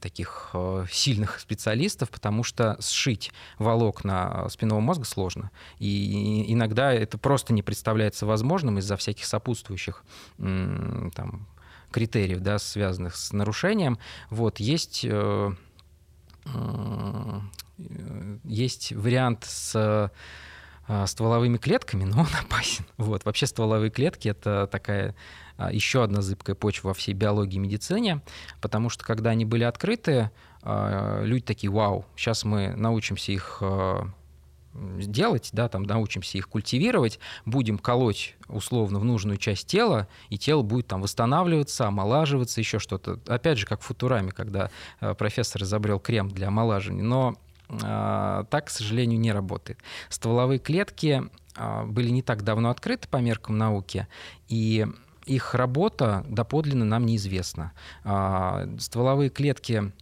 таких 0.01 0.51
э, 0.55 0.87
сильных 0.91 1.41
специалистов, 1.41 2.11
потому 2.11 2.43
что 2.43 2.77
сшить 2.81 3.33
волокна 3.59 4.49
спинного 4.49 4.81
мозга 4.81 5.05
сложно. 5.05 5.51
И 5.79 6.53
иногда 6.53 6.93
это 6.93 7.19
просто 7.19 7.53
не 7.53 7.63
представляется 7.63 8.27
возможным 8.27 8.79
из-за 8.79 8.97
всяких 8.97 9.27
сопутствующих 9.27 10.05
э, 10.39 11.11
там, 11.15 11.47
критериев, 11.91 12.41
да, 12.41 12.59
связанных 12.59 13.17
с 13.17 13.33
нарушением. 13.33 13.99
Вот, 14.31 14.59
есть 14.59 15.05
э, 15.05 15.53
Э, 16.47 17.41
есть 18.45 18.93
вариант 18.93 19.45
с 19.45 20.11
э, 20.87 21.07
стволовыми 21.07 21.57
клетками, 21.57 22.05
но 22.05 22.21
он 22.21 22.29
опасен. 22.41 22.85
Вот. 22.97 23.25
Вообще 23.25 23.47
стволовые 23.47 23.91
клетки— 23.91 24.29
это 24.31 24.69
такая 24.71 25.15
а, 25.57 25.73
еще 25.73 26.03
одна 26.03 26.21
зыбкая 26.23 26.55
почва 26.55 26.89
во 26.89 26.95
всей 26.95 27.15
биологии 27.15 27.57
и 27.57 27.61
медицине, 27.61 28.23
потому 28.61 28.91
что 28.91 29.05
когда 29.05 29.31
они 29.31 29.45
были 29.45 29.65
открыты, 29.65 30.31
а, 30.63 31.23
люди 31.23 31.45
такие, 31.45 31.71
вау, 31.71 32.05
сейчас 32.17 32.45
мы 32.45 32.75
научимся 32.75 33.33
их 33.33 33.63
делать, 34.75 35.51
да, 35.53 35.69
там 35.69 35.85
научимся 35.85 36.37
их 36.37 36.49
культивировать, 36.49 37.21
будем 37.47 37.79
колоть 37.79 38.35
условно 38.49 38.99
в 38.99 39.05
нужную 39.05 39.37
часть 39.37 39.69
тела, 39.69 40.09
и 40.31 40.37
тело 40.37 40.63
будет 40.63 40.89
там 40.89 41.01
восстанавливаться, 41.01 41.87
омолаживаться, 41.87 42.61
еще 42.61 42.81
что-то. 42.81 43.21
Опять 43.29 43.59
же, 43.59 43.67
как 43.67 43.83
в 43.83 43.85
Футураме, 43.85 44.33
когда 44.33 44.71
профессор 44.99 45.63
изобрел 45.63 46.01
крем 46.01 46.29
для 46.29 46.49
омолаживания. 46.49 47.05
Но 47.05 47.37
а, 47.37 47.44
так, 47.81 48.67
к 48.67 48.71
сожалению, 48.71 49.19
не 49.19 49.33
работает. 49.33 49.79
Стволовые 50.09 50.59
клетки 50.59 51.23
а, 51.57 51.85
были 51.85 52.09
не 52.11 52.23
так 52.23 52.43
давно 52.43 52.71
открыты 52.71 53.09
по 53.09 53.19
меркам 53.19 53.59
науки, 53.59 54.07
и 54.49 54.87
их 55.25 55.55
работа 55.55 56.25
доподлинно 56.29 56.85
нам 56.85 57.07
неизвестна. 57.07 57.73
А, 58.05 58.69
стволовые 58.79 59.31
клетки 59.31 59.93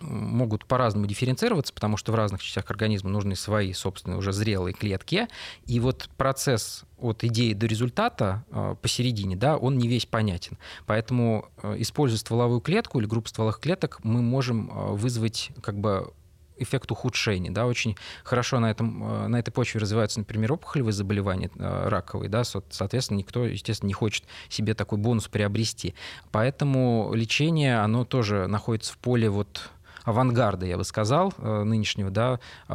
могут 0.00 0.66
по-разному 0.66 1.06
дифференцироваться, 1.06 1.72
потому 1.72 1.96
что 1.96 2.12
в 2.12 2.14
разных 2.14 2.42
частях 2.42 2.70
организма 2.70 3.08
нужны 3.10 3.34
свои 3.34 3.72
собственные 3.72 4.18
уже 4.18 4.32
зрелые 4.32 4.74
клетки. 4.74 5.28
И 5.64 5.80
вот 5.80 6.10
процесс 6.16 6.84
от 6.98 7.24
идеи 7.24 7.54
до 7.54 7.66
результата 7.66 8.44
посередине, 8.82 9.34
да, 9.34 9.56
он 9.56 9.78
не 9.78 9.88
весь 9.88 10.04
понятен. 10.04 10.58
Поэтому, 10.86 11.48
используя 11.78 12.18
стволовую 12.18 12.60
клетку 12.60 13.00
или 13.00 13.06
группу 13.06 13.28
стволовых 13.28 13.60
клеток, 13.60 14.00
мы 14.04 14.20
можем 14.20 14.68
вызвать 14.94 15.50
как 15.62 15.78
бы 15.78 16.12
эффект 16.58 16.90
ухудшения. 16.90 17.50
Да, 17.50 17.66
очень 17.66 17.96
хорошо 18.24 18.60
на, 18.60 18.70
этом, 18.70 19.24
э, 19.24 19.28
на 19.28 19.36
этой 19.36 19.50
почве 19.50 19.80
развиваются, 19.80 20.18
например, 20.20 20.52
опухолевые 20.52 20.92
заболевания 20.92 21.50
э, 21.56 21.88
раковые. 21.88 22.28
Да, 22.28 22.44
соответственно, 22.44 23.18
никто, 23.18 23.44
естественно, 23.44 23.88
не 23.88 23.94
хочет 23.94 24.24
себе 24.48 24.74
такой 24.74 24.98
бонус 24.98 25.28
приобрести. 25.28 25.94
Поэтому 26.30 27.12
лечение, 27.14 27.78
оно 27.80 28.04
тоже 28.04 28.46
находится 28.46 28.92
в 28.92 28.98
поле 28.98 29.28
вот 29.28 29.70
авангарда, 30.08 30.64
я 30.66 30.76
бы 30.76 30.84
сказал, 30.84 31.34
э, 31.38 31.62
нынешнего, 31.64 32.10
да, 32.10 32.40
э, 32.68 32.74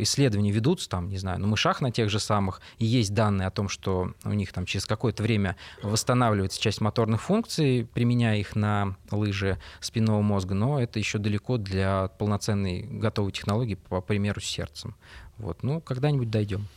исследования 0.00 0.52
ведутся 0.52 0.88
там, 0.88 1.08
не 1.08 1.18
знаю, 1.18 1.40
на 1.40 1.46
мышах 1.46 1.80
на 1.80 1.90
тех 1.90 2.08
же 2.08 2.20
самых, 2.20 2.60
и 2.78 2.86
есть 2.86 3.12
данные 3.14 3.48
о 3.48 3.50
том, 3.50 3.68
что 3.68 4.12
у 4.24 4.32
них 4.32 4.52
там 4.52 4.64
через 4.64 4.86
какое-то 4.86 5.22
время 5.22 5.56
восстанавливается 5.82 6.60
часть 6.60 6.80
моторных 6.80 7.22
функций, 7.22 7.88
применяя 7.92 8.38
их 8.38 8.54
на 8.54 8.96
лыжи 9.10 9.58
спинного 9.80 10.22
мозга, 10.22 10.54
но 10.54 10.80
это 10.80 10.98
еще 10.98 11.18
далеко 11.18 11.56
для 11.56 12.08
полноценной 12.18 12.82
готовой 12.82 13.32
технологии, 13.32 13.74
по 13.74 14.00
примеру, 14.00 14.40
с 14.40 14.44
сердцем. 14.44 14.94
Вот, 15.36 15.62
ну, 15.62 15.80
когда-нибудь 15.80 16.30
дойдем. 16.30 16.68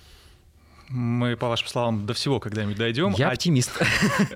Мы, 0.92 1.38
по 1.38 1.48
вашим 1.48 1.68
словам, 1.68 2.06
до 2.06 2.14
всего 2.14 2.40
когда-нибудь 2.40 2.78
дойдем. 2.78 3.14
Я 3.18 3.30
а... 3.30 3.32
оптимист. 3.32 3.72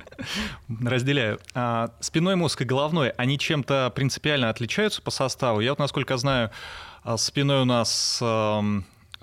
Разделяю. 0.81 1.39
А, 1.53 1.91
спинной 1.99 2.35
мозг 2.35 2.61
и 2.61 2.65
головной, 2.65 3.09
они 3.11 3.37
чем-то 3.37 3.91
принципиально 3.93 4.49
отличаются 4.49 5.01
по 5.01 5.11
составу? 5.11 5.59
Я 5.59 5.71
вот, 5.71 5.79
насколько 5.79 6.17
знаю, 6.17 6.51
а, 7.03 7.17
спиной 7.17 7.61
у 7.61 7.65
нас 7.65 8.23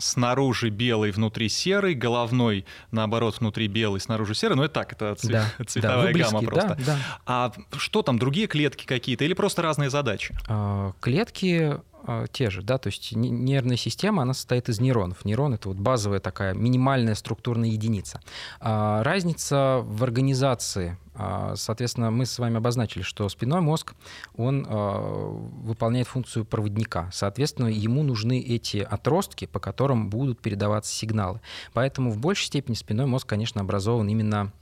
снаружи 0.02 0.70
белый, 0.70 1.10
внутри 1.12 1.48
серый, 1.48 1.94
головной, 1.94 2.66
наоборот, 2.90 3.38
внутри 3.40 3.68
белый, 3.68 4.00
снаружи 4.00 4.34
серый. 4.34 4.56
Ну, 4.56 4.64
это 4.64 4.74
так, 4.74 4.92
это 4.92 5.12
цве- 5.12 5.32
да, 5.32 5.46
цветовая 5.66 6.12
да, 6.12 6.18
гамма 6.18 6.40
близки, 6.40 6.46
просто. 6.46 6.76
Да, 6.78 6.84
да. 6.84 6.98
А 7.26 7.52
что 7.78 8.02
там, 8.02 8.18
другие 8.18 8.46
клетки 8.46 8.84
какие-то 8.84 9.24
или 9.24 9.34
просто 9.34 9.62
разные 9.62 9.90
задачи? 9.90 10.34
А, 10.48 10.92
клетки 11.00 11.78
те 12.32 12.50
же, 12.50 12.62
да, 12.62 12.78
то 12.78 12.88
есть 12.88 13.14
нервная 13.14 13.76
система, 13.76 14.22
она 14.22 14.34
состоит 14.34 14.68
из 14.68 14.80
нейронов. 14.80 15.24
Нейрон— 15.24 15.54
это 15.54 15.68
вот 15.68 15.78
базовая 15.78 16.20
такая 16.20 16.54
минимальная 16.54 17.14
структурная 17.14 17.70
единица. 17.70 18.20
А, 18.60 19.02
разница 19.02 19.82
в 19.84 20.02
организации, 20.02 20.98
а, 21.14 21.54
соответственно, 21.56 22.10
мы 22.10 22.26
с 22.26 22.38
вами 22.38 22.56
обозначили, 22.56 23.02
что 23.02 23.28
спинной 23.28 23.60
мозг, 23.60 23.94
он 24.36 24.64
выполняет 24.64 26.08
функцию 26.08 26.44
проводника. 26.44 27.10
Соответственно, 27.12 27.68
ему 27.68 28.02
нужны 28.02 28.40
эти 28.40 28.78
отростки, 28.78 29.46
по 29.46 29.60
которым 29.60 30.10
будут 30.10 30.40
передаваться 30.40 30.92
сигналы. 30.92 31.40
Поэтому 31.72 32.10
в 32.10 32.18
большей 32.18 32.46
степени 32.46 32.74
спинной 32.74 33.06
мозг, 33.06 33.28
конечно, 33.28 33.60
образован 33.60 34.08
именно 34.08 34.52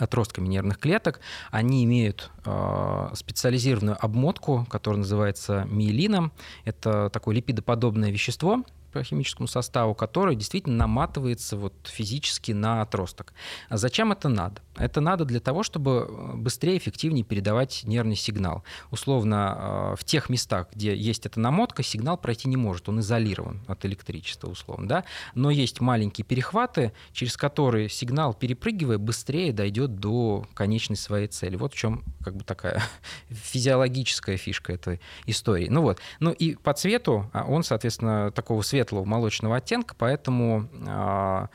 отростками 0.00 0.48
нервных 0.48 0.78
клеток. 0.78 1.20
Они 1.50 1.84
имеют 1.84 2.30
э, 2.44 3.10
специализированную 3.14 3.96
обмотку, 4.02 4.66
которая 4.70 4.98
называется 4.98 5.66
миелином. 5.70 6.32
Это 6.64 7.10
такое 7.10 7.36
липидоподобное 7.36 8.10
вещество, 8.10 8.64
по 8.92 9.04
химическому 9.04 9.46
составу, 9.46 9.94
которое 9.94 10.34
действительно 10.34 10.76
наматывается 10.76 11.56
вот 11.56 11.74
физически 11.84 12.52
на 12.52 12.82
отросток. 12.82 13.32
А 13.68 13.76
зачем 13.76 14.12
это 14.12 14.28
надо? 14.28 14.60
Это 14.80 15.00
надо 15.00 15.24
для 15.24 15.40
того, 15.40 15.62
чтобы 15.62 16.06
э, 16.08 16.36
быстрее, 16.36 16.78
эффективнее 16.78 17.24
передавать 17.24 17.82
нервный 17.84 18.16
сигнал. 18.16 18.64
Условно, 18.90 19.94
в 19.98 20.04
тех 20.04 20.28
местах, 20.28 20.68
где 20.72 20.96
есть 20.96 21.26
эта 21.26 21.40
намотка, 21.40 21.82
сигнал 21.82 22.16
пройти 22.16 22.48
не 22.48 22.56
может, 22.56 22.88
он 22.88 23.00
изолирован 23.00 23.62
от 23.66 23.84
электричества, 23.84 24.48
условно. 24.48 24.88
Да? 24.88 25.04
Но 25.34 25.50
есть 25.50 25.80
маленькие 25.80 26.24
перехваты, 26.24 26.92
через 27.12 27.36
которые 27.36 27.88
сигнал, 27.88 28.34
перепрыгивая, 28.34 28.98
быстрее 28.98 29.52
дойдет 29.52 29.96
до 29.96 30.46
конечной 30.54 30.96
своей 30.96 31.26
цели. 31.28 31.56
Вот 31.56 31.74
в 31.74 31.76
чем 31.76 32.04
как 32.24 32.36
бы 32.36 32.44
такая 32.44 32.82
физиологическая 33.28 34.36
фишка 34.36 34.72
этой 34.72 35.00
истории. 35.26 35.68
Ну 35.68 35.82
вот. 35.82 35.98
Ну 36.20 36.32
и 36.32 36.54
по 36.54 36.72
цвету 36.72 37.30
а 37.32 37.44
он, 37.44 37.62
соответственно, 37.62 38.30
такого 38.32 38.62
светлого 38.62 39.04
молочного 39.04 39.56
оттенка, 39.56 39.94
поэтому 39.96 40.68
а, 40.86 41.48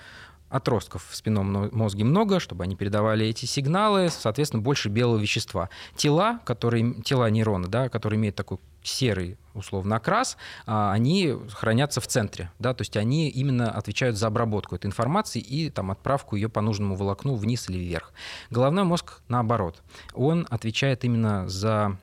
отростков 0.49 1.07
в 1.09 1.15
спинном 1.15 1.69
мозге 1.71 2.03
много, 2.03 2.39
чтобы 2.39 2.63
они 2.63 2.75
передавали 2.75 3.25
эти 3.25 3.45
сигналы, 3.45 4.09
соответственно, 4.09 4.61
больше 4.61 4.89
белого 4.89 5.17
вещества. 5.17 5.69
Тела, 5.95 6.39
которые, 6.45 7.01
тела 7.01 7.29
нейрона, 7.29 7.67
да, 7.67 7.89
которые 7.89 8.17
имеют 8.17 8.35
такой 8.35 8.59
серый 8.83 9.37
условно 9.53 9.95
окрас, 9.95 10.37
а, 10.65 10.91
они 10.91 11.33
хранятся 11.51 12.01
в 12.01 12.07
центре, 12.07 12.51
да, 12.59 12.73
то 12.73 12.81
есть 12.81 12.95
они 12.97 13.29
именно 13.29 13.71
отвечают 13.71 14.17
за 14.17 14.27
обработку 14.27 14.75
этой 14.75 14.87
информации 14.87 15.39
и 15.39 15.69
там 15.69 15.91
отправку 15.91 16.35
ее 16.35 16.49
по 16.49 16.61
нужному 16.61 16.95
волокну 16.95 17.35
вниз 17.35 17.69
или 17.69 17.79
вверх. 17.79 18.13
Головной 18.49 18.83
мозг 18.83 19.21
наоборот, 19.27 19.81
он 20.13 20.45
отвечает 20.49 21.03
именно 21.03 21.47
за 21.47 21.97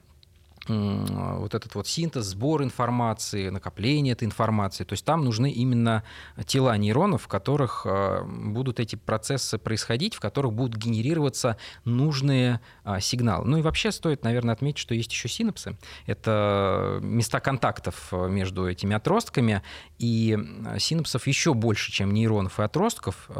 вот 0.69 1.55
этот 1.55 1.75
вот 1.75 1.87
синтез, 1.89 2.25
сбор 2.27 2.63
информации, 2.63 3.49
накопление 3.49 4.13
этой 4.13 4.25
информации. 4.25 4.85
То 4.85 4.93
есть 4.93 5.05
там 5.05 5.25
нужны 5.25 5.51
именно 5.51 6.05
тела 6.47 6.77
нейронов, 6.77 7.23
в 7.23 7.29
которых 7.29 7.85
а, 7.85 8.25
будут 8.25 8.79
эти 8.79 8.97
процессы 8.97 9.59
происходить, 9.59 10.15
в 10.15 10.21
которых 10.21 10.53
будут 10.53 10.77
генерироваться 10.77 11.57
нужные 11.85 12.61
а, 12.85 13.01
сигналы. 13.01 13.47
Ну 13.47 13.59
и 13.59 13.63
вообще 13.63 13.91
стоит, 13.91 14.23
наверное, 14.23 14.55
отметить, 14.55 14.79
что 14.79 14.95
есть 14.95 15.11
еще 15.11 15.29
синапсы. 15.29 15.77
Это 16.07 16.99
места 17.03 17.41
контактов 17.41 18.09
а, 18.13 18.29
между 18.29 18.69
этими 18.69 18.95
отростками, 18.95 19.63
и 19.99 20.39
синапсов 20.79 21.27
еще 21.27 21.55
больше, 21.55 21.93
чем 21.93 22.13
нейронов 22.13 22.61
и 22.61 22.63
отростков. 22.63 23.31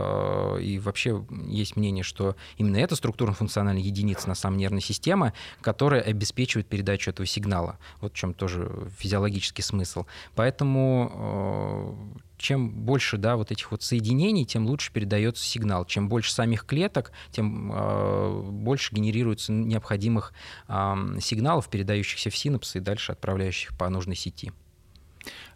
И 0.61 0.81
вообще 0.83 1.25
есть 1.47 1.77
мнение, 1.77 2.05
что 2.05 2.37
именно 2.57 2.77
эта 2.77 2.95
структурно-функциональная 2.97 3.83
единица 3.83 4.29
на 4.29 4.35
самом 4.35 4.59
нервной 4.59 4.81
системы, 4.81 5.33
которая 5.61 6.01
обеспечивает 6.03 6.69
передачу 6.69 7.12
этого 7.13 7.27
сигнала. 7.27 7.79
Вот 8.01 8.13
в 8.13 8.17
чем 8.17 8.35
тоже 8.35 8.71
физиологический 8.99 9.63
смысл. 9.63 10.07
Поэтому 10.35 12.17
э, 12.17 12.19
чем 12.39 12.71
больше 12.71 13.17
да, 13.19 13.37
вот 13.37 13.53
этих 13.53 13.71
вот 13.71 13.83
соединений, 13.83 14.45
тем 14.45 14.67
лучше 14.67 14.93
передается 14.93 15.45
сигнал. 15.45 15.85
Чем 15.85 16.09
больше 16.09 16.33
самих 16.33 16.67
клеток, 16.67 17.13
тем 17.31 17.73
э, 17.73 18.43
больше 18.51 18.95
генерируется 18.95 19.53
необходимых 19.53 20.33
э, 20.69 20.95
сигналов, 21.21 21.69
передающихся 21.69 22.31
в 22.31 22.37
синапсы 22.37 22.79
и 22.79 22.81
дальше 22.81 23.13
отправляющих 23.13 23.77
по 23.79 23.89
нужной 23.89 24.17
сети. 24.17 24.53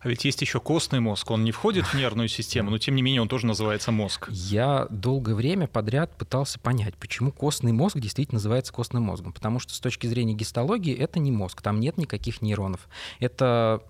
А 0.01 0.09
ведь 0.09 0.25
есть 0.25 0.41
еще 0.41 0.61
костный 0.61 1.01
мозг, 1.01 1.31
он 1.31 1.45
не 1.45 1.53
входит 1.53 1.87
в 1.87 1.95
нервную 1.95 2.29
систему, 2.29 2.71
но 2.71 2.79
тем 2.79 2.95
не 2.95 3.03
менее 3.03 3.23
он 3.23 3.29
тоже 3.29 3.47
называется 3.47 3.93
мозг. 3.93 4.29
Я 4.31 4.87
долгое 4.91 5.35
время 5.35 5.67
подряд 5.67 6.17
пытался 6.17 6.59
понять, 6.59 6.95
почему 6.97 7.33
костный 7.33 7.73
мозг 7.73 7.99
действительно 7.99 8.37
называется 8.37 8.73
костным 8.73 9.05
мозгом. 9.05 9.33
Потому 9.33 9.59
что 9.59 9.75
с 9.75 9.81
точки 9.81 10.07
зрения 10.07 10.35
гистологии 10.35 10.97
это 10.97 11.19
не 11.19 11.33
мозг, 11.33 11.63
там 11.63 11.81
нет 11.81 11.99
никаких 11.99 12.43
нейронов. 12.43 12.89
Это 13.21 13.83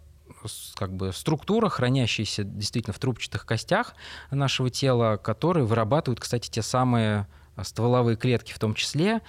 как 0.74 0.92
бы 0.92 1.12
структура, 1.12 1.68
хранящаяся 1.68 2.44
действительно 2.44 2.92
в 2.92 2.98
трубчатых 2.98 3.46
костях 3.46 3.94
нашего 4.30 4.70
тела, 4.70 5.16
которые 5.16 5.64
вырабатывают, 5.64 6.20
кстати, 6.20 6.50
те 6.50 6.62
самые 6.62 7.26
стволовые 7.62 8.16
клетки 8.16 8.52
в 8.52 8.58
том 8.58 8.74
числе, 8.74 9.22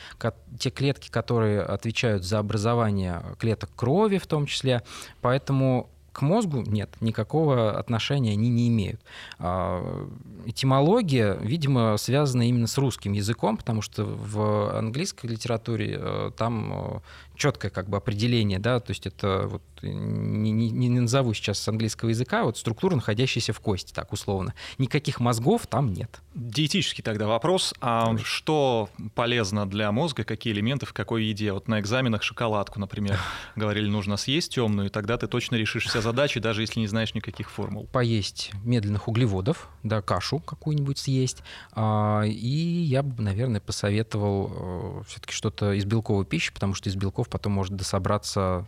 те 0.59 0.69
клетки, 0.69 1.09
которые 1.09 1.61
отвечают 1.61 2.23
за 2.23 2.39
образование 2.39 3.23
клеток 3.39 3.69
крови 3.75 4.17
в 4.17 4.27
том 4.27 4.45
числе. 4.47 4.83
Поэтому 5.21 5.89
к 6.17 6.23
мозгу 6.23 6.63
нет, 6.63 6.89
никакого 6.99 7.77
отношения 7.77 8.31
они 8.31 8.49
не 8.49 8.69
имеют. 8.69 8.99
А, 9.37 10.09
этимология, 10.47 11.35
видимо, 11.35 11.95
связана 11.97 12.49
именно 12.49 12.65
с 12.65 12.75
русским 12.79 13.11
языком, 13.11 13.55
потому 13.55 13.83
что 13.83 14.03
в 14.03 14.75
английской 14.75 15.27
литературе 15.27 15.95
э, 15.99 16.31
там 16.35 16.73
э, 16.73 16.99
четкое 17.37 17.71
как 17.71 17.89
бы 17.89 17.97
определение, 17.97 18.59
да, 18.59 18.79
то 18.79 18.91
есть 18.91 19.07
это 19.07 19.47
вот 19.47 19.61
не, 19.81 20.51
не, 20.51 20.69
не 20.69 20.99
назову 20.99 21.33
сейчас 21.33 21.59
с 21.59 21.67
английского 21.67 22.09
языка, 22.09 22.43
вот 22.43 22.57
структура, 22.57 22.95
находящаяся 22.95 23.53
в 23.53 23.59
кости, 23.59 23.93
так 23.93 24.11
условно. 24.13 24.53
Никаких 24.77 25.19
мозгов 25.19 25.67
там 25.67 25.93
нет. 25.93 26.21
Диетический 26.33 27.03
тогда 27.03 27.27
вопрос. 27.27 27.73
А 27.79 28.09
Ой. 28.09 28.17
что 28.23 28.89
полезно 29.15 29.69
для 29.69 29.91
мозга, 29.91 30.23
какие 30.23 30.53
элементы 30.53 30.85
в 30.85 30.93
какой 30.93 31.25
еде? 31.25 31.51
Вот 31.51 31.67
на 31.67 31.79
экзаменах 31.79 32.23
шоколадку, 32.23 32.79
например, 32.79 33.19
говорили, 33.55 33.87
нужно 33.87 34.17
съесть 34.17 34.53
темную, 34.53 34.87
и 34.87 34.89
тогда 34.89 35.17
ты 35.17 35.27
точно 35.27 35.55
решишь 35.55 35.85
все 35.85 36.01
задачи, 36.01 36.39
даже 36.39 36.61
если 36.61 36.79
не 36.79 36.87
знаешь 36.87 37.13
никаких 37.13 37.49
формул. 37.51 37.87
Поесть 37.87 38.51
медленных 38.63 39.07
углеводов, 39.07 39.69
да, 39.83 40.01
кашу 40.01 40.39
какую-нибудь 40.39 40.97
съесть. 40.97 41.43
А, 41.73 42.23
и 42.23 42.37
я 42.37 43.03
бы, 43.03 43.21
наверное, 43.21 43.61
посоветовал 43.61 45.01
э, 45.01 45.03
все-таки 45.07 45.33
что-то 45.33 45.73
из 45.73 45.85
белковой 45.85 46.25
пищи, 46.25 46.53
потому 46.53 46.73
что 46.73 46.89
из 46.89 46.95
белков 46.95 47.26
потом 47.29 47.53
может 47.53 47.75
дособраться 47.75 48.67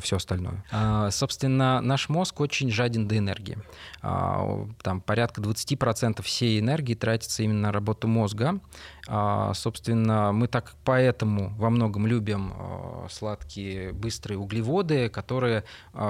все 0.00 0.16
остальное. 0.16 0.64
А, 0.70 1.10
собственно, 1.10 1.80
наш 1.80 2.08
мозг 2.08 2.40
очень 2.40 2.70
жаден 2.70 3.08
до 3.08 3.18
энергии. 3.18 3.58
А, 4.00 4.66
там 4.82 5.00
порядка 5.00 5.40
20% 5.40 6.22
всей 6.22 6.60
энергии 6.60 6.94
тратится 6.94 7.42
именно 7.42 7.62
на 7.62 7.72
работу 7.72 8.08
мозга. 8.08 8.60
А, 9.08 9.52
собственно, 9.54 10.32
мы 10.32 10.46
так 10.46 10.74
поэтому 10.84 11.54
во 11.56 11.70
многом 11.70 12.06
любим 12.06 12.54
сладкие 13.10 13.92
быстрые 13.92 14.38
углеводы, 14.38 15.08
которые 15.08 15.64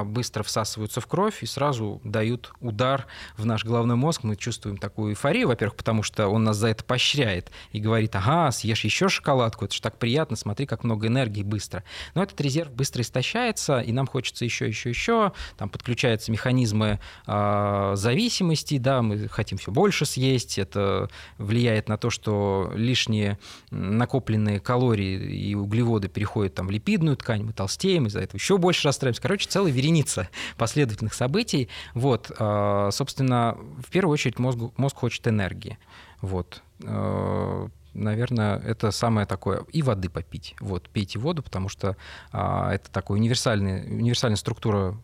быстро 0.04 0.42
всасываются 0.42 1.00
в 1.00 1.06
кровь 1.06 1.42
и 1.42 1.46
сразу 1.46 2.00
дают 2.04 2.52
удар 2.60 3.06
в 3.36 3.44
наш 3.46 3.64
головной 3.64 3.96
мозг. 3.96 4.24
Мы 4.24 4.36
чувствуем 4.36 4.76
такую 4.76 5.12
эйфорию, 5.12 5.48
во-первых, 5.48 5.76
потому 5.76 6.02
что 6.02 6.28
он 6.28 6.44
нас 6.44 6.56
за 6.56 6.68
это 6.68 6.84
поощряет 6.84 7.50
и 7.72 7.80
говорит, 7.80 8.14
ага, 8.16 8.50
съешь 8.50 8.84
еще 8.84 9.08
шоколадку, 9.08 9.64
это 9.64 9.74
же 9.74 9.80
так 9.80 9.98
приятно, 9.98 10.36
смотри, 10.36 10.66
как 10.66 10.84
много 10.84 11.06
энергии 11.06 11.42
быстро. 11.42 11.84
Но 12.14 12.22
этот 12.22 12.40
резерв 12.40 12.72
быстро 12.72 13.02
истощается, 13.02 13.61
нравится, 13.68 13.80
и 13.80 13.92
нам 13.92 14.06
хочется 14.06 14.44
еще, 14.44 14.68
еще, 14.68 14.90
еще, 14.90 15.32
там 15.56 15.68
подключаются 15.68 16.30
механизмы 16.30 17.00
э, 17.26 17.92
зависимости, 17.94 18.78
да, 18.78 19.02
мы 19.02 19.28
хотим 19.28 19.58
все 19.58 19.70
больше 19.70 20.06
съесть, 20.06 20.58
это 20.58 21.08
влияет 21.38 21.88
на 21.88 21.96
то, 21.96 22.10
что 22.10 22.72
лишние 22.74 23.38
накопленные 23.70 24.60
калории 24.60 25.36
и 25.36 25.54
углеводы 25.54 26.08
переходят 26.08 26.54
там 26.54 26.66
в 26.66 26.70
липидную 26.70 27.16
ткань, 27.16 27.44
мы 27.44 27.52
толстеем, 27.52 28.06
из-за 28.06 28.20
этого 28.20 28.36
еще 28.36 28.58
больше 28.58 28.86
расстраиваемся. 28.88 29.22
Короче, 29.22 29.48
целая 29.48 29.72
вереница 29.72 30.28
последовательных 30.56 31.14
событий. 31.14 31.68
Вот, 31.94 32.30
э, 32.36 32.88
собственно, 32.92 33.56
в 33.84 33.90
первую 33.90 34.14
очередь 34.14 34.38
мозг, 34.38 34.58
мозг 34.76 34.96
хочет 34.96 35.26
энергии. 35.28 35.78
Вот 36.20 36.62
э, 36.82 37.68
наверное, 37.94 38.58
это 38.58 38.90
самое 38.90 39.26
такое. 39.26 39.64
И 39.72 39.82
воды 39.82 40.08
попить. 40.08 40.54
Вот, 40.60 40.88
пейте 40.88 41.18
воду, 41.18 41.42
потому 41.42 41.68
что 41.68 41.96
а, 42.32 42.72
это 42.72 42.90
такая 42.90 43.16
универсальная, 43.16 43.84
универсальная 43.84 44.36
структура 44.36 44.96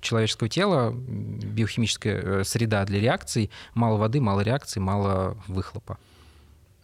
человеческого 0.00 0.48
тела, 0.48 0.92
биохимическая 0.92 2.20
э, 2.20 2.44
среда 2.44 2.84
для 2.84 3.00
реакций. 3.00 3.50
Мало 3.74 3.96
воды, 3.96 4.20
мало 4.20 4.40
реакций, 4.40 4.82
мало 4.82 5.38
выхлопа. 5.46 5.98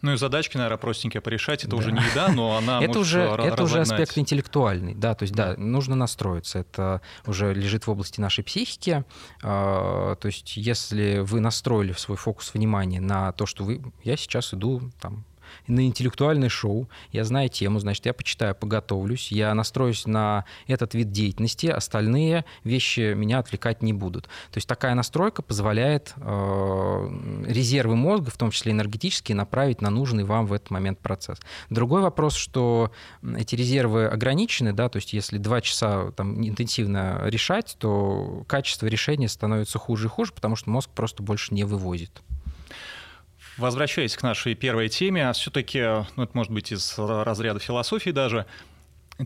Ну 0.01 0.13
и 0.13 0.17
задачки, 0.17 0.55
наверное, 0.55 0.77
простенькие 0.77 1.19
порешать. 1.19 1.63
Это 1.63 1.71
да. 1.71 1.77
уже 1.77 1.91
не 1.91 1.99
еда, 1.99 2.29
но 2.29 2.55
она 2.55 2.79
это 2.83 2.99
уже 2.99 3.19
Это 3.19 3.63
уже 3.63 3.81
аспект 3.81 4.17
интеллектуальный, 4.17 4.93
да, 4.93 5.13
то 5.13 5.23
есть 5.23 5.35
да. 5.35 5.55
да, 5.55 5.61
нужно 5.61 5.95
настроиться. 5.95 6.59
Это 6.59 7.01
уже 7.25 7.53
лежит 7.53 7.85
в 7.85 7.91
области 7.91 8.21
нашей 8.21 8.43
психики. 8.43 9.03
А, 9.43 10.15
то 10.15 10.27
есть 10.27 10.55
если 10.55 11.19
вы 11.19 11.41
настроили 11.41 11.91
свой 11.93 12.17
фокус 12.17 12.53
внимания 12.53 13.01
на 13.01 13.33
то, 13.33 13.45
что 13.45 13.65
вы, 13.65 13.81
я 14.03 14.15
сейчас 14.15 14.53
иду 14.53 14.89
там 15.01 15.25
на 15.67 15.85
интеллектуальное 15.85 16.49
шоу, 16.49 16.89
я 17.11 17.23
знаю 17.23 17.49
тему, 17.49 17.79
значит, 17.79 18.05
я 18.05 18.13
почитаю, 18.13 18.55
поготовлюсь, 18.55 19.31
я 19.31 19.53
настроюсь 19.53 20.05
на 20.05 20.45
этот 20.67 20.93
вид 20.93 21.11
деятельности, 21.11 21.67
остальные 21.67 22.45
вещи 22.63 23.13
меня 23.13 23.39
отвлекать 23.39 23.81
не 23.81 23.93
будут. 23.93 24.25
То 24.25 24.57
есть 24.57 24.67
такая 24.67 24.95
настройка 24.95 25.41
позволяет 25.41 26.13
э, 26.17 27.43
резервы 27.47 27.95
мозга, 27.95 28.31
в 28.31 28.37
том 28.37 28.51
числе 28.51 28.71
энергетические, 28.71 29.35
направить 29.35 29.81
на 29.81 29.89
нужный 29.89 30.23
вам 30.23 30.45
в 30.45 30.53
этот 30.53 30.69
момент 30.71 30.99
процесс. 30.99 31.39
Другой 31.69 32.01
вопрос, 32.01 32.35
что 32.35 32.91
эти 33.37 33.55
резервы 33.55 34.05
ограничены, 34.05 34.73
да, 34.73 34.89
то 34.89 34.97
есть 34.97 35.13
если 35.13 35.37
два 35.37 35.61
часа 35.61 36.11
там, 36.11 36.45
интенсивно 36.45 37.21
решать, 37.25 37.75
то 37.79 38.43
качество 38.47 38.87
решения 38.87 39.27
становится 39.27 39.79
хуже 39.79 40.07
и 40.07 40.09
хуже, 40.09 40.33
потому 40.33 40.55
что 40.55 40.69
мозг 40.69 40.89
просто 40.93 41.23
больше 41.23 41.53
не 41.53 41.63
вывозит. 41.63 42.21
Возвращаясь 43.59 44.15
к 44.15 44.23
нашей 44.23 44.55
первой 44.55 44.87
теме, 44.87 45.29
а 45.29 45.33
все-таки, 45.33 45.79
ну, 46.15 46.23
это 46.23 46.31
может 46.33 46.51
быть 46.51 46.71
из 46.71 46.97
разряда 46.97 47.59
философии 47.59 48.11
даже, 48.11 48.45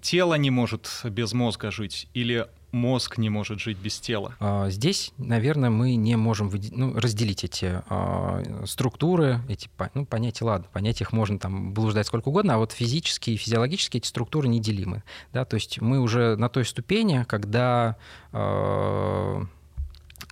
тело 0.01 0.33
не 0.33 0.49
может 0.49 0.89
без 1.03 1.33
мозга 1.33 1.69
жить 1.69 2.07
или 2.15 2.47
мозг 2.71 3.19
не 3.19 3.29
может 3.29 3.59
жить 3.59 3.77
без 3.77 3.99
тела? 3.99 4.35
А, 4.39 4.71
здесь, 4.71 5.13
наверное, 5.19 5.69
мы 5.69 5.95
не 5.95 6.15
можем 6.15 6.51
ну, 6.71 6.99
разделить 6.99 7.43
эти 7.43 7.83
а, 7.87 8.43
структуры, 8.65 9.39
эти 9.47 9.69
ну, 9.93 10.07
понятия, 10.07 10.45
ладно, 10.45 10.67
понятия 10.73 11.03
их 11.03 11.13
можно 11.13 11.37
там 11.37 11.71
блуждать 11.73 12.07
сколько 12.07 12.29
угодно, 12.29 12.55
а 12.55 12.57
вот 12.57 12.71
физические 12.71 13.35
и 13.35 13.37
физиологические 13.37 13.99
эти 13.99 14.07
структуры 14.07 14.47
неделимы. 14.47 15.03
Да? 15.31 15.45
То 15.45 15.55
есть 15.55 15.79
мы 15.79 15.99
уже 15.99 16.35
на 16.37 16.49
той 16.49 16.65
ступени, 16.65 17.23
когда 17.27 17.97
а, 18.31 19.45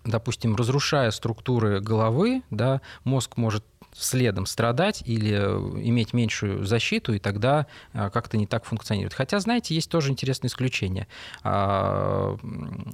допустим, 0.03 0.55
разрушая 0.55 1.11
структуры 1.11 1.79
головы, 1.79 2.41
да, 2.49 2.81
мозг 3.03 3.37
может 3.37 3.63
следом 3.93 4.45
страдать 4.45 5.03
или 5.05 5.33
э, 5.33 5.81
иметь 5.83 6.13
меньшую 6.13 6.65
защиту, 6.65 7.13
и 7.13 7.19
тогда 7.19 7.67
э, 7.93 8.09
как-то 8.11 8.37
не 8.37 8.47
так 8.47 8.65
функционирует. 8.65 9.13
Хотя, 9.13 9.39
знаете, 9.39 9.75
есть 9.75 9.89
тоже 9.89 10.11
интересное 10.11 10.47
исключение. 10.49 11.07
А, 11.43 12.37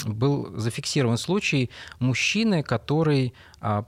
был 0.05 0.51
зафиксирован 0.57 1.17
случай 1.17 1.69
мужчины, 1.99 2.63
который 2.63 3.33
а, 3.61 3.85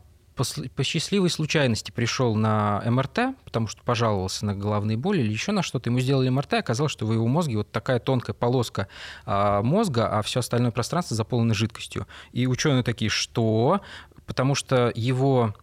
по, 0.75 0.83
счастливой 0.83 1.29
случайности 1.29 1.91
пришел 1.91 2.35
на 2.35 2.81
МРТ, 2.85 3.35
потому 3.43 3.67
что 3.67 3.81
пожаловался 3.83 4.45
на 4.45 4.55
головные 4.55 4.97
боли 4.97 5.19
или 5.19 5.31
еще 5.31 5.51
на 5.51 5.63
что-то, 5.63 5.89
ему 5.89 5.99
сделали 5.99 6.29
МРТ, 6.29 6.53
оказалось, 6.53 6.91
что 6.91 7.05
в 7.05 7.13
его 7.13 7.27
мозге 7.27 7.57
вот 7.57 7.71
такая 7.71 7.99
тонкая 7.99 8.33
полоска 8.33 8.87
а, 9.25 9.61
мозга, 9.61 10.07
а 10.07 10.21
все 10.21 10.39
остальное 10.39 10.71
пространство 10.71 11.15
заполнено 11.15 11.53
жидкостью. 11.53 12.07
И 12.31 12.47
ученые 12.47 12.83
такие, 12.83 13.09
что? 13.09 13.81
Потому 14.25 14.55
что 14.55 14.91
его 14.95 15.55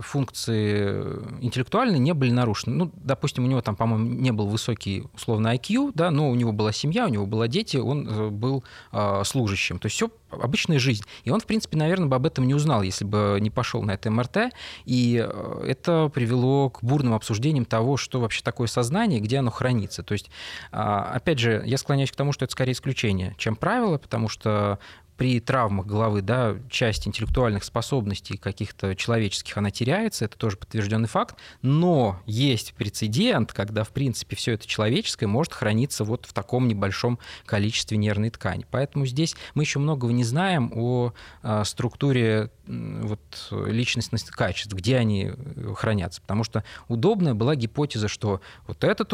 функции 0.00 1.02
интеллектуальные 1.40 1.98
не 1.98 2.12
были 2.12 2.30
нарушены. 2.30 2.76
Ну, 2.76 2.90
допустим, 2.94 3.44
у 3.44 3.46
него 3.46 3.60
там, 3.60 3.76
по-моему, 3.76 4.08
не 4.08 4.30
был 4.30 4.46
высокий, 4.46 5.04
условно, 5.14 5.54
IQ, 5.54 5.92
да, 5.94 6.10
но 6.10 6.30
у 6.30 6.34
него 6.34 6.52
была 6.52 6.72
семья, 6.72 7.06
у 7.06 7.08
него 7.08 7.26
была 7.26 7.48
дети, 7.48 7.76
он 7.76 8.08
э, 8.08 8.28
был 8.30 8.64
э, 8.92 9.22
служащим. 9.24 9.78
То 9.78 9.86
есть 9.86 9.96
все 9.96 10.10
обычная 10.30 10.78
жизнь. 10.78 11.04
И 11.24 11.30
он, 11.30 11.40
в 11.40 11.46
принципе, 11.46 11.76
наверное, 11.76 12.08
бы 12.08 12.16
об 12.16 12.26
этом 12.26 12.46
не 12.46 12.54
узнал, 12.54 12.82
если 12.82 13.04
бы 13.04 13.38
не 13.40 13.50
пошел 13.50 13.82
на 13.82 13.92
это 13.92 14.10
МРТ. 14.10 14.52
И 14.84 15.24
э, 15.26 15.64
это 15.66 16.10
привело 16.12 16.70
к 16.70 16.82
бурным 16.82 17.14
обсуждениям 17.14 17.64
того, 17.64 17.96
что 17.96 18.20
вообще 18.20 18.42
такое 18.42 18.66
сознание, 18.66 19.20
где 19.20 19.38
оно 19.38 19.50
хранится. 19.50 20.02
То 20.02 20.12
есть, 20.12 20.30
э, 20.72 20.76
опять 20.76 21.38
же, 21.38 21.62
я 21.66 21.78
склоняюсь 21.78 22.12
к 22.12 22.16
тому, 22.16 22.32
что 22.32 22.44
это 22.44 22.52
скорее 22.52 22.72
исключение, 22.72 23.34
чем 23.38 23.56
правило, 23.56 23.98
потому 23.98 24.28
что 24.28 24.78
при 25.20 25.38
травмах 25.38 25.84
головы, 25.84 26.22
да, 26.22 26.56
часть 26.70 27.06
интеллектуальных 27.06 27.62
способностей 27.62 28.38
каких-то 28.38 28.96
человеческих, 28.96 29.54
она 29.58 29.70
теряется, 29.70 30.24
это 30.24 30.38
тоже 30.38 30.56
подтвержденный 30.56 31.08
факт, 31.08 31.36
но 31.60 32.22
есть 32.24 32.72
прецедент, 32.72 33.52
когда, 33.52 33.84
в 33.84 33.90
принципе, 33.90 34.34
все 34.34 34.52
это 34.52 34.66
человеческое 34.66 35.26
может 35.26 35.52
храниться 35.52 36.04
вот 36.04 36.24
в 36.24 36.32
таком 36.32 36.68
небольшом 36.68 37.18
количестве 37.44 37.98
нервной 37.98 38.30
ткани. 38.30 38.64
Поэтому 38.70 39.04
здесь 39.04 39.36
мы 39.52 39.64
еще 39.64 39.78
многого 39.78 40.10
не 40.10 40.24
знаем 40.24 40.72
о 40.74 41.12
а, 41.42 41.64
структуре 41.64 42.50
вот, 42.70 43.48
личностных 43.50 44.24
качеств, 44.34 44.72
где 44.72 44.96
они 44.96 45.32
э, 45.34 45.74
хранятся. 45.76 46.20
Потому 46.22 46.44
что 46.44 46.64
удобная 46.88 47.34
была 47.34 47.56
гипотеза, 47.56 48.08
что 48.08 48.40
вот 48.66 48.84
этот 48.84 49.12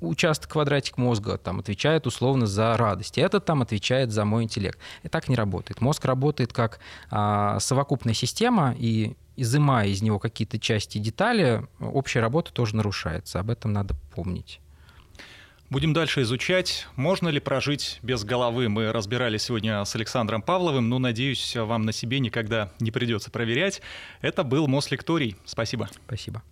участок, 0.00 0.50
квадратик 0.50 0.96
мозга 0.98 1.38
там 1.38 1.60
отвечает 1.60 2.06
условно 2.06 2.46
за 2.46 2.76
радость, 2.76 3.18
и 3.18 3.20
этот 3.20 3.44
там 3.44 3.62
отвечает 3.62 4.10
за 4.10 4.24
мой 4.24 4.44
интеллект. 4.44 4.78
И 5.02 5.08
так 5.08 5.28
не 5.28 5.36
работает. 5.36 5.80
Мозг 5.80 6.04
работает 6.04 6.52
как 6.52 6.80
а, 7.10 7.58
совокупная 7.60 8.14
система, 8.14 8.74
и 8.78 9.16
изымая 9.36 9.88
из 9.88 10.02
него 10.02 10.18
какие-то 10.18 10.58
части 10.58 10.98
детали, 10.98 11.66
общая 11.80 12.20
работа 12.20 12.52
тоже 12.52 12.76
нарушается. 12.76 13.40
Об 13.40 13.50
этом 13.50 13.72
надо 13.72 13.94
помнить. 14.14 14.60
Будем 15.70 15.92
дальше 15.92 16.22
изучать, 16.22 16.88
можно 16.96 17.28
ли 17.28 17.38
прожить 17.38 18.00
без 18.02 18.24
головы. 18.24 18.68
Мы 18.68 18.90
разбирали 18.90 19.38
сегодня 19.38 19.84
с 19.84 19.94
Александром 19.94 20.42
Павловым, 20.42 20.88
но, 20.88 20.98
надеюсь, 20.98 21.54
вам 21.54 21.82
на 21.82 21.92
себе 21.92 22.18
никогда 22.18 22.72
не 22.80 22.90
придется 22.90 23.30
проверять. 23.30 23.80
Это 24.20 24.42
был 24.42 24.66
Мослекторий. 24.66 25.36
Спасибо. 25.44 25.88
Спасибо. 26.06 26.42